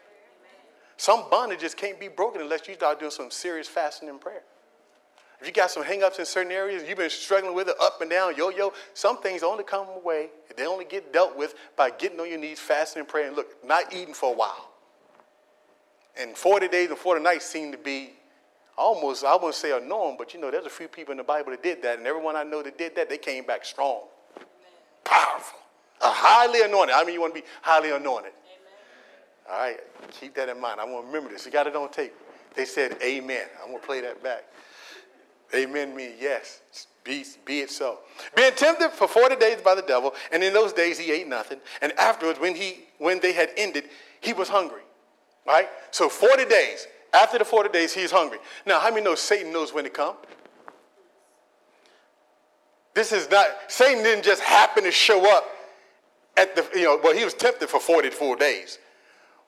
Some 0.97 1.25
bondages 1.25 1.77
can't 1.77 2.01
be 2.01 2.09
broken 2.09 2.41
unless 2.41 2.67
you 2.69 2.75
start 2.75 2.99
doing 2.99 3.11
some 3.11 3.31
serious 3.31 3.69
fasting 3.69 4.09
and 4.09 4.21
prayer. 4.21 4.43
If 5.41 5.47
you 5.47 5.53
got 5.53 5.71
some 5.71 5.85
hangups 5.85 6.19
in 6.19 6.25
certain 6.25 6.51
areas, 6.51 6.83
you've 6.89 6.97
been 6.97 7.11
struggling 7.11 7.55
with 7.55 7.69
it 7.69 7.77
up 7.81 8.01
and 8.01 8.11
down, 8.11 8.37
yo 8.37 8.49
yo, 8.49 8.73
some 8.95 9.19
things 9.19 9.43
only 9.43 9.65
come 9.65 9.87
away, 9.89 10.31
they 10.57 10.67
only 10.67 10.87
get 10.87 11.13
dealt 11.13 11.37
with 11.37 11.55
by 11.77 11.91
getting 11.91 12.19
on 12.21 12.29
your 12.29 12.39
knees, 12.39 12.59
fasting 12.59 13.01
and 13.01 13.09
praying. 13.09 13.35
Look, 13.35 13.65
not 13.65 13.93
eating 13.95 14.15
for 14.15 14.33
a 14.33 14.37
while. 14.37 14.71
And 16.19 16.37
40 16.37 16.69
days 16.69 16.89
and 16.89 16.99
40 16.99 17.23
nights 17.23 17.45
seem 17.45 17.73
to 17.73 17.79
be 17.79 18.13
almost, 18.77 19.25
I 19.25 19.35
wouldn't 19.35 19.55
say 19.55 19.77
a 19.77 19.81
norm, 19.81 20.17
but 20.19 20.35
you 20.35 20.41
know, 20.41 20.51
there's 20.51 20.67
a 20.67 20.71
few 20.71 20.89
people 20.89 21.13
in 21.13 21.19
the 21.19 21.25
Bible 21.25 21.51
that 21.51 21.63
did 21.63 21.83
that, 21.83 21.99
and 21.99 22.07
everyone 22.07 22.37
I 22.37 22.43
know 22.43 22.63
that 22.63 22.79
did 22.79 22.97
that, 22.97 23.09
they 23.09 23.19
came 23.19 23.45
back 23.45 23.65
strong, 23.65 24.03
powerful, 25.05 25.59
a 26.01 26.11
highly 26.11 26.63
anointed. 26.63 26.95
I 26.95 27.05
mean, 27.05 27.15
you 27.15 27.21
want 27.21 27.35
to 27.35 27.41
be 27.41 27.47
highly 27.63 27.91
anointed. 27.91 28.33
All 29.51 29.59
right, 29.59 29.79
keep 30.11 30.35
that 30.35 30.49
in 30.49 30.61
mind. 30.61 30.81
I 30.81 30.85
want 30.85 31.05
to 31.05 31.07
remember 31.07 31.31
this. 31.31 31.47
You 31.47 31.53
got 31.53 31.67
it 31.67 31.77
on 31.77 31.91
tape. 31.91 32.13
They 32.55 32.65
said 32.65 32.97
amen. 33.03 33.47
I'm 33.63 33.69
going 33.69 33.81
to 33.81 33.87
play 33.87 34.01
that 34.01 34.23
back. 34.23 34.45
Amen 35.55 35.95
means 35.95 36.15
yes. 36.21 36.61
Be, 37.05 37.25
be 37.45 37.61
it 37.61 37.71
so. 37.71 38.01
Being 38.35 38.53
tempted 38.57 38.91
for 38.91 39.07
40 39.07 39.37
days 39.37 39.61
by 39.63 39.77
the 39.77 39.83
devil, 39.83 40.13
and 40.33 40.43
in 40.43 40.53
those 40.53 40.73
days 40.73 40.99
he 40.99 41.13
ate 41.13 41.29
nothing. 41.29 41.61
And 41.81 41.93
afterwards, 41.93 42.41
when, 42.41 42.57
he, 42.57 42.81
when 42.99 43.21
they 43.21 43.33
had 43.33 43.51
ended, 43.57 43.85
he 44.21 44.33
was 44.33 44.49
hungry. 44.49 44.83
Right? 45.47 45.69
So 45.91 46.09
40 46.09 46.45
days. 46.47 46.87
After 47.13 47.39
the 47.39 47.45
40 47.45 47.71
days, 47.71 47.95
he's 47.95 48.11
hungry. 48.11 48.39
Now, 48.67 48.81
how 48.81 48.91
many 48.91 49.03
know 49.03 49.15
Satan 49.15 49.53
knows 49.53 49.73
when 49.73 49.85
to 49.85 49.91
come? 49.91 50.17
This 52.95 53.13
is 53.13 53.31
not, 53.31 53.47
Satan 53.69 54.03
didn't 54.03 54.25
just 54.25 54.43
happen 54.43 54.85
to 54.85 54.91
show 54.91 55.35
up 55.37 55.45
at 56.37 56.55
the, 56.57 56.67
you 56.75 56.85
know, 56.85 56.99
well, 57.03 57.15
he 57.15 57.25
was 57.25 57.35
tempted 57.35 57.69
for 57.69 57.81
44 57.81 58.37
days. 58.37 58.79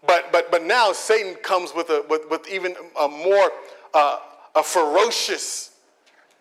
But, 0.06 0.30
but, 0.32 0.50
but 0.50 0.64
now 0.64 0.92
Satan 0.92 1.34
comes 1.36 1.74
with, 1.74 1.90
a, 1.90 2.04
with, 2.08 2.30
with 2.30 2.48
even 2.48 2.74
a 2.98 3.08
more 3.08 3.50
uh, 3.92 4.18
a 4.54 4.62
ferocious. 4.62 5.72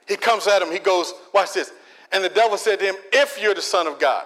He 0.08 0.16
comes 0.16 0.48
at 0.48 0.62
him. 0.62 0.72
He 0.72 0.80
goes, 0.80 1.14
watch 1.34 1.54
this. 1.54 1.72
And 2.12 2.24
the 2.24 2.30
devil 2.30 2.58
said 2.58 2.80
to 2.80 2.86
him, 2.86 2.96
if 3.12 3.40
you're 3.42 3.54
the 3.54 3.62
son 3.62 3.88
of 3.88 4.00
God, 4.00 4.26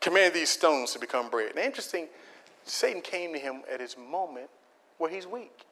command 0.00 0.34
these 0.34 0.50
stones 0.50 0.92
to 0.92 0.98
become 0.98 1.28
bread. 1.28 1.52
Now, 1.56 1.62
interesting, 1.62 2.08
Satan 2.64 3.02
came 3.02 3.32
to 3.32 3.38
him 3.38 3.62
at 3.72 3.80
his 3.80 3.96
moment 3.96 4.48
where 4.98 5.10
he's 5.10 5.26
weak. 5.26 5.64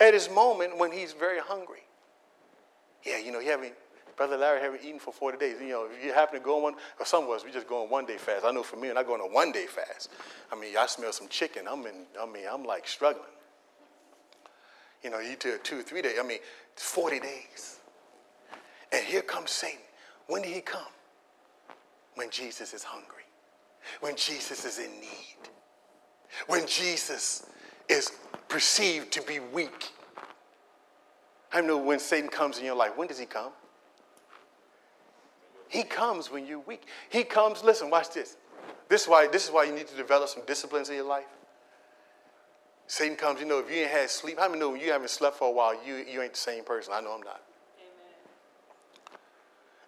At 0.00 0.14
his 0.14 0.28
moment 0.28 0.78
when 0.78 0.92
he's 0.92 1.12
very 1.12 1.40
hungry. 1.40 1.84
Yeah, 3.04 3.18
you 3.18 3.32
know, 3.32 3.40
he 3.40 3.48
haven't 3.48 3.74
Brother 4.16 4.38
Larry 4.38 4.60
haven't 4.60 4.82
eaten 4.82 4.98
for 4.98 5.12
40 5.12 5.36
days. 5.36 5.56
You 5.60 5.68
know, 5.68 5.88
if 5.92 6.02
you 6.02 6.12
happen 6.12 6.38
to 6.40 6.44
go 6.44 6.66
on 6.66 6.74
or 6.98 7.04
some 7.04 7.24
of 7.24 7.30
us, 7.30 7.44
we 7.44 7.52
just 7.52 7.68
go 7.68 7.82
on 7.82 7.90
one 7.90 8.06
day 8.06 8.16
fast. 8.16 8.46
I 8.46 8.50
know 8.50 8.62
for 8.62 8.76
me, 8.76 8.88
and 8.88 8.98
I 8.98 9.02
go 9.02 9.12
on 9.12 9.20
a 9.20 9.26
one 9.26 9.52
day 9.52 9.66
fast. 9.66 10.10
I 10.50 10.58
mean, 10.58 10.74
I 10.76 10.86
smell 10.86 11.12
some 11.12 11.28
chicken. 11.28 11.66
I'm 11.70 11.86
in, 11.86 12.06
I 12.18 12.24
mean, 12.24 12.44
I'm 12.50 12.64
like 12.64 12.88
struggling. 12.88 13.26
You 15.02 15.10
know, 15.10 15.20
you 15.20 15.36
do 15.38 15.54
a 15.54 15.58
two 15.58 15.82
three 15.82 16.00
days. 16.00 16.16
I 16.18 16.26
mean, 16.26 16.38
40 16.76 17.20
days. 17.20 17.78
And 18.90 19.04
here 19.04 19.20
comes 19.20 19.50
Satan. 19.50 19.80
When 20.28 20.42
did 20.42 20.52
he 20.52 20.62
come? 20.62 20.80
When 22.14 22.30
Jesus 22.30 22.72
is 22.72 22.82
hungry. 22.82 23.25
When 24.00 24.16
Jesus 24.16 24.64
is 24.64 24.78
in 24.78 24.90
need. 25.00 25.50
When 26.46 26.66
Jesus 26.66 27.46
is 27.88 28.12
perceived 28.48 29.12
to 29.12 29.22
be 29.22 29.40
weak. 29.40 29.90
I 31.52 31.60
know 31.60 31.78
when 31.78 31.98
Satan 31.98 32.28
comes 32.28 32.58
in 32.58 32.64
your 32.64 32.74
life, 32.74 32.96
when 32.96 33.08
does 33.08 33.18
he 33.18 33.26
come? 33.26 33.52
He 35.68 35.82
comes 35.82 36.30
when 36.30 36.46
you're 36.46 36.60
weak. 36.60 36.84
He 37.10 37.24
comes, 37.24 37.62
listen, 37.64 37.90
watch 37.90 38.10
this. 38.10 38.36
This 38.88 39.02
is 39.02 39.08
why, 39.08 39.26
this 39.26 39.44
is 39.44 39.50
why 39.50 39.64
you 39.64 39.72
need 39.72 39.88
to 39.88 39.96
develop 39.96 40.28
some 40.28 40.44
disciplines 40.46 40.88
in 40.88 40.96
your 40.96 41.06
life. 41.06 41.26
Satan 42.86 43.16
comes, 43.16 43.40
you 43.40 43.46
know, 43.46 43.58
if 43.58 43.70
you 43.70 43.78
ain't 43.78 43.90
had 43.90 44.10
sleep, 44.10 44.38
how 44.38 44.48
many 44.48 44.60
know 44.60 44.70
when 44.70 44.80
you 44.80 44.92
haven't 44.92 45.10
slept 45.10 45.36
for 45.36 45.48
a 45.48 45.50
while, 45.50 45.74
you, 45.84 45.96
you 45.96 46.22
ain't 46.22 46.34
the 46.34 46.38
same 46.38 46.62
person? 46.62 46.92
I 46.94 47.00
know 47.00 47.12
I'm 47.12 47.22
not. 47.22 47.42
Amen. 47.78 49.18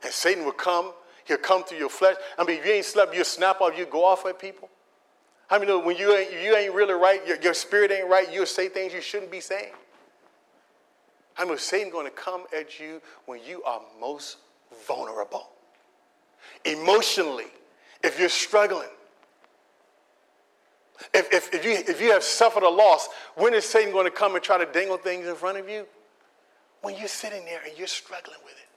And 0.02 0.12
Satan 0.12 0.44
will 0.44 0.52
come, 0.52 0.92
he'll 1.28 1.36
come 1.36 1.62
through 1.62 1.78
your 1.78 1.88
flesh. 1.88 2.16
I 2.36 2.44
mean, 2.44 2.58
if 2.58 2.66
you 2.66 2.72
ain't 2.72 2.84
slept, 2.84 3.14
you'll 3.14 3.24
snap 3.24 3.60
off, 3.60 3.78
you 3.78 3.86
go 3.86 4.04
off 4.04 4.26
at 4.26 4.40
people. 4.40 4.68
How 5.46 5.58
many 5.58 5.70
know 5.70 5.78
when 5.78 5.96
you 5.96 6.14
ain't, 6.14 6.32
you 6.32 6.56
ain't 6.56 6.74
really 6.74 6.94
right, 6.94 7.24
your, 7.26 7.40
your 7.40 7.54
spirit 7.54 7.92
ain't 7.92 8.08
right, 8.08 8.30
you'll 8.32 8.46
say 8.46 8.68
things 8.68 8.92
you 8.92 9.00
shouldn't 9.00 9.30
be 9.30 9.40
saying? 9.40 9.72
How 11.34 11.46
many 11.46 11.58
Satan 11.58 11.92
going 11.92 12.06
to 12.06 12.12
come 12.12 12.44
at 12.56 12.80
you 12.80 13.00
when 13.26 13.40
you 13.46 13.62
are 13.62 13.80
most 14.00 14.38
vulnerable? 14.86 15.48
emotionally, 16.64 17.46
if 18.02 18.18
you're 18.18 18.28
struggling, 18.28 18.88
if, 21.14 21.32
if, 21.32 21.54
if, 21.54 21.64
you, 21.64 21.72
if 21.72 22.00
you 22.00 22.12
have 22.12 22.22
suffered 22.22 22.64
a 22.64 22.68
loss, 22.68 23.08
when 23.36 23.54
is 23.54 23.64
Satan 23.64 23.92
going 23.92 24.06
to 24.06 24.10
come 24.10 24.34
and 24.34 24.42
try 24.42 24.58
to 24.58 24.70
dangle 24.70 24.96
things 24.96 25.26
in 25.26 25.34
front 25.34 25.58
of 25.58 25.68
you? 25.68 25.86
When 26.80 26.96
you're 26.96 27.08
sitting 27.08 27.44
there 27.44 27.60
and 27.66 27.76
you're 27.76 27.86
struggling 27.86 28.38
with 28.44 28.54
it. 28.54 28.67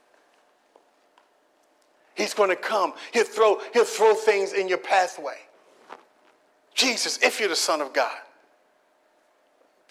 He's 2.14 2.34
going 2.34 2.50
to 2.50 2.56
come. 2.56 2.92
He'll 3.12 3.24
throw, 3.24 3.60
he'll 3.72 3.84
throw 3.84 4.14
things 4.14 4.52
in 4.52 4.68
your 4.68 4.78
pathway. 4.78 5.36
Jesus, 6.74 7.18
if 7.22 7.40
you're 7.40 7.48
the 7.48 7.56
Son 7.56 7.80
of 7.80 7.92
God. 7.92 8.16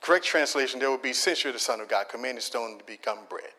Correct 0.01 0.25
translation, 0.25 0.79
there 0.79 0.89
would 0.89 1.03
be, 1.03 1.13
since 1.13 1.43
you're 1.43 1.53
the 1.53 1.59
Son 1.59 1.79
of 1.79 1.87
God, 1.87 2.09
command 2.09 2.37
the 2.37 2.41
stone 2.41 2.79
to 2.79 2.83
become 2.85 3.19
bread. 3.29 3.51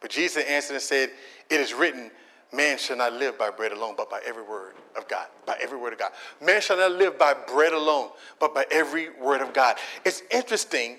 But 0.00 0.10
Jesus 0.10 0.44
answered 0.44 0.74
and 0.74 0.82
said, 0.82 1.10
It 1.48 1.60
is 1.60 1.72
written, 1.72 2.10
Man 2.52 2.78
shall 2.78 2.96
not 2.96 3.14
live 3.14 3.38
by 3.38 3.50
bread 3.50 3.72
alone, 3.72 3.94
but 3.96 4.10
by 4.10 4.20
every 4.26 4.42
word 4.42 4.74
of 4.96 5.08
God. 5.08 5.26
By 5.46 5.56
every 5.60 5.78
word 5.78 5.92
of 5.92 5.98
God. 5.98 6.12
Man 6.40 6.60
shall 6.60 6.76
not 6.76 6.92
live 6.92 7.18
by 7.18 7.34
bread 7.34 7.72
alone, 7.72 8.10
but 8.38 8.54
by 8.54 8.66
every 8.70 9.10
word 9.20 9.40
of 9.40 9.52
God. 9.52 9.76
It's 10.04 10.22
interesting 10.30 10.98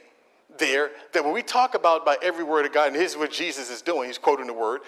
there 0.58 0.92
that 1.14 1.24
when 1.24 1.34
we 1.34 1.42
talk 1.42 1.76
about 1.76 2.06
by 2.06 2.18
every 2.22 2.44
word 2.44 2.66
of 2.66 2.74
God, 2.74 2.88
and 2.88 2.96
here's 2.96 3.16
what 3.16 3.32
Jesus 3.32 3.70
is 3.70 3.82
doing, 3.82 4.08
he's 4.08 4.18
quoting 4.18 4.48
the 4.48 4.54
word. 4.54 4.82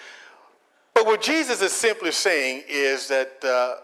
But 0.98 1.06
what 1.06 1.22
Jesus 1.22 1.62
is 1.62 1.74
simply 1.74 2.12
saying 2.12 2.64
is 2.68 3.08
that 3.10 3.44
uh, 3.46 3.76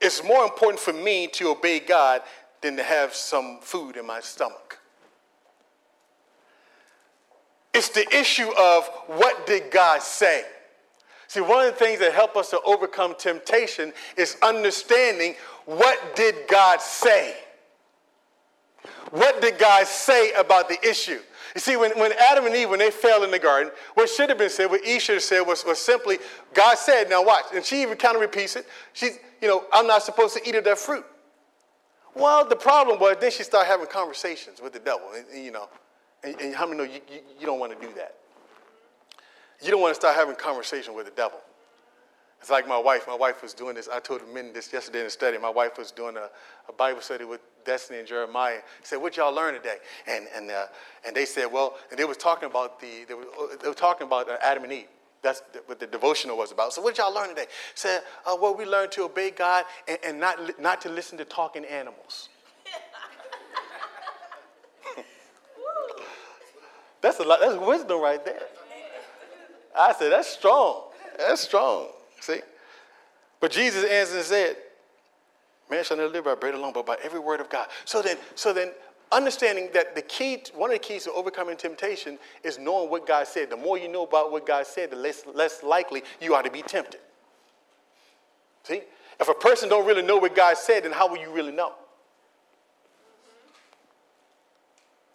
it's 0.00 0.24
more 0.24 0.44
important 0.44 0.80
for 0.80 0.94
me 0.94 1.26
to 1.34 1.50
obey 1.50 1.78
God 1.78 2.22
than 2.62 2.74
to 2.78 2.82
have 2.82 3.12
some 3.12 3.58
food 3.60 3.98
in 3.98 4.06
my 4.06 4.20
stomach. 4.20 4.78
It's 7.74 7.90
the 7.90 8.08
issue 8.16 8.50
of 8.58 8.88
what 9.08 9.46
did 9.46 9.70
God 9.70 10.00
say? 10.00 10.44
See, 11.26 11.42
one 11.42 11.66
of 11.66 11.74
the 11.74 11.78
things 11.78 12.00
that 12.00 12.14
help 12.14 12.34
us 12.34 12.48
to 12.48 12.60
overcome 12.62 13.14
temptation 13.18 13.92
is 14.16 14.38
understanding 14.42 15.34
what 15.66 16.16
did 16.16 16.34
God 16.48 16.80
say? 16.80 17.36
What 19.10 19.40
did 19.40 19.58
God 19.58 19.86
say 19.86 20.32
about 20.32 20.68
the 20.68 20.78
issue? 20.86 21.20
You 21.54 21.60
see, 21.60 21.76
when, 21.76 21.98
when 21.98 22.12
Adam 22.12 22.46
and 22.46 22.54
Eve, 22.54 22.70
when 22.70 22.78
they 22.78 22.90
fell 22.90 23.24
in 23.24 23.30
the 23.30 23.38
garden, 23.38 23.72
what 23.94 24.08
should 24.08 24.28
have 24.28 24.38
been 24.38 24.50
said, 24.50 24.70
what 24.70 24.84
Eve 24.84 25.00
should 25.00 25.16
have 25.16 25.22
said 25.22 25.40
was, 25.40 25.64
was 25.64 25.78
simply, 25.78 26.18
God 26.54 26.76
said, 26.76 27.08
now 27.08 27.24
watch. 27.24 27.46
And 27.54 27.64
she 27.64 27.82
even 27.82 27.96
kind 27.96 28.14
of 28.14 28.20
repeats 28.20 28.54
it. 28.54 28.66
She's, 28.92 29.18
you 29.40 29.48
know, 29.48 29.64
I'm 29.72 29.86
not 29.86 30.02
supposed 30.02 30.36
to 30.36 30.48
eat 30.48 30.54
of 30.54 30.64
that 30.64 30.78
fruit. 30.78 31.04
Well, 32.14 32.46
the 32.46 32.56
problem 32.56 32.98
was 33.00 33.16
then 33.20 33.30
she 33.30 33.44
started 33.44 33.68
having 33.68 33.86
conversations 33.86 34.60
with 34.60 34.72
the 34.72 34.78
devil, 34.78 35.08
and, 35.16 35.26
and, 35.32 35.44
you 35.44 35.50
know. 35.50 35.68
And, 36.22 36.40
and 36.40 36.54
how 36.54 36.66
many 36.66 36.78
know 36.78 36.84
you, 36.84 37.00
you, 37.10 37.20
you 37.40 37.46
don't 37.46 37.60
want 37.60 37.78
to 37.78 37.86
do 37.86 37.92
that? 37.94 38.16
You 39.62 39.70
don't 39.70 39.80
want 39.80 39.92
to 39.92 40.00
start 40.00 40.14
having 40.14 40.34
conversation 40.36 40.94
with 40.94 41.06
the 41.06 41.12
devil. 41.12 41.40
It's 42.40 42.50
like 42.50 42.68
my 42.68 42.78
wife. 42.78 43.06
My 43.06 43.16
wife 43.16 43.42
was 43.42 43.52
doing 43.52 43.74
this. 43.74 43.88
I 43.92 43.98
told 43.98 44.20
the 44.20 44.32
men 44.32 44.52
this 44.52 44.72
yesterday 44.72 45.00
in 45.00 45.06
the 45.06 45.10
study. 45.10 45.38
My 45.38 45.50
wife 45.50 45.76
was 45.76 45.90
doing 45.90 46.16
a, 46.16 46.30
a 46.68 46.72
Bible 46.72 47.00
study 47.00 47.24
with 47.24 47.40
Destiny 47.64 47.98
and 47.98 48.06
Jeremiah. 48.06 48.60
Said, 48.82 48.98
"What 48.98 49.16
y'all 49.16 49.34
learn 49.34 49.54
today?" 49.54 49.78
And 50.06 50.28
and 50.34 50.50
uh, 50.50 50.66
and 51.06 51.16
they 51.16 51.24
said, 51.24 51.46
"Well," 51.46 51.76
and 51.90 51.98
they 51.98 52.04
was 52.04 52.16
talking 52.16 52.48
about 52.48 52.80
the 52.80 53.04
they 53.08 53.14
were, 53.14 53.24
they 53.60 53.68
were 53.68 53.74
talking 53.74 54.06
about 54.06 54.30
uh, 54.30 54.36
Adam 54.40 54.62
and 54.64 54.72
Eve. 54.72 54.86
That's 55.20 55.42
what 55.66 55.80
the 55.80 55.86
devotional 55.88 56.36
was 56.36 56.52
about. 56.52 56.72
So 56.72 56.80
what 56.80 56.94
did 56.94 57.02
y'all 57.02 57.12
learn 57.12 57.28
today? 57.28 57.46
Said, 57.74 58.02
uh, 58.24 58.36
"Well, 58.40 58.54
we 58.56 58.64
learned 58.64 58.92
to 58.92 59.02
obey 59.02 59.32
God 59.32 59.64
and, 59.88 59.98
and 60.06 60.20
not 60.20 60.60
not 60.60 60.80
to 60.82 60.88
listen 60.88 61.18
to 61.18 61.24
talking 61.24 61.64
animals." 61.64 62.28
that's 67.00 67.18
a 67.18 67.24
lot. 67.24 67.40
That's 67.40 67.56
wisdom 67.56 68.00
right 68.00 68.24
there. 68.24 68.42
I 69.76 69.92
said, 69.92 70.12
"That's 70.12 70.28
strong. 70.28 70.84
That's 71.18 71.40
strong." 71.40 71.88
See? 72.20 72.40
But 73.40 73.50
Jesus 73.50 73.84
answered 73.84 74.16
and 74.16 74.24
said, 74.24 74.56
Man 75.70 75.84
shall 75.84 75.96
not 75.96 76.12
live 76.12 76.24
by 76.24 76.34
bread 76.34 76.54
alone, 76.54 76.72
but 76.72 76.86
by 76.86 76.96
every 77.02 77.20
word 77.20 77.40
of 77.40 77.50
God. 77.50 77.68
So 77.84 78.00
then, 78.00 78.16
so 78.34 78.52
then 78.52 78.72
understanding 79.12 79.68
that 79.74 79.94
the 79.94 80.02
key, 80.02 80.42
one 80.54 80.70
of 80.70 80.74
the 80.74 80.86
keys 80.86 81.04
to 81.04 81.12
overcoming 81.12 81.56
temptation 81.56 82.18
is 82.42 82.58
knowing 82.58 82.90
what 82.90 83.06
God 83.06 83.26
said. 83.26 83.50
The 83.50 83.56
more 83.56 83.78
you 83.78 83.88
know 83.88 84.04
about 84.04 84.32
what 84.32 84.46
God 84.46 84.66
said, 84.66 84.90
the 84.90 84.96
less, 84.96 85.24
less 85.34 85.62
likely 85.62 86.02
you 86.20 86.34
are 86.34 86.42
to 86.42 86.50
be 86.50 86.62
tempted. 86.62 87.00
See? 88.64 88.82
If 89.20 89.28
a 89.28 89.34
person 89.34 89.68
don't 89.68 89.86
really 89.86 90.02
know 90.02 90.16
what 90.16 90.34
God 90.34 90.56
said, 90.56 90.84
then 90.84 90.92
how 90.92 91.08
will 91.08 91.18
you 91.18 91.32
really 91.32 91.52
know? 91.52 91.72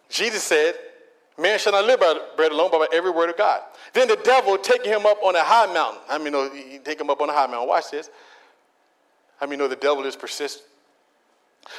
Jesus 0.08 0.42
said, 0.42 0.74
Man 1.36 1.58
shall 1.58 1.72
not 1.72 1.84
live 1.84 1.98
by 1.98 2.18
bread 2.36 2.52
alone, 2.52 2.68
but 2.70 2.88
by 2.88 2.96
every 2.96 3.10
word 3.10 3.28
of 3.28 3.36
God. 3.36 3.62
Then 3.92 4.06
the 4.06 4.18
devil 4.22 4.56
taking 4.56 4.92
him 4.92 5.04
up 5.04 5.18
on 5.22 5.34
a 5.34 5.42
high 5.42 5.72
mountain. 5.72 6.00
I 6.08 6.18
mean, 6.18 6.32
no, 6.32 6.48
he 6.48 6.78
take 6.78 7.00
him 7.00 7.10
up 7.10 7.20
on 7.20 7.28
a 7.28 7.32
high 7.32 7.46
mountain. 7.46 7.68
Watch 7.68 7.90
this. 7.90 8.08
I 9.40 9.46
mean, 9.46 9.58
know 9.58 9.66
the 9.66 9.76
devil 9.76 10.04
is 10.04 10.14
persistent. 10.14 10.64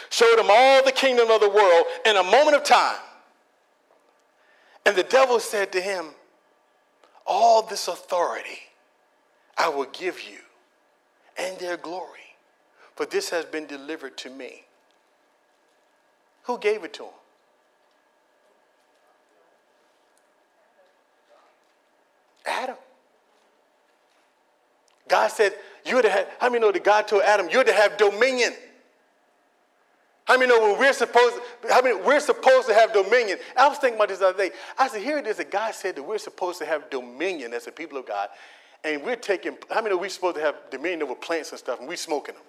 Showed 0.09 0.39
him 0.39 0.47
all 0.49 0.83
the 0.83 0.91
kingdom 0.91 1.31
of 1.31 1.39
the 1.39 1.49
world 1.49 1.85
in 2.05 2.17
a 2.17 2.23
moment 2.23 2.57
of 2.57 2.63
time. 2.63 2.97
And 4.85 4.95
the 4.95 5.03
devil 5.03 5.39
said 5.39 5.71
to 5.71 5.81
him, 5.81 6.07
All 7.25 7.61
this 7.61 7.87
authority 7.87 8.59
I 9.57 9.69
will 9.69 9.87
give 9.93 10.21
you 10.21 10.39
and 11.37 11.57
their 11.59 11.77
glory, 11.77 12.35
for 12.95 13.05
this 13.05 13.29
has 13.29 13.45
been 13.45 13.65
delivered 13.65 14.17
to 14.17 14.29
me. 14.29 14.63
Who 16.43 16.57
gave 16.57 16.83
it 16.83 16.93
to 16.95 17.03
him? 17.03 17.11
Adam. 22.45 22.75
God 25.07 25.27
said, 25.27 25.53
You're 25.85 26.01
to 26.01 26.09
have, 26.09 26.27
how 26.39 26.49
many 26.49 26.59
know 26.61 26.71
that 26.71 26.83
God 26.83 27.07
told 27.07 27.23
Adam, 27.23 27.47
you're 27.51 27.63
to 27.63 27.73
have 27.73 27.97
dominion? 27.97 28.53
How 30.25 30.39
many 30.39 30.49
know 30.49 30.59
when 30.59 30.79
we're 30.79 30.93
supposed, 30.93 31.37
how 31.69 31.83
many, 31.83 32.01
we're 32.01 32.19
supposed 32.19 32.67
to 32.67 32.73
have 32.73 32.91
dominion? 32.93 33.37
I 33.55 33.67
was 33.67 33.77
thinking 33.77 33.97
about 33.97 34.09
this 34.09 34.19
the 34.19 34.27
other 34.27 34.37
day. 34.37 34.51
I 34.77 34.87
said, 34.87 35.03
here 35.03 35.19
it 35.19 35.27
is 35.27 35.37
that 35.37 35.51
God 35.51 35.75
said 35.75 35.95
that 35.95 36.03
we're 36.03 36.17
supposed 36.17 36.57
to 36.59 36.65
have 36.65 36.89
dominion 36.89 37.53
as 37.53 37.65
the 37.65 37.71
people 37.71 37.99
of 37.99 38.07
God. 38.07 38.29
And 38.83 39.03
we're 39.03 39.15
taking, 39.17 39.55
how 39.69 39.81
many 39.81 39.89
know 39.91 40.01
we're 40.01 40.09
supposed 40.09 40.37
to 40.37 40.41
have 40.41 40.55
dominion 40.71 41.03
over 41.03 41.13
plants 41.13 41.51
and 41.51 41.59
stuff 41.59 41.79
and 41.79 41.87
we're 41.87 41.95
smoking 41.95 42.33
them? 42.33 42.43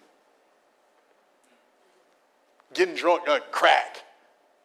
Getting 2.72 2.94
drunk 2.94 3.28
on 3.28 3.40
crack, 3.50 4.04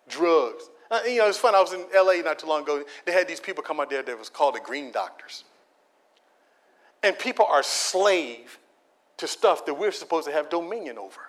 drugs. 0.07 0.69
Uh, 0.91 0.99
you 1.07 1.19
know, 1.19 1.29
it's 1.29 1.37
fun. 1.37 1.55
I 1.55 1.61
was 1.61 1.71
in 1.71 1.85
LA 1.95 2.21
not 2.21 2.37
too 2.37 2.47
long 2.47 2.63
ago. 2.63 2.83
They 3.05 3.13
had 3.13 3.25
these 3.25 3.39
people 3.39 3.63
come 3.63 3.79
out 3.79 3.89
there 3.89 4.03
that 4.03 4.19
was 4.19 4.29
called 4.29 4.55
the 4.55 4.59
Green 4.59 4.91
Doctors. 4.91 5.45
And 7.01 7.17
people 7.17 7.45
are 7.45 7.63
slave 7.63 8.59
to 9.17 9.27
stuff 9.27 9.65
that 9.65 9.73
we're 9.73 9.93
supposed 9.93 10.27
to 10.27 10.33
have 10.33 10.49
dominion 10.49 10.97
over. 10.97 11.21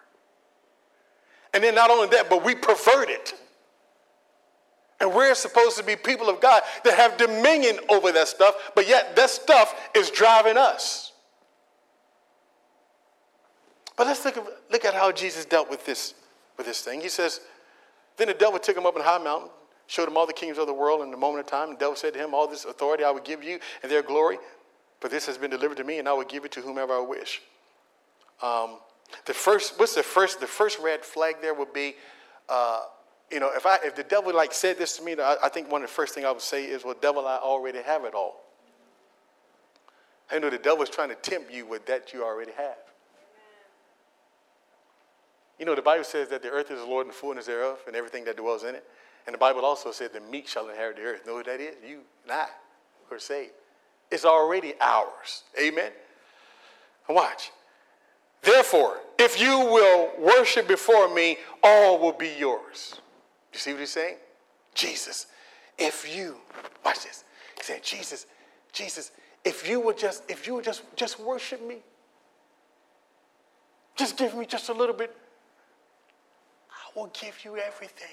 And 1.54 1.62
then 1.62 1.76
not 1.76 1.90
only 1.90 2.08
that, 2.08 2.28
but 2.28 2.44
we 2.44 2.56
pervert 2.56 3.08
it. 3.08 3.34
And 5.00 5.14
we're 5.14 5.34
supposed 5.34 5.76
to 5.78 5.84
be 5.84 5.94
people 5.96 6.28
of 6.28 6.40
God 6.40 6.62
that 6.84 6.94
have 6.94 7.16
dominion 7.16 7.78
over 7.88 8.12
that 8.12 8.28
stuff, 8.28 8.72
but 8.74 8.88
yet 8.88 9.14
that 9.16 9.30
stuff 9.30 9.90
is 9.94 10.10
driving 10.10 10.56
us. 10.56 11.12
But 13.96 14.06
let's 14.06 14.24
look 14.24 14.36
at, 14.36 14.44
look 14.70 14.84
at 14.84 14.94
how 14.94 15.12
Jesus 15.12 15.44
dealt 15.44 15.70
with 15.70 15.84
this, 15.84 16.14
with 16.56 16.66
this 16.66 16.80
thing. 16.82 17.00
He 17.00 17.08
says, 17.08 17.40
then 18.22 18.28
the 18.28 18.38
devil 18.38 18.56
took 18.60 18.76
him 18.76 18.86
up 18.86 18.94
in 18.94 19.02
a 19.02 19.04
high 19.04 19.18
mountain, 19.18 19.50
showed 19.88 20.06
him 20.06 20.16
all 20.16 20.28
the 20.28 20.32
kingdoms 20.32 20.60
of 20.60 20.68
the 20.68 20.72
world 20.72 21.02
in 21.02 21.12
a 21.12 21.16
moment 21.16 21.44
of 21.44 21.50
time. 21.50 21.70
And 21.70 21.76
the 21.76 21.80
devil 21.80 21.96
said 21.96 22.12
to 22.12 22.20
him, 22.20 22.34
All 22.34 22.46
this 22.46 22.64
authority 22.64 23.02
I 23.02 23.10
will 23.10 23.20
give 23.20 23.42
you 23.42 23.58
and 23.82 23.90
their 23.90 24.02
glory, 24.02 24.38
but 25.00 25.10
this 25.10 25.26
has 25.26 25.36
been 25.36 25.50
delivered 25.50 25.76
to 25.78 25.84
me, 25.84 25.98
and 25.98 26.08
I 26.08 26.12
will 26.12 26.24
give 26.24 26.44
it 26.44 26.52
to 26.52 26.60
whomever 26.60 26.92
I 26.92 27.00
wish. 27.00 27.42
Um, 28.40 28.78
the 29.26 29.34
first, 29.34 29.76
what's 29.76 29.96
the 29.96 30.04
first? 30.04 30.38
The 30.38 30.46
first 30.46 30.78
red 30.78 31.04
flag 31.04 31.36
there 31.42 31.52
would 31.52 31.72
be, 31.72 31.96
uh, 32.48 32.82
you 33.32 33.40
know, 33.40 33.50
if 33.56 33.66
I 33.66 33.78
if 33.84 33.96
the 33.96 34.04
devil 34.04 34.32
like 34.32 34.52
said 34.52 34.78
this 34.78 34.96
to 34.98 35.02
me, 35.02 35.16
I, 35.18 35.36
I 35.42 35.48
think 35.48 35.70
one 35.70 35.82
of 35.82 35.88
the 35.88 35.94
first 35.94 36.14
thing 36.14 36.24
I 36.24 36.30
would 36.30 36.40
say 36.40 36.64
is, 36.64 36.84
"Well, 36.84 36.94
devil, 37.00 37.26
I 37.26 37.38
already 37.38 37.82
have 37.82 38.04
it 38.04 38.14
all." 38.14 38.40
I 40.30 40.38
know 40.38 40.48
the 40.48 40.58
devil 40.58 40.82
is 40.84 40.90
trying 40.90 41.08
to 41.08 41.16
tempt 41.16 41.52
you 41.52 41.66
with 41.66 41.86
that 41.86 42.12
you 42.12 42.24
already 42.24 42.52
have. 42.52 42.91
You 45.58 45.66
know, 45.66 45.74
the 45.74 45.82
Bible 45.82 46.04
says 46.04 46.28
that 46.28 46.42
the 46.42 46.50
earth 46.50 46.70
is 46.70 46.80
the 46.80 46.86
Lord 46.86 47.06
and 47.06 47.14
the 47.14 47.18
fullness 47.18 47.46
thereof, 47.46 47.78
and 47.86 47.94
everything 47.94 48.24
that 48.24 48.36
dwells 48.36 48.64
in 48.64 48.74
it. 48.74 48.84
And 49.26 49.34
the 49.34 49.38
Bible 49.38 49.64
also 49.64 49.92
said 49.92 50.12
the 50.12 50.20
meek 50.20 50.48
shall 50.48 50.68
inherit 50.68 50.96
the 50.96 51.02
earth. 51.02 51.26
Know 51.26 51.34
what 51.34 51.46
that 51.46 51.60
is? 51.60 51.76
You 51.86 52.00
and 52.24 52.32
I 52.32 52.46
who 53.08 53.14
are 53.14 53.20
saved. 53.20 53.52
It's 54.10 54.24
already 54.24 54.74
ours. 54.80 55.44
Amen. 55.60 55.92
Watch. 57.08 57.50
Therefore, 58.42 58.98
if 59.18 59.40
you 59.40 59.58
will 59.58 60.10
worship 60.18 60.66
before 60.66 61.12
me, 61.14 61.36
all 61.62 61.98
will 61.98 62.12
be 62.12 62.30
yours. 62.38 63.00
You 63.52 63.58
see 63.58 63.72
what 63.72 63.80
he's 63.80 63.90
saying? 63.90 64.16
Jesus, 64.74 65.26
if 65.78 66.14
you 66.14 66.36
watch 66.84 67.04
this. 67.04 67.24
He 67.56 67.62
said, 67.62 67.82
Jesus, 67.82 68.26
Jesus, 68.72 69.12
if 69.44 69.68
you 69.68 69.78
would 69.80 69.98
just, 69.98 70.24
if 70.28 70.46
you 70.46 70.54
would 70.54 70.64
just 70.64 70.82
just 70.96 71.20
worship 71.20 71.64
me, 71.66 71.78
just 73.94 74.16
give 74.16 74.34
me 74.34 74.46
just 74.46 74.68
a 74.68 74.72
little 74.72 74.94
bit 74.94 75.14
will 76.94 77.10
give 77.20 77.44
you 77.44 77.56
everything. 77.56 78.08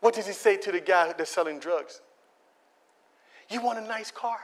What 0.00 0.14
does 0.14 0.26
he 0.26 0.32
say 0.32 0.56
to 0.58 0.72
the 0.72 0.80
guy 0.80 1.12
that's 1.16 1.30
selling 1.30 1.58
drugs? 1.58 2.00
You 3.50 3.62
want 3.62 3.78
a 3.78 3.82
nice 3.82 4.10
car? 4.10 4.38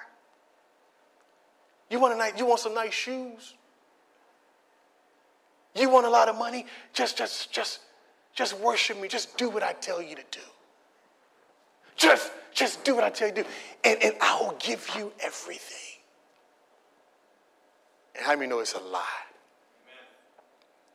You 1.90 2.00
want, 2.00 2.14
a 2.14 2.16
nice, 2.16 2.32
you 2.38 2.46
want 2.46 2.60
some 2.60 2.74
nice 2.74 2.94
shoes? 2.94 3.54
You 5.74 5.90
want 5.90 6.06
a 6.06 6.10
lot 6.10 6.28
of 6.28 6.36
money? 6.36 6.66
Just, 6.92 7.18
just, 7.18 7.52
just, 7.52 7.80
just 8.34 8.58
worship 8.60 9.00
me. 9.00 9.08
Just 9.08 9.36
do 9.36 9.48
what 9.48 9.62
I 9.62 9.72
tell 9.74 10.00
you 10.00 10.16
to 10.16 10.22
do. 10.30 10.40
Just, 11.96 12.32
just 12.54 12.82
do 12.84 12.94
what 12.94 13.04
I 13.04 13.10
tell 13.10 13.28
you 13.28 13.34
to 13.34 13.42
do. 13.42 13.48
And, 13.84 14.02
and 14.02 14.14
I 14.20 14.40
will 14.40 14.56
give 14.58 14.88
you 14.96 15.12
everything. 15.20 16.00
And 18.16 18.24
how 18.24 18.34
many 18.34 18.48
know 18.48 18.60
it's 18.60 18.74
a 18.74 18.80
lie? 18.80 19.31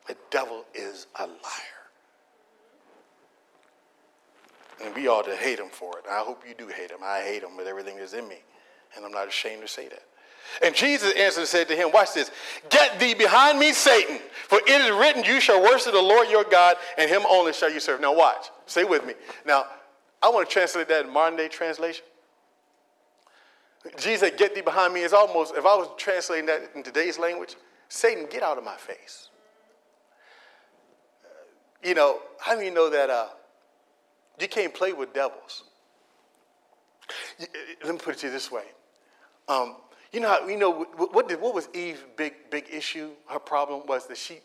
The 0.08 0.18
devil 0.30 0.66
is 0.74 1.08
a 1.20 1.28
liar. 1.28 1.78
And 4.84 4.96
we 4.96 5.08
ought 5.08 5.26
to 5.26 5.36
hate 5.36 5.60
him 5.60 5.70
for 5.72 5.98
it. 5.98 6.06
I 6.10 6.20
hope 6.20 6.44
you 6.48 6.54
do 6.54 6.68
hate 6.68 6.92
him. 6.92 7.00
I 7.04 7.22
hate 7.22 7.44
him 7.44 7.58
with 7.58 7.68
everything 7.68 7.98
that's 7.98 8.14
in 8.14 8.28
me. 8.28 8.38
And 8.96 9.04
I'm 9.04 9.12
not 9.12 9.28
ashamed 9.28 9.62
to 9.62 9.68
say 9.68 9.88
that. 9.90 10.04
And 10.64 10.74
Jesus 10.74 11.14
answered 11.18 11.42
and 11.42 11.48
said 11.48 11.68
to 11.68 11.76
him, 11.76 11.92
Watch 11.92 12.14
this. 12.14 12.32
Get 12.70 13.00
thee 13.00 13.14
behind 13.14 13.60
me, 13.60 13.74
Satan, 13.74 14.20
for 14.48 14.60
it 14.60 14.70
is 14.70 14.92
written, 14.92 15.24
You 15.24 15.42
shall 15.42 15.62
worship 15.62 15.92
the 15.92 16.02
Lord 16.02 16.30
your 16.30 16.46
God, 16.46 16.78
and 16.98 17.10
him 17.10 17.24
only 17.30 17.52
shall 17.52 17.72
you 17.72 17.82
serve. 17.82 18.00
Now, 18.00 18.16
watch. 18.16 18.50
Stay 18.66 18.86
with 18.86 19.06
me. 19.06 19.14
Now, 19.46 19.66
I 20.24 20.30
want 20.30 20.48
to 20.48 20.54
translate 20.54 20.88
that 20.88 21.06
in 21.06 21.12
modern 21.12 21.38
day 21.38 21.50
translation. 21.50 22.06
Jesus 23.98 24.32
Get 24.38 24.56
thee 24.56 24.62
behind 24.62 24.94
me 24.94 25.02
is 25.02 25.12
almost, 25.12 25.54
if 25.56 25.66
I 25.66 25.76
was 25.76 25.90
translating 25.98 26.46
that 26.46 26.72
in 26.76 26.84
today's 26.84 27.20
language, 27.20 27.56
Satan, 27.90 28.26
get 28.30 28.42
out 28.42 28.58
of 28.58 28.64
my 28.64 28.76
face 28.76 29.30
you 31.84 31.94
know, 31.94 32.20
how 32.40 32.56
do 32.56 32.64
you 32.64 32.72
know 32.72 32.90
that 32.90 33.10
uh, 33.10 33.28
you 34.40 34.48
can't 34.48 34.74
play 34.74 34.94
with 34.94 35.14
devils? 35.14 35.64
Let 37.84 37.94
me 37.94 38.00
put 38.00 38.16
it 38.16 38.20
to 38.20 38.28
you 38.28 38.34
this 38.34 38.52
way. 38.52 38.64
Um, 39.48 39.78
you 40.12 40.20
know, 40.20 40.30
how, 40.30 40.48
you 40.48 40.58
know 40.58 40.84
what, 40.96 41.28
did, 41.28 41.40
what 41.40 41.54
was 41.54 41.70
Eve's 41.74 42.04
big, 42.16 42.34
big 42.50 42.66
issue? 42.72 43.12
Her 43.28 43.40
problem 43.40 43.86
was 43.88 44.08
that 44.08 44.18
she, 44.18 44.40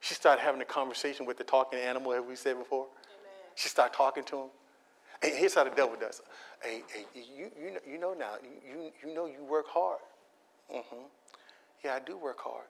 She 0.00 0.12
started 0.12 0.42
having 0.42 0.60
a 0.60 0.66
conversation 0.66 1.24
with 1.24 1.38
the 1.38 1.44
talking 1.44 1.78
animal, 1.78 2.12
have 2.12 2.26
we 2.26 2.36
said 2.36 2.58
before? 2.58 2.84
Amen. 2.84 3.52
She 3.54 3.70
started 3.70 3.96
talking 3.96 4.22
to 4.24 4.36
him. 4.36 4.48
And 5.22 5.32
here's 5.32 5.54
how 5.54 5.64
the 5.64 5.70
devil 5.70 5.96
does. 5.98 6.20
Hey, 6.62 6.82
hey, 6.92 7.06
you, 7.14 7.50
you, 7.58 7.70
know, 7.70 7.80
you 7.90 7.98
know 7.98 8.12
now, 8.12 8.34
you, 8.42 8.92
you 9.02 9.14
know 9.14 9.24
you 9.24 9.42
work 9.44 9.66
hard. 9.66 10.00
Mm-hmm. 10.70 11.06
Yeah, 11.82 11.94
I 11.94 12.00
do 12.00 12.18
work 12.18 12.38
hard. 12.38 12.66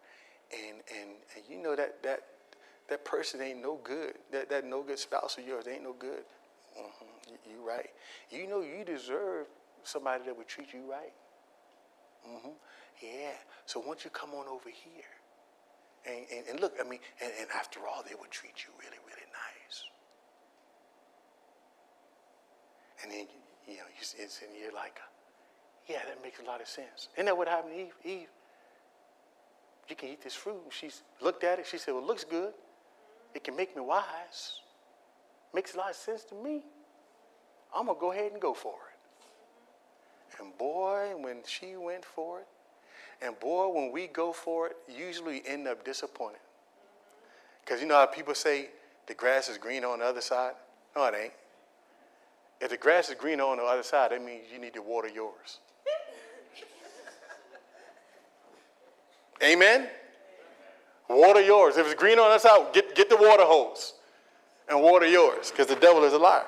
And, 0.53 0.77
and, 0.97 1.11
and 1.35 1.45
you 1.51 1.61
know 1.61 1.75
that, 1.75 2.01
that, 2.05 2.21
that 2.89 3.05
person 3.05 3.41
ain't 3.41 3.63
no 3.63 3.79
good. 3.83 4.15
That, 4.33 4.51
that 4.51 4.65
no 4.65 4.83
good 4.83 4.99
spouse 4.99 5.39
of 5.39 5.47
yours 5.47 5.67
ain't 5.69 5.83
no 5.83 5.95
good. 5.99 6.25
Mm-hmm. 6.79 7.33
You, 7.33 7.57
you 7.57 7.67
right. 7.67 7.91
You 8.31 8.47
know 8.49 8.61
you 8.61 8.85
deserve 8.85 9.47
somebody 9.83 10.25
that 10.27 10.37
would 10.37 10.49
treat 10.49 10.73
you 10.73 10.91
right. 10.91 11.13
Mm-hmm. 12.29 12.51
Yeah. 13.03 13.33
So 13.67 13.83
once 13.87 14.05
you 14.05 14.11
come 14.11 14.31
on 14.31 14.47
over 14.49 14.69
here, 14.69 15.05
and, 16.07 16.27
and, 16.35 16.47
and 16.51 16.61
look, 16.61 16.75
I 16.79 16.89
mean, 16.89 17.01
and, 17.23 17.33
and 17.41 17.49
after 17.57 17.81
all, 17.81 18.03
they 18.07 18.15
would 18.15 18.31
treat 18.31 18.65
you 18.67 18.73
really, 18.79 18.99
really 19.07 19.27
nice. 19.33 19.85
And 23.03 23.11
then, 23.11 23.27
you 23.67 23.77
know, 23.79 23.89
you, 23.89 24.01
it's, 24.01 24.41
and 24.43 24.51
you're 24.61 24.73
like, 24.73 24.99
yeah, 25.89 26.01
that 26.07 26.23
makes 26.23 26.41
a 26.41 26.45
lot 26.45 26.61
of 26.61 26.69
sense. 26.69 27.09
Isn't 27.15 27.27
that 27.27 27.37
what 27.37 27.49
happened 27.49 27.75
to 27.75 27.81
Eve? 27.81 27.95
Eve, 28.05 28.29
you 29.89 29.97
can 29.97 30.09
eat 30.11 30.23
this 30.23 30.35
fruit. 30.35 30.61
She 30.71 30.91
looked 31.21 31.45
at 31.45 31.59
it. 31.59 31.67
She 31.67 31.79
said, 31.79 31.93
well, 31.93 32.03
it 32.03 32.07
looks 32.07 32.25
good. 32.25 32.53
It 33.35 33.45
can 33.45 33.57
make 33.57 33.75
me 33.75 33.83
wise. 33.83 34.61
Makes 35.53 35.75
a 35.75 35.79
lot 35.79 35.91
of 35.91 35.97
sense 35.97 36.25
to 36.25 36.35
me. 36.35 36.63
I'm 37.75 37.87
going 37.87 37.97
to 37.97 38.01
go 38.01 38.13
ahead 38.13 38.33
and 38.33 38.41
go 38.41 38.55
for 38.55 38.75
it. 38.75 40.41
And 40.41 40.57
boy, 40.59 41.13
when 41.19 41.39
she 41.47 41.77
went 41.77 42.05
for 42.05 42.41
it, 42.41 42.47
and 43.23 43.39
boy, 43.39 43.69
when 43.69 43.93
we 43.93 44.07
go 44.07 44.33
for 44.33 44.69
it, 44.69 44.77
usually 44.89 45.43
end 45.47 45.69
up 45.69 45.85
disappointed. 45.85 46.41
Because 47.65 47.81
you 47.81 47.87
know 47.87 47.95
how 47.95 48.07
people 48.07 48.35
say 48.35 48.69
the 49.07 49.15
grass 49.15 49.49
is 49.49 49.59
green 49.59 49.85
on 49.85 50.01
the 50.01 50.05
other 50.05 50.21
side? 50.21 50.55
No, 50.97 51.05
it 51.07 51.15
ain't. 51.15 51.33
If 52.61 52.71
the 52.71 52.77
grass 52.77 53.09
is 53.09 53.15
green 53.15 53.41
on 53.41 53.59
the 53.59 53.63
other 53.63 53.83
side, 53.83 54.11
that 54.11 54.23
means 54.23 54.45
you 54.53 54.59
need 54.59 54.75
to 54.75 54.83
water 54.83 55.09
yours. 55.09 55.61
Amen? 59.43 59.89
Water 61.09 61.41
yours. 61.41 61.77
If 61.77 61.87
it's 61.87 61.95
green 61.95 62.19
on 62.19 62.31
the 62.31 62.39
side, 62.39 62.73
get, 62.73 62.95
get 62.95 63.09
the 63.09 63.17
water 63.17 63.45
hose 63.45 63.95
and 64.69 64.81
water 64.81 65.07
yours 65.07 65.51
because 65.51 65.67
the 65.67 65.77
devil 65.77 66.05
is 66.05 66.13
a 66.13 66.19
liar. 66.19 66.47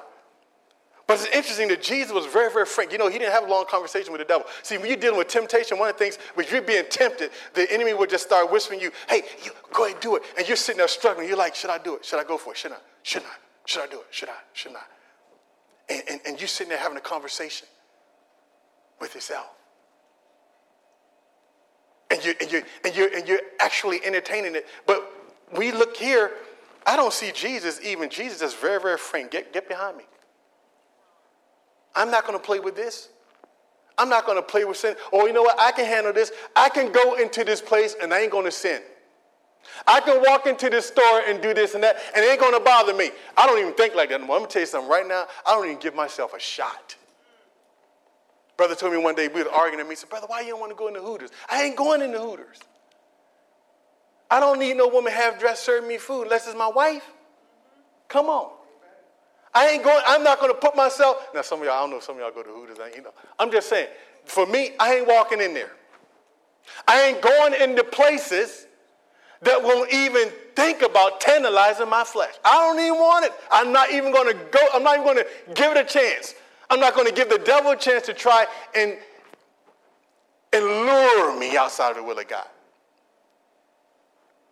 But 1.07 1.20
it's 1.20 1.26
interesting 1.26 1.68
that 1.68 1.82
Jesus 1.82 2.12
was 2.12 2.26
very, 2.26 2.52
very 2.52 2.66
frank. 2.66 2.90
You 2.90 2.98
know, 2.98 3.09
he 3.09 3.18
didn't 3.18 3.32
have 3.32 3.44
a 3.44 3.50
long 3.50 3.66
conversation 3.66 4.12
with 4.12 4.20
the 4.20 4.24
devil. 4.24 4.44
See, 4.62 4.76
when 4.76 4.88
you're 4.88 4.96
dealing 4.96 5.18
with 5.18 5.28
temptation, 5.28 5.78
one 5.78 5.88
of 5.88 5.94
the 5.96 5.98
things, 6.02 6.18
when 6.34 6.46
you're 6.50 6.62
being 6.62 6.84
tempted, 6.90 7.30
the 7.54 7.70
enemy 7.72 7.94
would 7.94 8.11
just 8.11 8.24
start 8.24 8.50
whispering 8.50 8.80
you, 8.80 8.90
hey, 9.09 9.22
you, 9.44 9.52
go 9.72 9.84
ahead, 9.84 9.94
and 9.94 10.02
do 10.02 10.16
it. 10.16 10.22
And 10.36 10.48
you're 10.48 10.57
sitting 10.57 10.78
there 10.78 10.88
struggling. 10.88 11.28
You're 11.28 11.36
like, 11.36 11.54
should 11.54 11.70
I 11.70 11.78
do 11.78 11.94
it? 11.94 12.04
Should 12.04 12.18
I 12.18 12.24
go 12.24 12.36
for 12.36 12.54
it? 12.54 12.57
Should 12.57 12.72
I? 12.72 12.78
Should 13.04 13.22
I? 13.22 13.36
Should 13.66 13.82
I 13.82 13.86
do 13.86 14.00
it? 14.00 14.07
Should 14.11 14.30
I? 14.30 14.38
Should 14.52 14.72
I? 14.74 14.82
And, 15.88 16.02
and, 16.11 16.20
and 16.26 16.40
you're 16.40 16.48
sitting 16.48 16.70
there 16.70 16.78
having 16.78 16.98
a 16.98 17.02
conversation 17.02 17.68
with 19.00 19.14
yourself. 19.14 19.46
And 22.11 22.24
you're, 22.24 22.34
and, 22.40 22.52
you're, 22.52 22.62
and, 22.84 22.96
you're, 22.96 23.16
and 23.16 23.28
you're 23.28 23.40
actually 23.61 24.04
entertaining 24.04 24.54
it. 24.54 24.66
But 24.86 25.12
we 25.57 25.72
look 25.72 25.96
here, 25.96 26.32
I 26.86 26.96
don't 26.96 27.12
see 27.12 27.32
Jesus 27.32 27.80
even. 27.82 28.09
Jesus 28.11 28.42
is 28.42 28.54
very, 28.54 28.80
very 28.80 28.98
frank. 28.98 29.32
Get, 29.32 29.52
get 29.52 29.68
behind 29.68 29.96
me. 29.96 30.04
I'm 31.94 32.11
not 32.11 32.26
going 32.26 32.38
to 32.38 32.44
play 32.44 32.61
with 32.61 32.76
this. 32.76 33.09
I'm 33.98 34.09
not 34.09 34.26
going 34.26 34.36
to 34.36 34.42
play 34.42 34.64
with 34.64 34.76
sin. 34.76 34.94
Oh, 35.12 35.26
you 35.26 35.32
know 35.32 35.42
what? 35.42 35.59
I 35.59 35.72
can 35.72 35.86
handle 35.86 36.12
this. 36.12 36.30
I 36.54 36.68
can 36.68 36.92
go 36.92 37.14
into 37.14 37.44
this 37.44 37.61
place 37.61 37.96
and 38.00 38.12
I 38.12 38.20
ain't 38.20 38.30
going 38.30 38.44
to 38.44 38.50
sin. 38.50 38.82
I 39.86 40.00
can 40.00 40.22
walk 40.22 40.46
into 40.46 40.70
this 40.70 40.86
store 40.86 41.22
and 41.26 41.40
do 41.40 41.52
this 41.52 41.74
and 41.74 41.82
that, 41.82 41.96
and 42.14 42.24
it 42.24 42.28
ain't 42.28 42.40
going 42.40 42.54
to 42.54 42.61
bother 42.61 42.94
me. 42.94 43.11
I 43.36 43.46
don't 43.46 43.59
even 43.59 43.72
think 43.74 43.94
like 43.94 44.11
that 44.11 44.16
anymore. 44.20 44.36
I'm 44.36 44.42
to 44.42 44.48
tell 44.48 44.61
you 44.61 44.66
something 44.66 44.88
right 44.88 45.07
now. 45.07 45.26
I 45.44 45.54
don't 45.54 45.64
even 45.66 45.78
give 45.78 45.94
myself 45.94 46.34
a 46.34 46.38
shot. 46.38 46.94
Brother 48.57 48.74
told 48.74 48.92
me 48.92 48.98
one 48.98 49.14
day, 49.14 49.28
we 49.28 49.42
were 49.42 49.50
arguing, 49.50 49.80
and 49.80 49.88
he 49.90 49.96
said, 49.96 50.09
Brother, 50.09 50.26
why 50.28 50.40
you 50.40 50.50
don't 50.50 50.61
want 50.61 50.72
to 50.72 50.76
go 50.76 50.88
into 50.88 51.00
Hooters? 51.00 51.30
I 51.50 51.64
ain't 51.64 51.76
going 51.76 52.00
into 52.00 52.18
Hooters. 52.18 52.59
I 54.30 54.40
don't 54.40 54.59
need 54.59 54.76
no 54.76 54.88
woman 54.88 55.12
half 55.12 55.38
dressed 55.38 55.64
serving 55.64 55.88
me 55.88 55.98
food 55.98 56.22
unless 56.24 56.46
it's 56.46 56.57
my 56.57 56.68
wife. 56.68 57.04
Come 58.09 58.26
on. 58.26 58.50
I 59.54 59.68
ain't 59.68 59.84
going, 59.84 60.02
I'm 60.07 60.22
not 60.22 60.40
going 60.40 60.52
to 60.52 60.59
put 60.59 60.76
myself, 60.76 61.28
now 61.34 61.42
some 61.42 61.61
of 61.61 61.66
y'all, 61.66 61.74
I 61.74 61.80
don't 61.80 61.90
know 61.90 61.96
if 61.96 62.02
some 62.02 62.16
of 62.16 62.20
y'all 62.20 62.30
go 62.30 62.42
to 62.42 62.48
Hooters, 62.50 62.78
you 62.94 63.02
know. 63.02 63.14
I'm 63.38 63.50
just 63.50 63.68
saying, 63.68 63.88
for 64.24 64.46
me, 64.46 64.72
I 64.78 64.96
ain't 64.96 65.09
walking 65.09 65.40
in 65.40 65.54
there. 65.54 65.70
I 66.86 67.02
ain't 67.02 67.22
going 67.22 67.54
into 67.54 67.84
places 67.84 68.66
that 69.42 69.62
won't 69.62 69.92
even 69.92 70.30
think 70.54 70.82
about 70.82 71.20
tantalizing 71.20 71.88
my 71.88 72.04
flesh. 72.04 72.34
I 72.44 72.54
don't 72.54 72.80
even 72.80 72.98
want 72.98 73.26
it. 73.26 73.32
I'm 73.50 73.72
not 73.72 73.92
even 73.92 74.12
going 74.12 74.28
to 74.28 74.44
go, 74.50 74.61
I'm 74.74 74.82
not 74.82 74.94
even 74.94 75.04
going 75.04 75.18
to 75.18 75.54
give 75.54 75.76
it 75.76 75.78
a 75.78 75.84
chance. 75.84 76.34
I'm 76.70 76.80
not 76.80 76.94
going 76.94 77.06
to 77.06 77.12
give 77.14 77.28
the 77.28 77.38
devil 77.38 77.72
a 77.72 77.76
chance 77.76 78.06
to 78.06 78.14
try 78.14 78.46
and, 78.74 78.96
and 80.52 80.64
lure 80.64 81.38
me 81.38 81.56
outside 81.56 81.90
of 81.90 81.96
the 81.96 82.02
will 82.02 82.18
of 82.18 82.28
God. 82.28 82.48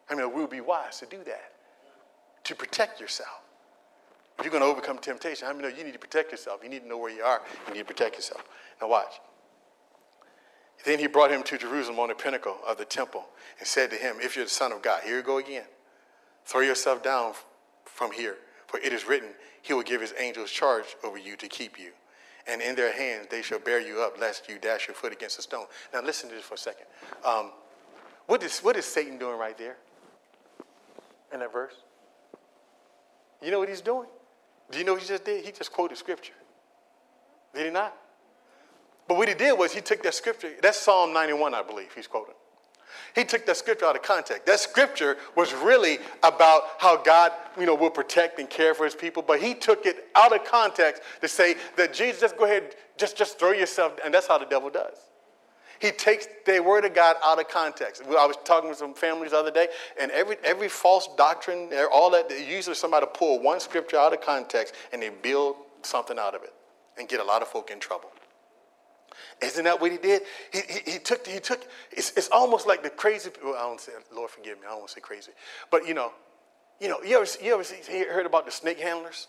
I 0.09 0.15
mean, 0.15 0.33
we'll 0.33 0.47
be 0.47 0.61
wise 0.61 0.99
to 1.01 1.07
do 1.07 1.25
that, 1.25 1.53
to 2.45 2.55
protect 2.55 3.01
yourself. 3.01 3.41
If 4.39 4.45
you're 4.45 4.53
going 4.53 4.63
to 4.63 4.69
overcome 4.69 4.99
temptation, 4.99 5.49
I 5.49 5.53
mean, 5.53 5.73
you 5.77 5.85
need 5.85 5.93
to 5.93 5.99
protect 5.99 6.33
yourself? 6.33 6.61
You 6.63 6.69
need 6.69 6.83
to 6.83 6.89
know 6.89 6.99
where 6.99 7.13
you 7.13 7.23
are. 7.23 7.41
You 7.69 7.75
need 7.75 7.81
to 7.81 7.85
protect 7.85 8.17
yourself. 8.17 8.45
Now, 8.81 8.89
watch. 8.89 9.21
Then 10.85 10.99
he 10.99 11.07
brought 11.07 11.31
him 11.31 11.43
to 11.45 11.57
Jerusalem 11.57 11.99
on 12.01 12.09
the 12.09 12.15
pinnacle 12.15 12.57
of 12.67 12.77
the 12.77 12.85
temple 12.85 13.25
and 13.59 13.67
said 13.67 13.91
to 13.91 13.97
him, 13.97 14.17
If 14.21 14.37
you're 14.37 14.45
the 14.45 14.51
Son 14.51 14.73
of 14.73 14.83
God, 14.83 15.03
here 15.05 15.17
you 15.17 15.23
go 15.23 15.39
again. 15.39 15.65
Throw 16.45 16.61
yourself 16.61 17.03
down 17.03 17.33
from 17.85 18.13
here, 18.13 18.37
for 18.67 18.79
it 18.81 18.93
is 18.93 19.07
written, 19.07 19.31
He 19.63 19.73
will 19.73 19.83
give 19.83 20.01
His 20.01 20.13
angels 20.19 20.51
charge 20.51 20.97
over 21.03 21.17
you 21.17 21.37
to 21.37 21.49
keep 21.49 21.79
you. 21.79 21.93
And 22.47 22.61
in 22.61 22.75
their 22.75 22.93
hands 22.93 23.29
they 23.31 23.43
shall 23.43 23.59
bear 23.59 23.81
you 23.81 24.01
up, 24.03 24.21
lest 24.21 24.49
you 24.49 24.59
dash 24.59 24.87
your 24.89 24.95
foot 24.95 25.13
against 25.13 25.39
a 25.39 25.43
stone. 25.43 25.67
Now, 25.93 26.03
listen 26.03 26.29
to 26.29 26.35
this 26.35 26.45
for 26.45 26.55
a 26.55 26.59
second. 26.59 26.87
Um, 27.25 27.53
what, 28.27 28.43
is, 28.43 28.61
what 28.61 28.77
is 28.77 28.85
Satan 28.85 29.19
doing 29.19 29.39
right 29.39 29.57
there 29.57 29.77
in 31.33 31.41
that 31.41 31.53
verse? 31.53 31.75
You 33.43 33.51
know 33.51 33.59
what 33.59 33.69
he's 33.69 33.81
doing? 33.81 34.09
Do 34.71 34.79
you 34.79 34.85
know 34.85 34.93
what 34.95 35.03
he 35.03 35.09
just 35.09 35.25
did? 35.25 35.45
He 35.45 35.53
just 35.53 35.73
quoted 35.73 35.99
scripture. 35.99 36.33
Did 37.55 37.67
he 37.67 37.71
not? 37.71 37.95
But 39.07 39.19
what 39.19 39.29
he 39.29 39.35
did 39.35 39.59
was 39.59 39.73
he 39.73 39.81
took 39.81 40.03
that 40.03 40.15
scripture, 40.15 40.53
that's 40.63 40.81
Psalm 40.81 41.13
91, 41.13 41.55
I 41.55 41.63
believe 41.63 41.93
he's 41.95 42.07
quoting. 42.07 42.35
He 43.15 43.25
took 43.25 43.47
that 43.47 43.57
scripture 43.57 43.87
out 43.87 43.97
of 43.97 44.03
context. 44.03 44.47
That 44.47 44.61
scripture 44.61 45.17
was 45.37 45.53
really 45.53 45.99
about 46.23 46.63
how 46.79 46.97
God, 46.97 47.33
you 47.59 47.67
know, 47.67 47.75
will 47.75 47.91
protect 47.91 48.39
and 48.39 48.49
care 48.49 48.75
for 48.75 48.85
his 48.85 48.95
people, 48.95 49.23
but 49.23 49.41
he 49.41 49.55
took 49.55 49.87
it 49.87 50.09
out 50.15 50.35
of 50.35 50.45
context 50.45 51.03
to 51.21 51.29
say 51.29 51.57
that 51.77 51.93
Jesus, 51.95 52.21
just 52.21 52.37
go 52.37 52.45
ahead, 52.45 52.75
just, 52.97 53.17
just 53.17 53.39
throw 53.39 53.53
yourself, 53.53 53.93
and 54.05 54.13
that's 54.13 54.27
how 54.27 54.39
the 54.39 54.47
devil 54.47 54.71
does. 54.71 54.97
He 55.81 55.91
takes 55.91 56.27
the 56.47 56.61
word 56.61 56.85
of 56.85 56.95
God 56.95 57.17
out 57.23 57.39
of 57.39 57.49
context. 57.49 58.03
I 58.07 58.27
was 58.27 58.37
talking 58.45 58.71
with 58.71 58.79
some 58.79 58.95
families 58.95 59.33
the 59.33 59.39
other 59.39 59.51
day, 59.51 59.69
and 60.01 60.11
every, 60.13 60.37
every 60.45 60.69
false 60.69 61.09
doctrine, 61.17 61.71
all 61.93 62.11
that, 62.11 62.31
usually 62.31 62.75
somebody 62.75 63.07
pull 63.13 63.43
one 63.43 63.61
scripture 63.61 63.99
out 63.99 64.13
of 64.13 64.21
context 64.21 64.75
and 64.93 65.03
they 65.03 65.11
build 65.11 65.57
something 65.83 66.19
out 66.19 66.35
of 66.35 66.43
it 66.43 66.55
and 66.97 67.09
get 67.09 67.21
a 67.21 67.25
lot 67.25 67.43
of 67.43 67.49
folk 67.49 67.71
in 67.71 67.81
trouble. 67.81 68.11
Isn't 69.43 69.65
that 69.65 69.81
what 69.81 69.93
he 69.93 69.99
did? 69.99 70.23
He, 70.53 70.61
he, 70.69 70.93
he 70.93 70.99
took, 70.99 71.27
he 71.27 71.41
took 71.41 71.67
it's, 71.91 72.13
it's 72.17 72.29
almost 72.31 72.67
like 72.67 72.83
the 72.83 72.91
crazy, 72.91 73.31
well, 73.43 73.55
I 73.55 73.63
don't 73.63 73.81
say, 73.81 73.93
Lord 74.15 74.31
forgive 74.31 74.59
me, 74.59 74.67
I 74.67 74.71
don't 74.71 74.81
want 74.81 74.89
to 74.89 74.95
say 74.95 75.01
crazy. 75.01 75.33
But 75.71 75.87
you 75.87 75.95
know, 75.95 76.13
you 76.81 76.89
know, 76.89 77.03
you 77.03 77.17
ever, 77.17 77.27
you 77.43 77.55
ever 77.55 77.65
see, 77.65 78.05
heard 78.05 78.27
about 78.27 78.47
the 78.47 78.53
snake 78.53 78.81
handlers? 78.81 79.29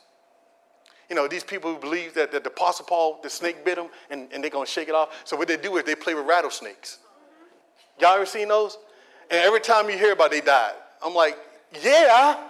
You 1.09 1.15
know, 1.15 1.27
these 1.27 1.43
people 1.43 1.73
who 1.73 1.79
believe 1.79 2.15
that, 2.15 2.31
that 2.31 2.43
the 2.43 2.49
Apostle 2.49 2.86
Paul, 2.86 3.19
the 3.21 3.29
snake 3.29 3.63
bit 3.63 3.77
him 3.77 3.88
and, 4.09 4.27
and 4.33 4.43
they're 4.43 4.49
going 4.49 4.65
to 4.65 4.71
shake 4.71 4.89
it 4.89 4.95
off. 4.95 5.21
So 5.23 5.38
what 5.38 5.47
they 5.47 5.57
do 5.57 5.77
is 5.77 5.83
they 5.83 5.93
play 5.93 6.15
with 6.15 6.25
rattlesnakes. 6.25 6.99
Y'all 7.99 8.15
ever 8.15 8.25
seen 8.25 8.47
those? 8.47 8.77
And 9.29 9.39
every 9.41 9.59
time 9.59 9.89
you 9.89 9.97
hear 9.97 10.13
about 10.13 10.33
it, 10.33 10.41
they 10.41 10.41
died. 10.41 10.73
I'm 11.03 11.13
like, 11.13 11.38
yeah. 11.83 12.43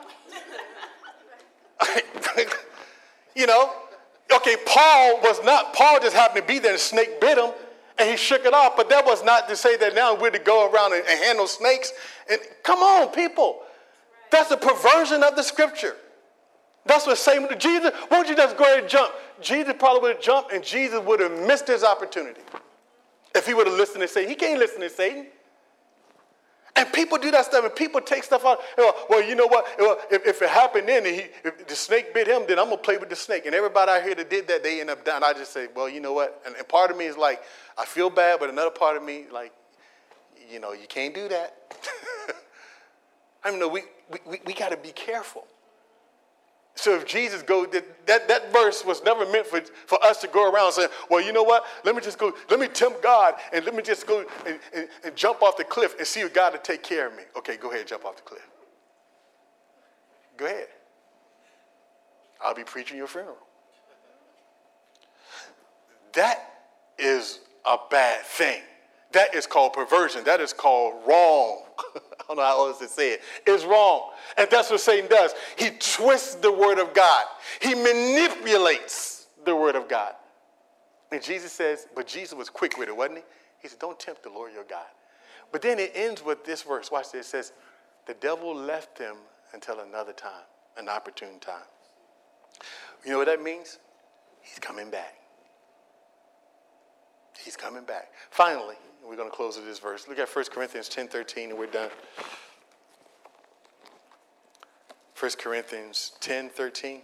you 3.36 3.46
know, 3.46 3.74
okay, 4.38 4.56
Paul 4.66 5.22
was 5.22 5.44
not, 5.44 5.74
Paul 5.74 6.00
just 6.00 6.16
happened 6.16 6.48
to 6.48 6.54
be 6.54 6.60
there 6.60 6.72
and 6.72 6.80
snake 6.80 7.20
bit 7.20 7.38
him 7.38 7.52
and 7.98 8.10
he 8.10 8.18
shook 8.18 8.46
it 8.46 8.54
off. 8.54 8.76
But 8.76 8.90
that 8.90 9.06
was 9.06 9.24
not 9.24 9.48
to 9.50 9.56
say 9.56 9.78
that 9.78 9.96
now 9.96 10.16
we're 10.16 10.32
to 10.32 10.40
go 10.40 10.70
around 10.70 10.94
and, 10.94 11.04
and 11.08 11.24
handle 11.24 11.48
snakes. 11.48 11.94
And 12.30 12.40
come 12.64 12.80
on, 12.80 13.10
people. 13.10 13.60
That's 14.32 14.52
a 14.52 14.58
perversion 14.58 15.24
of 15.24 15.36
the 15.36 15.44
scripture. 15.44 15.96
That's 16.86 17.08
what 17.08 17.18
Satan, 17.18 17.48
Jesus, 17.58 17.92
won't 18.12 18.30
you 18.30 18.36
just 18.36 18.58
go 18.58 18.64
ahead 18.66 18.80
and 18.80 18.90
jump? 18.90 19.12
Jesus 19.42 19.74
probably 19.78 20.02
would 20.02 20.16
have 20.18 20.24
jumped 20.24 20.52
and 20.52 20.64
Jesus 20.64 21.00
would 21.04 21.20
have 21.20 21.32
missed 21.48 21.68
his 21.68 21.84
opportunity. 21.84 22.42
If 23.34 23.48
he 23.48 23.54
would 23.54 23.68
have 23.68 23.76
listened 23.76 24.02
to 24.02 24.08
Satan. 24.08 24.30
He 24.30 24.36
can't 24.36 24.60
listen 24.60 24.82
to 24.82 24.90
Satan. 24.90 25.28
And 26.78 26.92
people 26.92 27.18
do 27.18 27.32
that 27.32 27.46
stuff, 27.46 27.64
and 27.64 27.74
people 27.74 28.02
take 28.02 28.24
stuff 28.24 28.46
out. 28.46 28.60
Well, 29.10 29.24
you 29.24 29.36
know 29.36 29.48
what? 29.48 29.66
If, 30.12 30.26
if 30.26 30.42
it 30.42 30.50
happened 30.50 30.90
then, 30.90 31.06
he, 31.06 31.24
if 31.44 31.66
the 31.68 31.76
snake 31.76 32.14
bit 32.14 32.28
him, 32.28 32.44
then 32.48 32.60
I'm 32.60 32.66
gonna 32.66 32.78
play 32.78 32.98
with 32.98 33.10
the 33.10 33.16
snake. 33.16 33.46
And 33.46 33.56
everybody 33.56 33.92
out 33.92 34.04
here 34.04 34.16
that 34.16 34.30
did 34.30 34.48
that, 34.50 34.62
they 34.62 34.82
end 34.82 34.90
up 34.90 35.06
dying. 35.06 35.24
I 35.24 35.32
just 35.32 35.54
say, 35.54 35.68
well, 35.74 35.88
you 35.88 36.02
know 36.02 36.12
what? 36.12 36.42
And, 36.46 36.54
and 36.56 36.68
part 36.68 36.92
of 36.92 36.98
me 36.98 37.06
is 37.06 37.16
like, 37.16 37.42
I 37.78 37.86
feel 37.86 38.10
bad, 38.10 38.40
but 38.42 38.50
another 38.50 38.72
part 38.72 38.98
of 38.98 39.04
me, 39.04 39.26
like, 39.32 39.54
you 40.52 40.60
know, 40.60 40.74
you 40.74 40.88
can't 40.88 41.16
do 41.16 41.30
that. 41.30 41.56
I 43.44 43.52
mean, 43.52 43.60
no, 43.60 43.70
we, 43.70 43.84
we, 44.28 44.42
we 44.46 44.54
got 44.54 44.70
to 44.70 44.78
be 44.78 44.92
careful. 44.92 45.46
So 46.76 46.94
if 46.94 47.06
Jesus 47.06 47.42
go, 47.42 47.66
that, 47.68 48.06
that, 48.06 48.28
that 48.28 48.52
verse 48.52 48.84
was 48.84 49.02
never 49.04 49.26
meant 49.32 49.48
for, 49.48 49.62
for 49.88 50.04
us 50.04 50.20
to 50.22 50.28
go 50.28 50.52
around 50.52 50.74
saying, 50.74 50.90
well, 51.10 51.22
you 51.22 51.32
know 51.32 51.44
what? 51.44 51.66
Let 51.86 51.96
me 51.96 52.02
just 52.02 52.20
go, 52.20 52.34
let 52.50 52.60
me 52.60 52.68
tempt 52.68 53.02
God 53.02 53.36
and 53.54 53.64
let 53.64 53.74
me 53.74 53.82
just 53.82 54.06
go 54.06 54.26
and, 54.46 54.60
and, 54.74 54.90
and 55.06 55.16
jump 55.16 55.42
off 55.42 55.56
the 55.56 55.64
cliff 55.64 55.96
and 55.98 56.06
see 56.06 56.20
if 56.20 56.34
God 56.34 56.52
will 56.54 56.60
take 56.60 56.84
care 56.84 57.08
of 57.08 57.16
me. 57.16 57.24
Okay, 57.38 57.56
go 57.56 57.70
ahead, 57.70 57.82
and 57.82 57.90
jump 57.90 58.04
off 58.06 58.18
the 58.18 58.22
cliff. 58.24 58.48
Go 60.36 60.46
ahead. 60.46 60.68
I'll 62.44 62.54
be 62.54 62.66
preaching 62.66 62.98
your 62.98 63.08
funeral. 63.08 63.38
That 66.14 66.40
is 67.00 67.40
a 67.66 67.78
bad 67.90 68.26
thing. 68.26 68.62
That 69.16 69.34
is 69.34 69.48
called 69.48 69.72
perversion. 69.72 70.26
That 70.26 70.42
is 70.42 70.52
called 70.52 70.94
wrong. 71.08 71.62
I 71.96 72.00
don't 72.28 72.36
know 72.36 72.44
how 72.44 72.68
else 72.68 72.80
to 72.80 72.88
say 72.90 73.14
it. 73.14 73.22
It's 73.48 73.64
wrong. 73.64 74.12
And 74.38 74.50
that's 74.52 74.70
what 74.70 74.82
Satan 74.82 75.10
does. 75.10 75.34
He 75.58 75.70
twists 75.80 76.36
the 76.36 76.52
word 76.52 76.80
of 76.80 76.94
God, 76.94 77.26
he 77.62 77.74
manipulates 77.74 79.28
the 79.46 79.56
word 79.56 79.76
of 79.76 79.88
God. 79.88 80.14
And 81.14 81.24
Jesus 81.24 81.54
says, 81.54 81.88
but 81.96 82.08
Jesus 82.08 82.34
was 82.34 82.50
quick 82.50 82.78
with 82.78 82.90
it, 82.90 82.98
wasn't 82.98 83.20
he? 83.20 83.24
He 83.62 83.70
said, 83.70 83.80
Don't 83.80 83.98
tempt 83.98 84.24
the 84.24 84.30
Lord 84.30 84.52
your 84.52 84.66
God. 84.66 84.86
But 85.52 85.62
then 85.62 85.80
it 85.80 85.94
ends 85.96 86.22
with 86.22 86.44
this 86.44 86.64
verse. 86.64 86.92
Watch 86.92 87.14
this. 87.14 87.28
It 87.28 87.30
says, 87.30 87.54
The 88.08 88.16
devil 88.16 88.54
left 88.54 88.98
him 88.98 89.16
until 89.54 89.80
another 89.80 90.12
time, 90.12 90.44
an 90.76 90.90
opportune 90.90 91.40
time. 91.40 91.56
You 93.06 93.12
know 93.12 93.18
what 93.20 93.28
that 93.28 93.42
means? 93.42 93.80
He's 94.42 94.60
coming 94.60 94.90
back. 94.90 95.14
He's 97.40 97.56
coming 97.56 97.84
back. 97.84 98.10
Finally, 98.30 98.76
we're 99.08 99.16
going 99.16 99.30
to 99.30 99.36
close 99.36 99.58
with 99.58 99.66
this 99.66 99.80
verse. 99.80 100.08
Look 100.08 100.20
at 100.20 100.30
1 100.30 100.46
Corinthians 100.52 100.90
10 100.90 101.08
13, 101.08 101.50
and 101.50 101.60
we're 101.60 101.68
done. 101.68 101.90
1 105.20 105.32
Corinthians 105.40 106.14
10 106.20 106.50
13. 106.50 107.02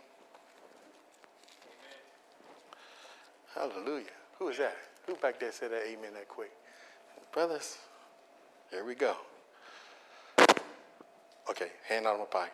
Hallelujah. 3.56 4.06
Who 4.40 4.50
is 4.50 4.58
that? 4.58 4.76
Who 5.08 5.16
back 5.16 5.40
there 5.40 5.52
said 5.52 5.72
that 5.72 5.84
amen 5.88 6.14
that 6.14 6.28
quick? 6.28 6.52
Brothers, 7.34 7.78
here 8.70 8.86
we 8.86 8.96
go. 8.96 9.16
Okay, 11.50 11.68
hand 11.88 12.06
out 12.08 12.14
of 12.14 12.20
my 12.20 12.26
pocket. 12.26 12.54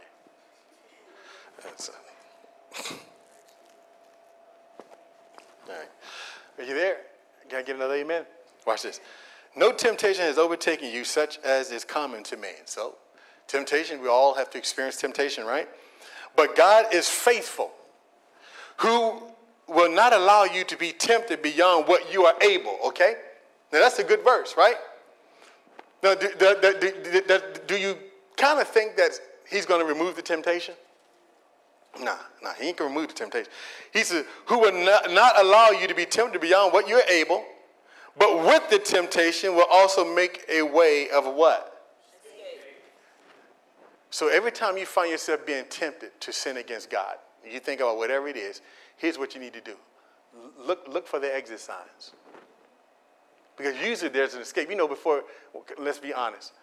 That's, 1.63 1.89
all 2.91 2.97
right. 5.69 5.89
Are 6.57 6.63
you 6.63 6.73
there? 6.73 6.97
Can 7.49 7.59
I 7.59 7.63
get 7.63 7.75
another 7.75 7.95
amen? 7.95 8.25
Watch 8.65 8.83
this. 8.83 8.99
No 9.57 9.71
temptation 9.71 10.23
has 10.23 10.37
overtaken 10.37 10.91
you 10.91 11.03
such 11.03 11.39
as 11.39 11.71
is 11.71 11.83
common 11.83 12.21
to 12.23 12.37
man. 12.37 12.53
So, 12.65 12.95
temptation, 13.47 13.99
we 14.01 14.07
all 14.07 14.35
have 14.35 14.51
to 14.51 14.57
experience 14.59 14.97
temptation, 14.97 15.45
right? 15.45 15.67
But 16.35 16.55
God 16.55 16.93
is 16.93 17.09
faithful, 17.09 17.71
who 18.77 19.23
will 19.67 19.91
not 19.91 20.13
allow 20.13 20.43
you 20.43 20.63
to 20.65 20.77
be 20.77 20.91
tempted 20.91 21.41
beyond 21.41 21.87
what 21.87 22.13
you 22.13 22.25
are 22.25 22.35
able, 22.41 22.77
okay? 22.85 23.15
Now, 23.73 23.79
that's 23.79 23.97
a 23.97 24.03
good 24.03 24.23
verse, 24.23 24.53
right? 24.55 24.75
Now, 26.03 26.13
do, 26.13 26.29
do, 26.37 26.55
do, 26.61 27.41
do 27.65 27.75
you 27.75 27.97
kind 28.37 28.61
of 28.61 28.67
think 28.67 28.95
that 28.97 29.19
he's 29.49 29.65
going 29.65 29.81
to 29.81 29.91
remove 29.91 30.15
the 30.15 30.21
temptation? 30.21 30.75
Nah, 31.99 32.15
nah, 32.43 32.53
he 32.53 32.67
ain't 32.67 32.77
going 32.77 32.91
to 32.91 32.95
remove 32.95 33.09
the 33.09 33.15
temptation. 33.15 33.51
He 33.91 34.03
says, 34.03 34.23
who 34.45 34.59
will 34.59 34.85
not, 34.85 35.11
not 35.11 35.39
allow 35.39 35.71
you 35.71 35.87
to 35.87 35.95
be 35.95 36.05
tempted 36.05 36.39
beyond 36.39 36.71
what 36.71 36.87
you're 36.87 37.01
able, 37.09 37.43
but 38.17 38.43
with 38.43 38.69
the 38.69 38.79
temptation 38.79 39.55
will 39.55 39.67
also 39.71 40.03
make 40.03 40.45
a 40.49 40.61
way 40.61 41.09
of 41.09 41.25
what? 41.33 41.73
So 44.09 44.29
every 44.29 44.51
time 44.51 44.77
you 44.77 44.85
find 44.85 45.11
yourself 45.11 45.45
being 45.45 45.65
tempted 45.69 46.19
to 46.21 46.33
sin 46.33 46.57
against 46.57 46.89
God, 46.89 47.17
you 47.45 47.59
think 47.59 47.81
about 47.81 47.97
whatever 47.97 48.27
it 48.27 48.37
is, 48.37 48.61
here's 48.95 49.17
what 49.17 49.35
you 49.35 49.41
need 49.41 49.53
to 49.53 49.61
do. 49.61 49.75
Look, 50.65 50.87
look 50.87 51.07
for 51.07 51.19
the 51.19 51.33
exit 51.33 51.59
signs. 51.59 52.13
Because 53.57 53.75
usually 53.77 54.09
there's 54.09 54.33
an 54.33 54.41
escape. 54.41 54.69
You 54.69 54.75
know, 54.75 54.87
before, 54.87 55.23
let's 55.77 55.99
be 55.99 56.13
honest, 56.13 56.53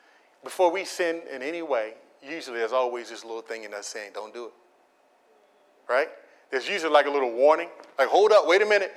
before 0.42 0.70
we 0.70 0.84
sin 0.84 1.22
in 1.32 1.42
any 1.42 1.62
way, 1.62 1.94
usually 2.22 2.58
there's 2.58 2.72
always 2.72 3.10
this 3.10 3.24
little 3.24 3.42
thing 3.42 3.64
in 3.64 3.74
us 3.74 3.86
saying, 3.86 4.12
don't 4.14 4.32
do 4.32 4.46
it. 4.46 4.52
Right? 5.88 6.08
There's 6.50 6.68
usually 6.68 6.92
like 6.92 7.06
a 7.06 7.10
little 7.10 7.32
warning, 7.32 7.68
like, 7.98 8.08
hold 8.08 8.32
up, 8.32 8.46
wait 8.46 8.62
a 8.62 8.66
minute. 8.66 8.92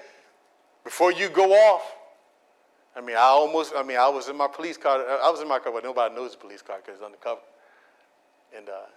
Before 0.84 1.12
you 1.12 1.28
go 1.30 1.52
off, 1.54 1.82
I 2.98 3.02
mean, 3.02 3.16
I 3.16 3.22
almost, 3.22 3.74
I 3.78 3.84
mean, 3.84 3.98
I 3.98 4.10
was 4.10 4.28
in 4.28 4.36
my 4.36 4.48
police 4.48 4.76
car. 4.76 5.00
I 5.00 5.30
was 5.30 5.40
in 5.40 5.48
my 5.48 5.60
car, 5.60 5.72
but 5.72 5.84
nobody 5.84 6.16
knows 6.16 6.32
the 6.32 6.38
police 6.38 6.64
car 6.64 6.78
because 6.78 6.96
it's 6.96 7.06
undercover. 7.06 7.42
And, 8.56 8.68
uh, 8.70 8.88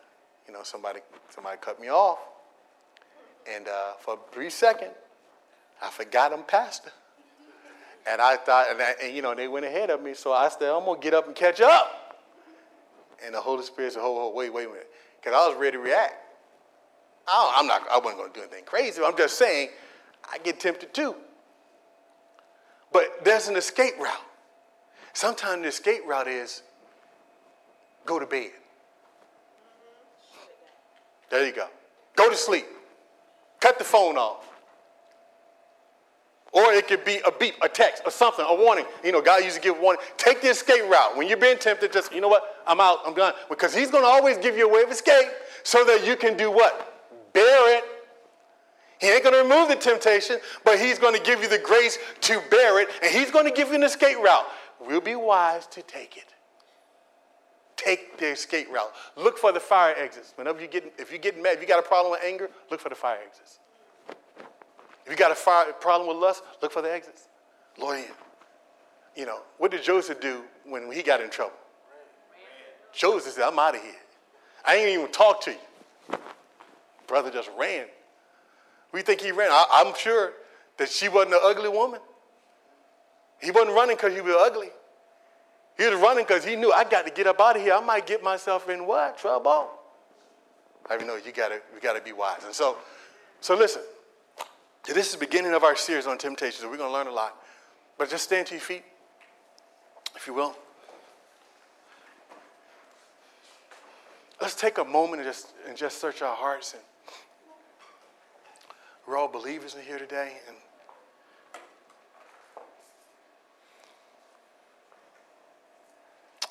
you 0.46 0.55
know, 0.55 0.62
somebody, 0.62 1.01
somebody 1.28 1.59
cut 1.61 1.78
me 1.78 1.88
off. 1.88 2.18
And 3.55 3.68
uh, 3.68 3.92
for 4.01 4.14
a 4.14 4.34
brief 4.34 4.53
second, 4.53 4.90
I 5.82 5.90
forgot 5.90 6.32
I'm 6.32 6.44
pastor. 6.44 6.92
And 8.11 8.22
I 8.22 8.36
thought, 8.36 8.70
and, 8.70 8.80
I, 8.80 8.94
and, 9.03 9.14
you 9.14 9.20
know, 9.20 9.34
they 9.34 9.48
went 9.48 9.66
ahead 9.66 9.90
of 9.90 10.03
me, 10.03 10.14
so 10.14 10.32
I 10.32 10.48
said, 10.48 10.70
I'm 10.70 10.84
going 10.84 10.98
to 10.98 11.05
get 11.05 11.12
up 11.12 11.26
and 11.26 11.36
catch 11.36 11.61
up. 11.61 12.16
And 13.24 13.34
the 13.34 13.40
Holy 13.40 13.62
Spirit 13.62 13.92
said, 13.92 14.01
hold, 14.01 14.18
hold, 14.18 14.34
wait, 14.34 14.51
wait 14.51 14.64
a 14.64 14.68
minute. 14.68 14.88
Because 15.20 15.34
I 15.36 15.46
was 15.46 15.59
ready 15.59 15.76
to 15.76 15.82
react. 15.82 16.14
I 17.28 17.57
am 17.59 17.66
not, 17.66 17.82
I 17.90 17.98
wasn't 17.98 18.16
going 18.16 18.32
to 18.32 18.38
do 18.38 18.42
anything 18.44 18.64
crazy. 18.64 19.03
I'm 19.05 19.16
just 19.16 19.36
saying, 19.36 19.68
I 20.32 20.38
get 20.38 20.59
tempted 20.59 20.94
too. 20.94 21.14
But 22.93 23.24
there's 23.24 23.49
an 23.49 23.57
escape 23.57 23.99
route. 23.99 24.24
Sometimes 25.12 25.62
the 25.62 25.68
escape 25.68 26.03
route 26.07 26.28
is 26.28 26.62
go 28.05 28.18
to 28.18 28.26
bed. 28.26 28.51
There 31.30 31.47
you 31.47 31.53
go. 31.53 31.66
Go 32.16 32.28
to 32.28 32.36
sleep. 32.36 32.66
Cut 33.61 33.78
the 33.78 33.84
phone 33.84 34.16
off. 34.16 34.47
Or 36.53 36.72
it 36.72 36.88
could 36.88 37.05
be 37.05 37.20
a 37.24 37.30
beep, 37.30 37.55
a 37.62 37.68
text, 37.68 38.03
or 38.05 38.11
something, 38.11 38.45
a 38.49 38.55
warning. 38.55 38.84
You 39.05 39.12
know, 39.12 39.22
God 39.22 39.45
used 39.45 39.55
to 39.55 39.62
give 39.62 39.78
warning. 39.78 40.03
Take 40.16 40.43
the 40.43 40.49
escape 40.49 40.82
route. 40.91 41.16
When 41.16 41.28
you're 41.28 41.36
being 41.36 41.59
tempted, 41.59 41.93
just, 41.93 42.12
you 42.12 42.20
know 42.20 42.28
what? 42.28 42.62
I'm 42.66 42.80
out. 42.80 42.99
I'm 43.07 43.14
done. 43.14 43.34
Because 43.49 43.72
He's 43.72 43.91
going 43.91 44.03
to 44.03 44.09
always 44.09 44.36
give 44.38 44.57
you 44.57 44.68
a 44.68 44.72
way 44.72 44.82
of 44.82 44.91
escape 44.91 45.28
so 45.62 45.84
that 45.84 46.05
you 46.05 46.16
can 46.16 46.36
do 46.36 46.51
what? 46.51 47.32
Bear 47.32 47.78
it 47.78 47.84
he 49.01 49.09
ain't 49.09 49.24
going 49.24 49.34
to 49.34 49.42
remove 49.42 49.68
the 49.68 49.76
temptation, 49.76 50.38
but 50.62 50.78
he's 50.78 50.98
going 50.98 51.14
to 51.14 51.22
give 51.22 51.42
you 51.42 51.48
the 51.48 51.59
grace 51.59 51.98
to 52.20 52.40
bear 52.51 52.80
it, 52.80 52.88
and 53.03 53.11
he's 53.11 53.30
going 53.30 53.46
to 53.46 53.51
give 53.51 53.68
you 53.68 53.76
an 53.76 53.82
escape 53.82 54.18
route. 54.18 54.44
We'll 54.78 55.01
be 55.01 55.14
wise 55.14 55.66
to 55.68 55.82
take 55.82 56.18
it. 56.18 56.34
Take 57.76 58.18
the 58.18 58.32
escape 58.32 58.70
route. 58.70 58.92
Look 59.16 59.38
for 59.38 59.53
the 59.53 59.61
fire 59.61 59.94
exits. 59.96 60.34
Whenever 60.36 60.61
you 60.61 60.68
get, 60.68 60.92
if 60.98 61.11
you're 61.11 61.18
getting 61.18 61.42
mad, 61.42 61.55
if 61.55 61.62
you 61.62 61.66
got 61.66 61.78
a 61.78 61.86
problem 61.86 62.12
with 62.12 62.20
anger, 62.22 62.51
look 62.70 62.78
for 62.78 62.90
the 62.90 62.94
fire 62.94 63.18
exits. 63.26 63.59
If 65.07 65.11
you 65.11 65.16
got 65.16 65.32
a 65.32 65.34
fire, 65.34 65.72
problem 65.72 66.09
with 66.09 66.18
lust, 66.18 66.42
look 66.61 66.70
for 66.70 66.82
the 66.82 66.92
exits. 66.92 67.28
Lord, 67.78 68.05
you 69.16 69.24
know, 69.24 69.40
what 69.57 69.70
did 69.70 69.82
Joseph 69.82 70.20
do 70.20 70.42
when 70.66 70.92
he 70.92 71.03
got 71.03 71.22
in 71.22 71.30
trouble? 71.30 71.55
Joseph 72.92 73.32
said, 73.32 73.44
I'm 73.44 73.59
out 73.59 73.76
of 73.76 73.82
here. 73.82 73.92
I 74.62 74.76
ain't 74.76 74.90
even 74.90 75.11
talk 75.11 75.40
to 75.44 75.53
you. 75.53 76.18
Brother 77.07 77.30
just 77.30 77.51
ran 77.59 77.86
we 78.93 79.03
think 79.03 79.20
he 79.20 79.32
ran. 79.32 79.51
I, 79.51 79.84
am 79.86 79.95
sure 79.95 80.32
that 80.78 80.88
she 80.88 81.09
wasn't 81.09 81.34
an 81.34 81.41
ugly 81.43 81.68
woman. 81.68 82.01
He 83.41 83.51
wasn't 83.51 83.74
running 83.74 83.97
because 83.97 84.14
he 84.14 84.20
was 84.20 84.34
ugly. 84.38 84.70
He 85.78 85.86
was 85.86 85.99
running 86.01 86.24
because 86.24 86.45
he 86.45 86.57
knew 86.57 86.72
I 86.72 86.84
got 86.84 87.07
to 87.07 87.12
get 87.12 87.26
up 87.26 87.41
out 87.41 87.57
of 87.57 87.62
here. 87.62 87.74
I 87.74 87.80
might 87.80 88.07
get 88.07 88.22
myself 88.22 88.68
in 88.68 88.86
what? 88.86 89.16
Trouble. 89.18 89.70
I 90.88 90.97
know 90.99 91.16
you 91.16 91.32
gotta 91.32 91.61
we 91.72 91.80
gotta 91.80 92.01
be 92.01 92.12
wise. 92.12 92.45
And 92.45 92.55
so, 92.55 92.76
so 93.41 93.57
listen. 93.57 93.82
This 94.86 95.07
is 95.07 95.12
the 95.12 95.18
beginning 95.18 95.53
of 95.53 95.62
our 95.62 95.76
series 95.76 96.07
on 96.07 96.18
temptations. 96.18 96.64
We're 96.68 96.76
gonna 96.76 96.93
learn 96.93 97.07
a 97.07 97.12
lot. 97.12 97.36
But 97.97 98.11
just 98.11 98.24
stand 98.24 98.47
to 98.49 98.55
your 98.55 98.62
feet, 98.62 98.82
if 100.16 100.26
you 100.26 100.34
will. 100.34 100.57
Let's 104.41 104.55
take 104.55 104.78
a 104.78 104.84
moment 104.84 105.22
and 105.22 105.30
just 105.30 105.53
and 105.68 105.76
just 105.76 106.01
search 106.01 106.22
our 106.22 106.34
hearts 106.34 106.72
and 106.72 106.82
we're 109.11 109.18
all 109.18 109.26
believers 109.26 109.74
in 109.74 109.82
here 109.82 109.98
today, 109.98 110.34
and 110.46 110.56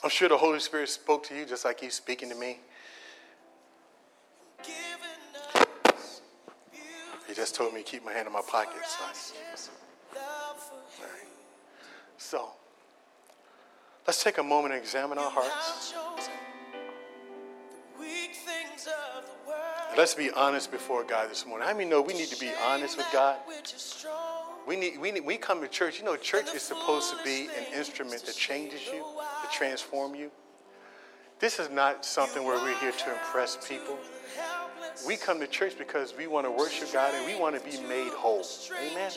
I'm 0.03 0.09
sure 0.09 0.27
the 0.27 0.37
Holy 0.37 0.59
Spirit 0.59 0.89
spoke 0.89 1.25
to 1.27 1.35
you 1.35 1.45
just 1.45 1.63
like 1.63 1.79
He's 1.79 1.93
speaking 1.93 2.27
to 2.27 2.35
me. 2.35 2.59
He 7.27 7.33
just 7.33 7.55
told 7.55 7.73
me 7.73 7.81
to 7.81 7.89
keep 7.89 8.03
my 8.03 8.11
hand 8.11 8.27
in 8.27 8.33
my 8.33 8.41
pocket, 8.41 8.81
son. 8.85 9.39
So, 12.17 12.49
let's 14.05 14.21
take 14.21 14.37
a 14.37 14.43
moment 14.43 14.73
and 14.73 14.83
examine 14.83 15.17
our 15.17 15.31
hearts. 15.31 15.93
Let's 19.99 20.15
be 20.15 20.31
honest 20.31 20.71
before 20.71 21.03
God 21.03 21.29
this 21.29 21.45
morning. 21.45 21.67
How 21.67 21.73
many 21.73 21.89
know 21.89 22.01
we 22.01 22.13
need 22.13 22.29
to 22.29 22.39
be 22.39 22.49
honest 22.65 22.95
with 22.95 23.07
God? 23.11 23.35
We 24.65 24.77
need, 24.77 24.97
we 24.97 25.11
need, 25.11 25.25
we 25.25 25.35
come 25.35 25.59
to 25.59 25.67
church. 25.67 25.99
You 25.99 26.05
know, 26.05 26.15
church 26.15 26.55
is 26.55 26.61
supposed 26.61 27.09
to 27.17 27.21
be 27.21 27.49
an 27.57 27.65
instrument 27.77 28.25
that 28.25 28.33
changes 28.33 28.85
you, 28.85 29.03
to 29.03 29.51
transform 29.51 30.15
you. 30.15 30.31
This 31.39 31.59
is 31.59 31.69
not 31.69 32.05
something 32.05 32.45
where 32.45 32.55
we're 32.63 32.79
here 32.79 32.93
to 32.93 33.11
impress 33.11 33.57
people. 33.67 33.97
We 35.05 35.17
come 35.17 35.37
to 35.41 35.47
church 35.47 35.77
because 35.77 36.13
we 36.17 36.27
want 36.27 36.47
to 36.47 36.51
worship 36.51 36.93
God 36.93 37.13
and 37.13 37.25
we 37.25 37.37
want 37.37 37.61
to 37.61 37.69
be 37.69 37.85
made 37.85 38.13
whole. 38.13 38.45
Amen. 38.81 39.11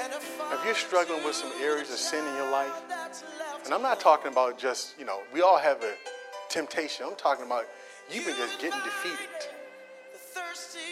If 0.00 0.64
you're 0.64 0.74
struggling 0.74 1.22
with 1.22 1.36
some 1.36 1.52
areas 1.62 1.88
of 1.92 1.98
sin 1.98 2.26
in 2.26 2.34
your 2.34 2.50
life, 2.50 2.82
and 3.64 3.72
I'm 3.72 3.82
not 3.82 4.00
talking 4.00 4.32
about 4.32 4.58
just, 4.58 4.98
you 4.98 5.04
know, 5.04 5.20
we 5.32 5.40
all 5.40 5.58
have 5.58 5.84
a 5.84 5.94
temptation. 6.48 7.06
I'm 7.08 7.14
talking 7.14 7.46
about 7.46 7.66
you've 8.12 8.26
been 8.26 8.36
just 8.36 8.60
getting 8.60 8.80
defeated. 8.80 9.28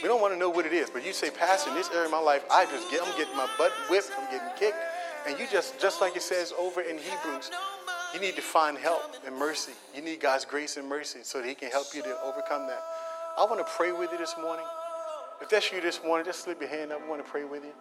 We 0.02 0.08
don't 0.08 0.20
want 0.20 0.32
to 0.32 0.38
know 0.38 0.48
what 0.48 0.66
it 0.66 0.72
is, 0.72 0.90
but 0.90 1.04
you 1.04 1.12
say, 1.12 1.30
Pastor, 1.30 1.70
in 1.70 1.76
this 1.76 1.90
area 1.90 2.04
of 2.04 2.10
my 2.10 2.20
life, 2.20 2.44
I 2.50 2.66
just 2.66 2.90
get, 2.90 3.02
I'm 3.02 3.16
getting 3.18 3.36
my 3.36 3.48
butt 3.58 3.72
whipped, 3.90 4.10
I'm 4.16 4.30
getting 4.30 4.48
kicked, 4.56 4.78
and 5.26 5.38
you 5.38 5.46
just, 5.50 5.80
just 5.80 6.00
like 6.00 6.16
it 6.16 6.22
says 6.22 6.52
over 6.58 6.80
in 6.80 6.96
Hebrews, 6.96 7.50
you 8.14 8.20
need 8.20 8.36
to 8.36 8.42
find 8.42 8.78
help 8.78 9.02
and 9.26 9.36
mercy. 9.36 9.72
You 9.94 10.02
need 10.02 10.20
God's 10.20 10.44
grace 10.44 10.76
and 10.76 10.88
mercy 10.88 11.20
so 11.22 11.40
that 11.40 11.48
He 11.48 11.54
can 11.54 11.70
help 11.70 11.86
you 11.94 12.02
to 12.02 12.20
overcome 12.22 12.66
that. 12.68 12.82
I 13.36 13.44
want 13.44 13.58
to 13.58 13.72
pray 13.76 13.92
with 13.92 14.10
you 14.12 14.18
this 14.18 14.34
morning. 14.40 14.64
If 15.40 15.48
that's 15.48 15.70
you 15.72 15.80
this 15.80 16.00
morning, 16.02 16.24
just 16.26 16.44
slip 16.44 16.60
your 16.60 16.70
hand 16.70 16.92
up. 16.92 17.00
I 17.04 17.08
want 17.08 17.24
to 17.24 17.30
pray 17.30 17.44
with 17.44 17.64
you. 17.64 17.72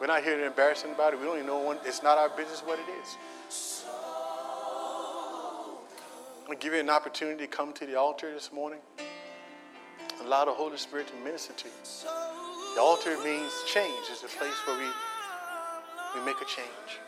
We're 0.00 0.06
not 0.06 0.22
here 0.22 0.36
to 0.36 0.46
embarrass 0.46 0.84
anybody. 0.84 1.16
We 1.16 1.24
don't 1.24 1.36
even 1.36 1.46
know 1.46 1.60
when, 1.66 1.78
it's 1.84 2.02
not 2.02 2.18
our 2.18 2.28
business 2.28 2.60
what 2.60 2.78
it 2.78 2.86
is. 3.02 3.16
To 6.48 6.56
give 6.56 6.72
you 6.72 6.80
an 6.80 6.88
opportunity 6.88 7.44
to 7.44 7.46
come 7.46 7.74
to 7.74 7.84
the 7.84 7.96
altar 7.96 8.32
this 8.32 8.50
morning. 8.52 8.78
Allow 10.24 10.46
the 10.46 10.50
Holy 10.50 10.78
Spirit 10.78 11.06
to 11.08 11.14
minister 11.22 11.52
to 11.52 11.68
you. 11.68 11.74
The 12.74 12.80
altar 12.80 13.16
means 13.22 13.52
change. 13.66 14.06
It's 14.10 14.22
a 14.22 14.28
place 14.28 14.54
where 14.66 14.78
we, 14.78 14.86
we 16.18 16.24
make 16.24 16.36
a 16.40 16.46
change. 16.46 17.00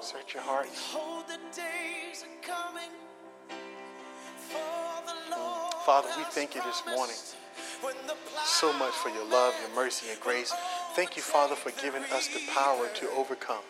Search 0.00 0.34
your 0.34 0.42
heart. 0.42 0.66
Father, 5.86 6.08
we 6.18 6.24
thank 6.24 6.56
you 6.56 6.62
this 6.62 6.82
morning 6.88 7.16
so 8.44 8.72
much 8.72 8.94
for 8.94 9.10
your 9.10 9.24
love, 9.26 9.54
your 9.60 9.76
mercy, 9.76 10.10
and 10.10 10.18
grace. 10.18 10.52
Thank 10.96 11.16
you, 11.16 11.22
Father, 11.22 11.54
for 11.54 11.70
giving 11.80 12.02
us 12.04 12.26
the 12.28 12.40
power 12.52 12.88
to 12.96 13.10
overcome. 13.10 13.62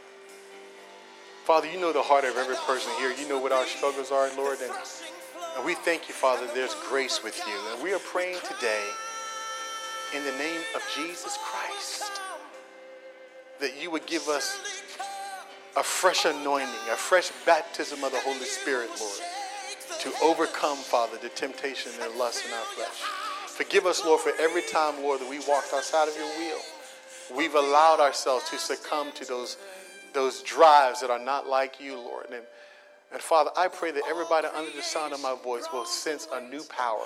Father, 1.46 1.70
you 1.70 1.78
know 1.78 1.92
the 1.92 2.02
heart 2.02 2.24
of 2.24 2.36
every 2.36 2.56
person 2.66 2.90
here. 2.98 3.12
You 3.12 3.28
know 3.28 3.38
what 3.38 3.52
our 3.52 3.66
struggles 3.66 4.10
are, 4.10 4.28
Lord. 4.36 4.58
And, 4.60 4.72
and 5.54 5.64
we 5.64 5.76
thank 5.76 6.08
you, 6.08 6.14
Father, 6.14 6.44
there's 6.52 6.74
grace 6.88 7.22
with 7.22 7.40
you. 7.46 7.54
And 7.70 7.80
we 7.80 7.94
are 7.94 8.00
praying 8.00 8.38
today 8.42 8.82
in 10.12 10.24
the 10.24 10.32
name 10.32 10.60
of 10.74 10.82
Jesus 10.96 11.38
Christ 11.44 12.10
that 13.60 13.80
you 13.80 13.92
would 13.92 14.06
give 14.06 14.26
us 14.26 14.58
a 15.76 15.84
fresh 15.84 16.24
anointing, 16.24 16.74
a 16.90 16.96
fresh 16.96 17.30
baptism 17.46 18.02
of 18.02 18.10
the 18.10 18.18
Holy 18.18 18.44
Spirit, 18.44 18.90
Lord, 18.98 19.20
to 20.00 20.12
overcome, 20.24 20.78
Father, 20.78 21.16
the 21.22 21.28
temptation 21.28 21.92
and 22.02 22.18
lust 22.18 22.44
in 22.44 22.52
our 22.52 22.64
flesh. 22.74 23.06
Forgive 23.46 23.86
us, 23.86 24.04
Lord, 24.04 24.20
for 24.20 24.32
every 24.40 24.62
time, 24.62 25.00
Lord, 25.00 25.20
that 25.20 25.30
we 25.30 25.38
walked 25.46 25.72
outside 25.72 26.08
of 26.08 26.16
your 26.16 26.26
will. 26.38 26.60
We've 27.36 27.54
allowed 27.54 28.00
ourselves 28.00 28.50
to 28.50 28.58
succumb 28.58 29.12
to 29.12 29.24
those, 29.24 29.58
those 30.16 30.42
drives 30.42 31.02
that 31.02 31.10
are 31.10 31.18
not 31.18 31.46
like 31.46 31.78
you, 31.78 31.94
Lord. 31.94 32.26
And, 32.32 32.42
and 33.12 33.20
Father, 33.20 33.50
I 33.56 33.68
pray 33.68 33.90
that 33.92 34.02
everybody 34.08 34.48
under 34.48 34.72
the 34.72 34.82
sound 34.82 35.12
of 35.12 35.20
my 35.20 35.36
voice 35.44 35.66
will 35.72 35.84
sense 35.84 36.26
a 36.32 36.40
new 36.40 36.62
power. 36.64 37.04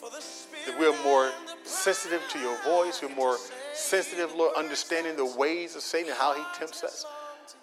That 0.00 0.78
we're 0.78 0.96
more 1.02 1.30
sensitive 1.64 2.22
to 2.30 2.38
your 2.38 2.56
voice. 2.62 3.02
We're 3.02 3.14
more 3.14 3.36
sensitive, 3.74 4.32
Lord, 4.34 4.56
understanding 4.56 5.16
the 5.16 5.26
ways 5.26 5.74
of 5.74 5.82
Satan 5.82 6.10
and 6.10 6.18
how 6.18 6.34
he 6.34 6.42
tempts 6.56 6.84
us. 6.84 7.04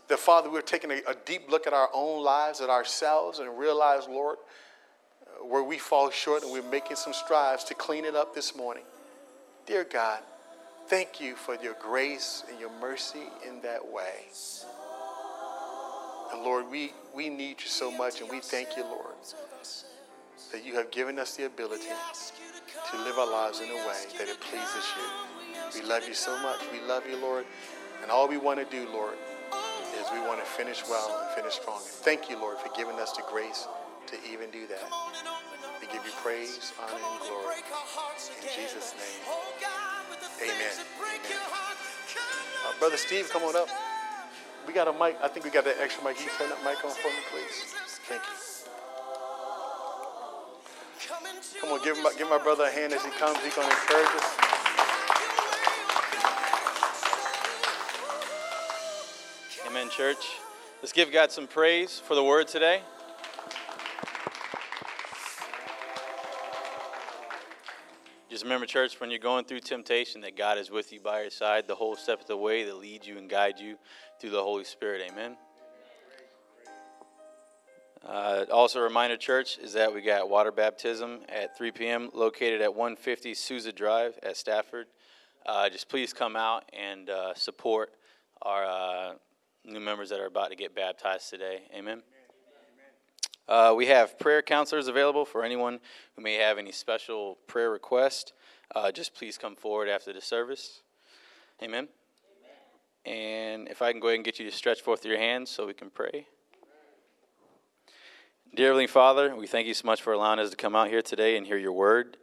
That, 0.09 0.19
Father, 0.19 0.51
we're 0.51 0.61
taking 0.61 0.91
a, 0.91 0.97
a 1.07 1.15
deep 1.25 1.49
look 1.49 1.65
at 1.65 1.73
our 1.73 1.89
own 1.93 2.23
lives, 2.23 2.61
at 2.61 2.69
ourselves, 2.69 3.39
and 3.39 3.57
realize, 3.57 4.07
Lord, 4.07 4.37
where 5.41 5.63
we 5.63 5.77
fall 5.77 6.09
short 6.09 6.43
and 6.43 6.51
we're 6.51 6.61
making 6.61 6.97
some 6.97 7.13
strides 7.13 7.63
to 7.65 7.73
clean 7.73 8.05
it 8.05 8.15
up 8.15 8.35
this 8.35 8.55
morning. 8.55 8.83
Dear 9.65 9.85
God, 9.85 10.19
thank 10.87 11.19
you 11.19 11.35
for 11.35 11.55
your 11.55 11.75
grace 11.81 12.43
and 12.49 12.59
your 12.59 12.71
mercy 12.79 13.23
in 13.47 13.61
that 13.61 13.85
way. 13.91 14.25
And 16.31 16.43
Lord, 16.43 16.69
we, 16.69 16.93
we 17.13 17.29
need 17.29 17.61
you 17.61 17.67
so 17.67 17.91
much, 17.91 18.21
and 18.21 18.29
we 18.29 18.39
thank 18.39 18.77
you, 18.77 18.83
Lord, 18.83 19.15
that 20.51 20.65
you 20.65 20.75
have 20.75 20.91
given 20.91 21.19
us 21.19 21.35
the 21.35 21.45
ability 21.45 21.87
to 22.91 22.97
live 23.03 23.17
our 23.17 23.29
lives 23.29 23.59
in 23.59 23.69
a 23.69 23.75
way 23.75 24.03
that 24.17 24.27
it 24.29 24.39
pleases 24.39 24.85
you. 24.95 25.81
We 25.81 25.87
love 25.87 26.07
you 26.07 26.13
so 26.13 26.37
much. 26.41 26.59
We 26.71 26.79
love 26.87 27.03
you, 27.09 27.17
Lord. 27.17 27.45
And 28.01 28.11
all 28.11 28.27
we 28.27 28.37
want 28.37 28.59
to 28.59 28.65
do, 28.65 28.89
Lord, 28.89 29.15
is 29.99 30.05
we 30.13 30.19
want 30.19 30.39
to 30.39 30.45
finish 30.45 30.83
well 30.89 31.21
and 31.21 31.35
finish 31.35 31.55
strong. 31.55 31.79
Thank 31.81 32.29
you, 32.29 32.39
Lord, 32.39 32.57
for 32.59 32.69
giving 32.77 32.99
us 32.99 33.11
the 33.11 33.23
grace 33.29 33.67
to 34.07 34.15
even 34.31 34.49
do 34.51 34.67
that. 34.67 34.83
We 35.81 35.87
give 35.87 36.05
you 36.05 36.11
praise, 36.23 36.71
honor, 36.81 36.93
and 36.93 37.21
glory. 37.27 37.55
In 38.41 38.47
Jesus' 38.55 38.93
name. 38.95 39.96
Amen. 40.41 40.55
Amen. 40.55 40.71
Uh, 42.65 42.79
Brother 42.79 42.97
Steve, 42.97 43.29
come 43.31 43.43
on 43.43 43.55
up. 43.55 43.69
We 44.67 44.73
got 44.73 44.87
a 44.87 44.93
mic. 44.93 45.17
I 45.23 45.27
think 45.27 45.45
we 45.45 45.51
got 45.51 45.63
that 45.65 45.77
extra 45.79 46.03
mic. 46.03 46.19
You 46.19 46.29
turn 46.37 46.49
that 46.49 46.63
mic 46.63 46.83
on 46.83 46.91
for 46.91 47.07
me, 47.07 47.15
please? 47.31 47.73
Thank 48.07 48.21
you. 48.21 48.47
Come 51.61 51.71
on, 51.71 51.83
give 51.83 51.97
my, 52.03 52.13
give 52.17 52.29
my 52.29 52.37
brother 52.37 52.65
a 52.65 52.71
hand 52.71 52.93
as 52.93 53.03
he 53.03 53.11
comes. 53.11 53.37
He's 53.43 53.55
going 53.55 53.67
to 53.67 53.73
encourage 53.73 54.07
us. 54.15 54.37
Amen, 59.67 59.89
church. 59.89 60.25
Let's 60.81 60.93
give 60.93 61.11
God 61.11 61.31
some 61.31 61.47
praise 61.47 61.99
for 61.99 62.15
the 62.15 62.23
word 62.23 62.47
today. 62.47 62.81
Just 68.37 68.45
remember, 68.45 68.67
church, 68.67 68.99
when 68.99 69.09
you're 69.09 69.17
going 69.17 69.45
through 69.45 69.61
temptation, 69.61 70.21
that 70.21 70.37
God 70.37 70.59
is 70.59 70.69
with 70.69 70.93
you 70.93 70.99
by 70.99 71.21
your 71.21 71.31
side 71.31 71.67
the 71.67 71.73
whole 71.73 71.95
step 71.95 72.21
of 72.21 72.27
the 72.27 72.37
way 72.37 72.65
that 72.65 72.77
leads 72.77 73.07
you 73.07 73.17
and 73.17 73.27
guides 73.27 73.59
you 73.59 73.77
through 74.21 74.29
the 74.29 74.43
Holy 74.43 74.63
Spirit. 74.63 75.01
Amen. 75.11 75.35
Uh, 78.05 78.45
also, 78.51 78.77
a 78.79 78.83
reminder, 78.83 79.17
church, 79.17 79.57
is 79.57 79.73
that 79.73 79.91
we 79.91 80.03
got 80.03 80.29
water 80.29 80.51
baptism 80.51 81.21
at 81.29 81.57
3 81.57 81.71
p.m. 81.71 82.11
located 82.13 82.61
at 82.61 82.75
150 82.75 83.33
Sousa 83.33 83.71
Drive 83.71 84.19
at 84.21 84.37
Stafford. 84.37 84.85
Uh, 85.43 85.67
just 85.67 85.89
please 85.89 86.13
come 86.13 86.35
out 86.35 86.63
and 86.79 87.09
uh, 87.09 87.33
support 87.33 87.89
our 88.43 88.63
uh, 88.63 89.13
new 89.65 89.79
members 89.79 90.11
that 90.11 90.19
are 90.19 90.27
about 90.27 90.51
to 90.51 90.55
get 90.55 90.75
baptized 90.75 91.31
today. 91.31 91.61
Amen. 91.75 92.03
Uh, 93.47 93.73
we 93.75 93.85
have 93.85 94.19
prayer 94.19 94.41
counselors 94.41 94.87
available 94.87 95.25
for 95.25 95.43
anyone 95.43 95.79
who 96.15 96.21
may 96.21 96.35
have 96.35 96.57
any 96.57 96.71
special 96.71 97.37
prayer 97.47 97.71
request. 97.71 98.33
Uh, 98.75 98.91
just 98.91 99.15
please 99.15 99.37
come 99.37 99.55
forward 99.55 99.87
after 99.87 100.11
the 100.11 100.19
service. 100.19 100.81
Amen. 101.63 101.87
Amen. 103.05 103.17
And 103.17 103.69
if 103.69 103.81
I 103.81 103.91
can 103.91 104.01
go 104.01 104.07
ahead 104.07 104.15
and 104.15 104.25
get 104.25 104.37
you 104.37 104.49
to 104.49 104.55
stretch 104.55 104.81
forth 104.81 105.05
your 105.05 105.17
hands 105.17 105.49
so 105.49 105.65
we 105.65 105.73
can 105.73 105.89
pray. 105.89 106.27
Dear 108.53 108.67
Heavenly 108.67 108.87
Father, 108.87 109.35
we 109.35 109.47
thank 109.47 109.67
you 109.67 109.73
so 109.73 109.85
much 109.85 110.01
for 110.01 110.13
allowing 110.13 110.39
us 110.39 110.49
to 110.49 110.55
come 110.55 110.75
out 110.75 110.89
here 110.89 111.01
today 111.01 111.37
and 111.37 111.45
hear 111.45 111.57
your 111.57 111.73
word. 111.73 112.17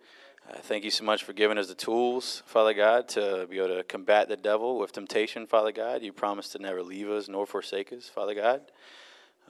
Uh, 0.51 0.59
thank 0.59 0.85
you 0.85 0.91
so 0.91 1.05
much 1.05 1.25
for 1.25 1.33
giving 1.33 1.57
us 1.57 1.69
the 1.69 1.75
tools, 1.75 2.43
Father 2.45 2.75
God, 2.75 3.09
to 3.11 3.47
be 3.49 3.59
able 3.59 3.77
to 3.77 3.83
combat 3.85 4.29
the 4.29 4.37
devil 4.37 4.79
with 4.79 4.93
temptation, 4.93 5.47
Father 5.47 5.73
God. 5.73 6.03
You 6.03 6.13
promised 6.13 6.53
to 6.53 6.59
never 6.59 6.83
leave 6.83 7.09
us 7.09 7.29
nor 7.29 7.47
forsake 7.47 7.93
us, 7.95 8.11
Father 8.11 8.35
God. 8.35 8.61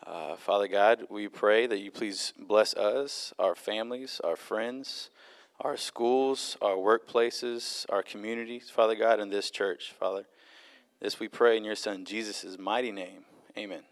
Uh, 0.07 0.37
Father 0.37 0.69
God, 0.69 1.07
we 1.09 1.29
pray 1.29 1.67
that 1.67 1.79
you 1.79 1.91
please 1.91 2.35
bless 2.39 2.75
us, 2.75 3.33
our 3.39 3.55
families, 3.55 4.21
our 4.23 4.37
friends, 4.37 5.09
our 5.61 5.79
schools, 5.79 6.59
our 6.61 6.77
workplaces, 6.77 7.87
our 7.89 8.03
communities, 8.03 8.69
Father 8.69 8.95
God, 8.97 9.19
and 9.19 9.33
this 9.33 9.51
church, 9.51 9.95
Father. 9.99 10.27
This 11.01 11.19
we 11.19 11.29
pray 11.29 11.57
in 11.57 11.65
your 11.65 11.75
Son, 11.75 12.05
Jesus' 12.05 12.59
mighty 12.59 12.93
name. 12.93 13.25
Amen. 13.57 13.83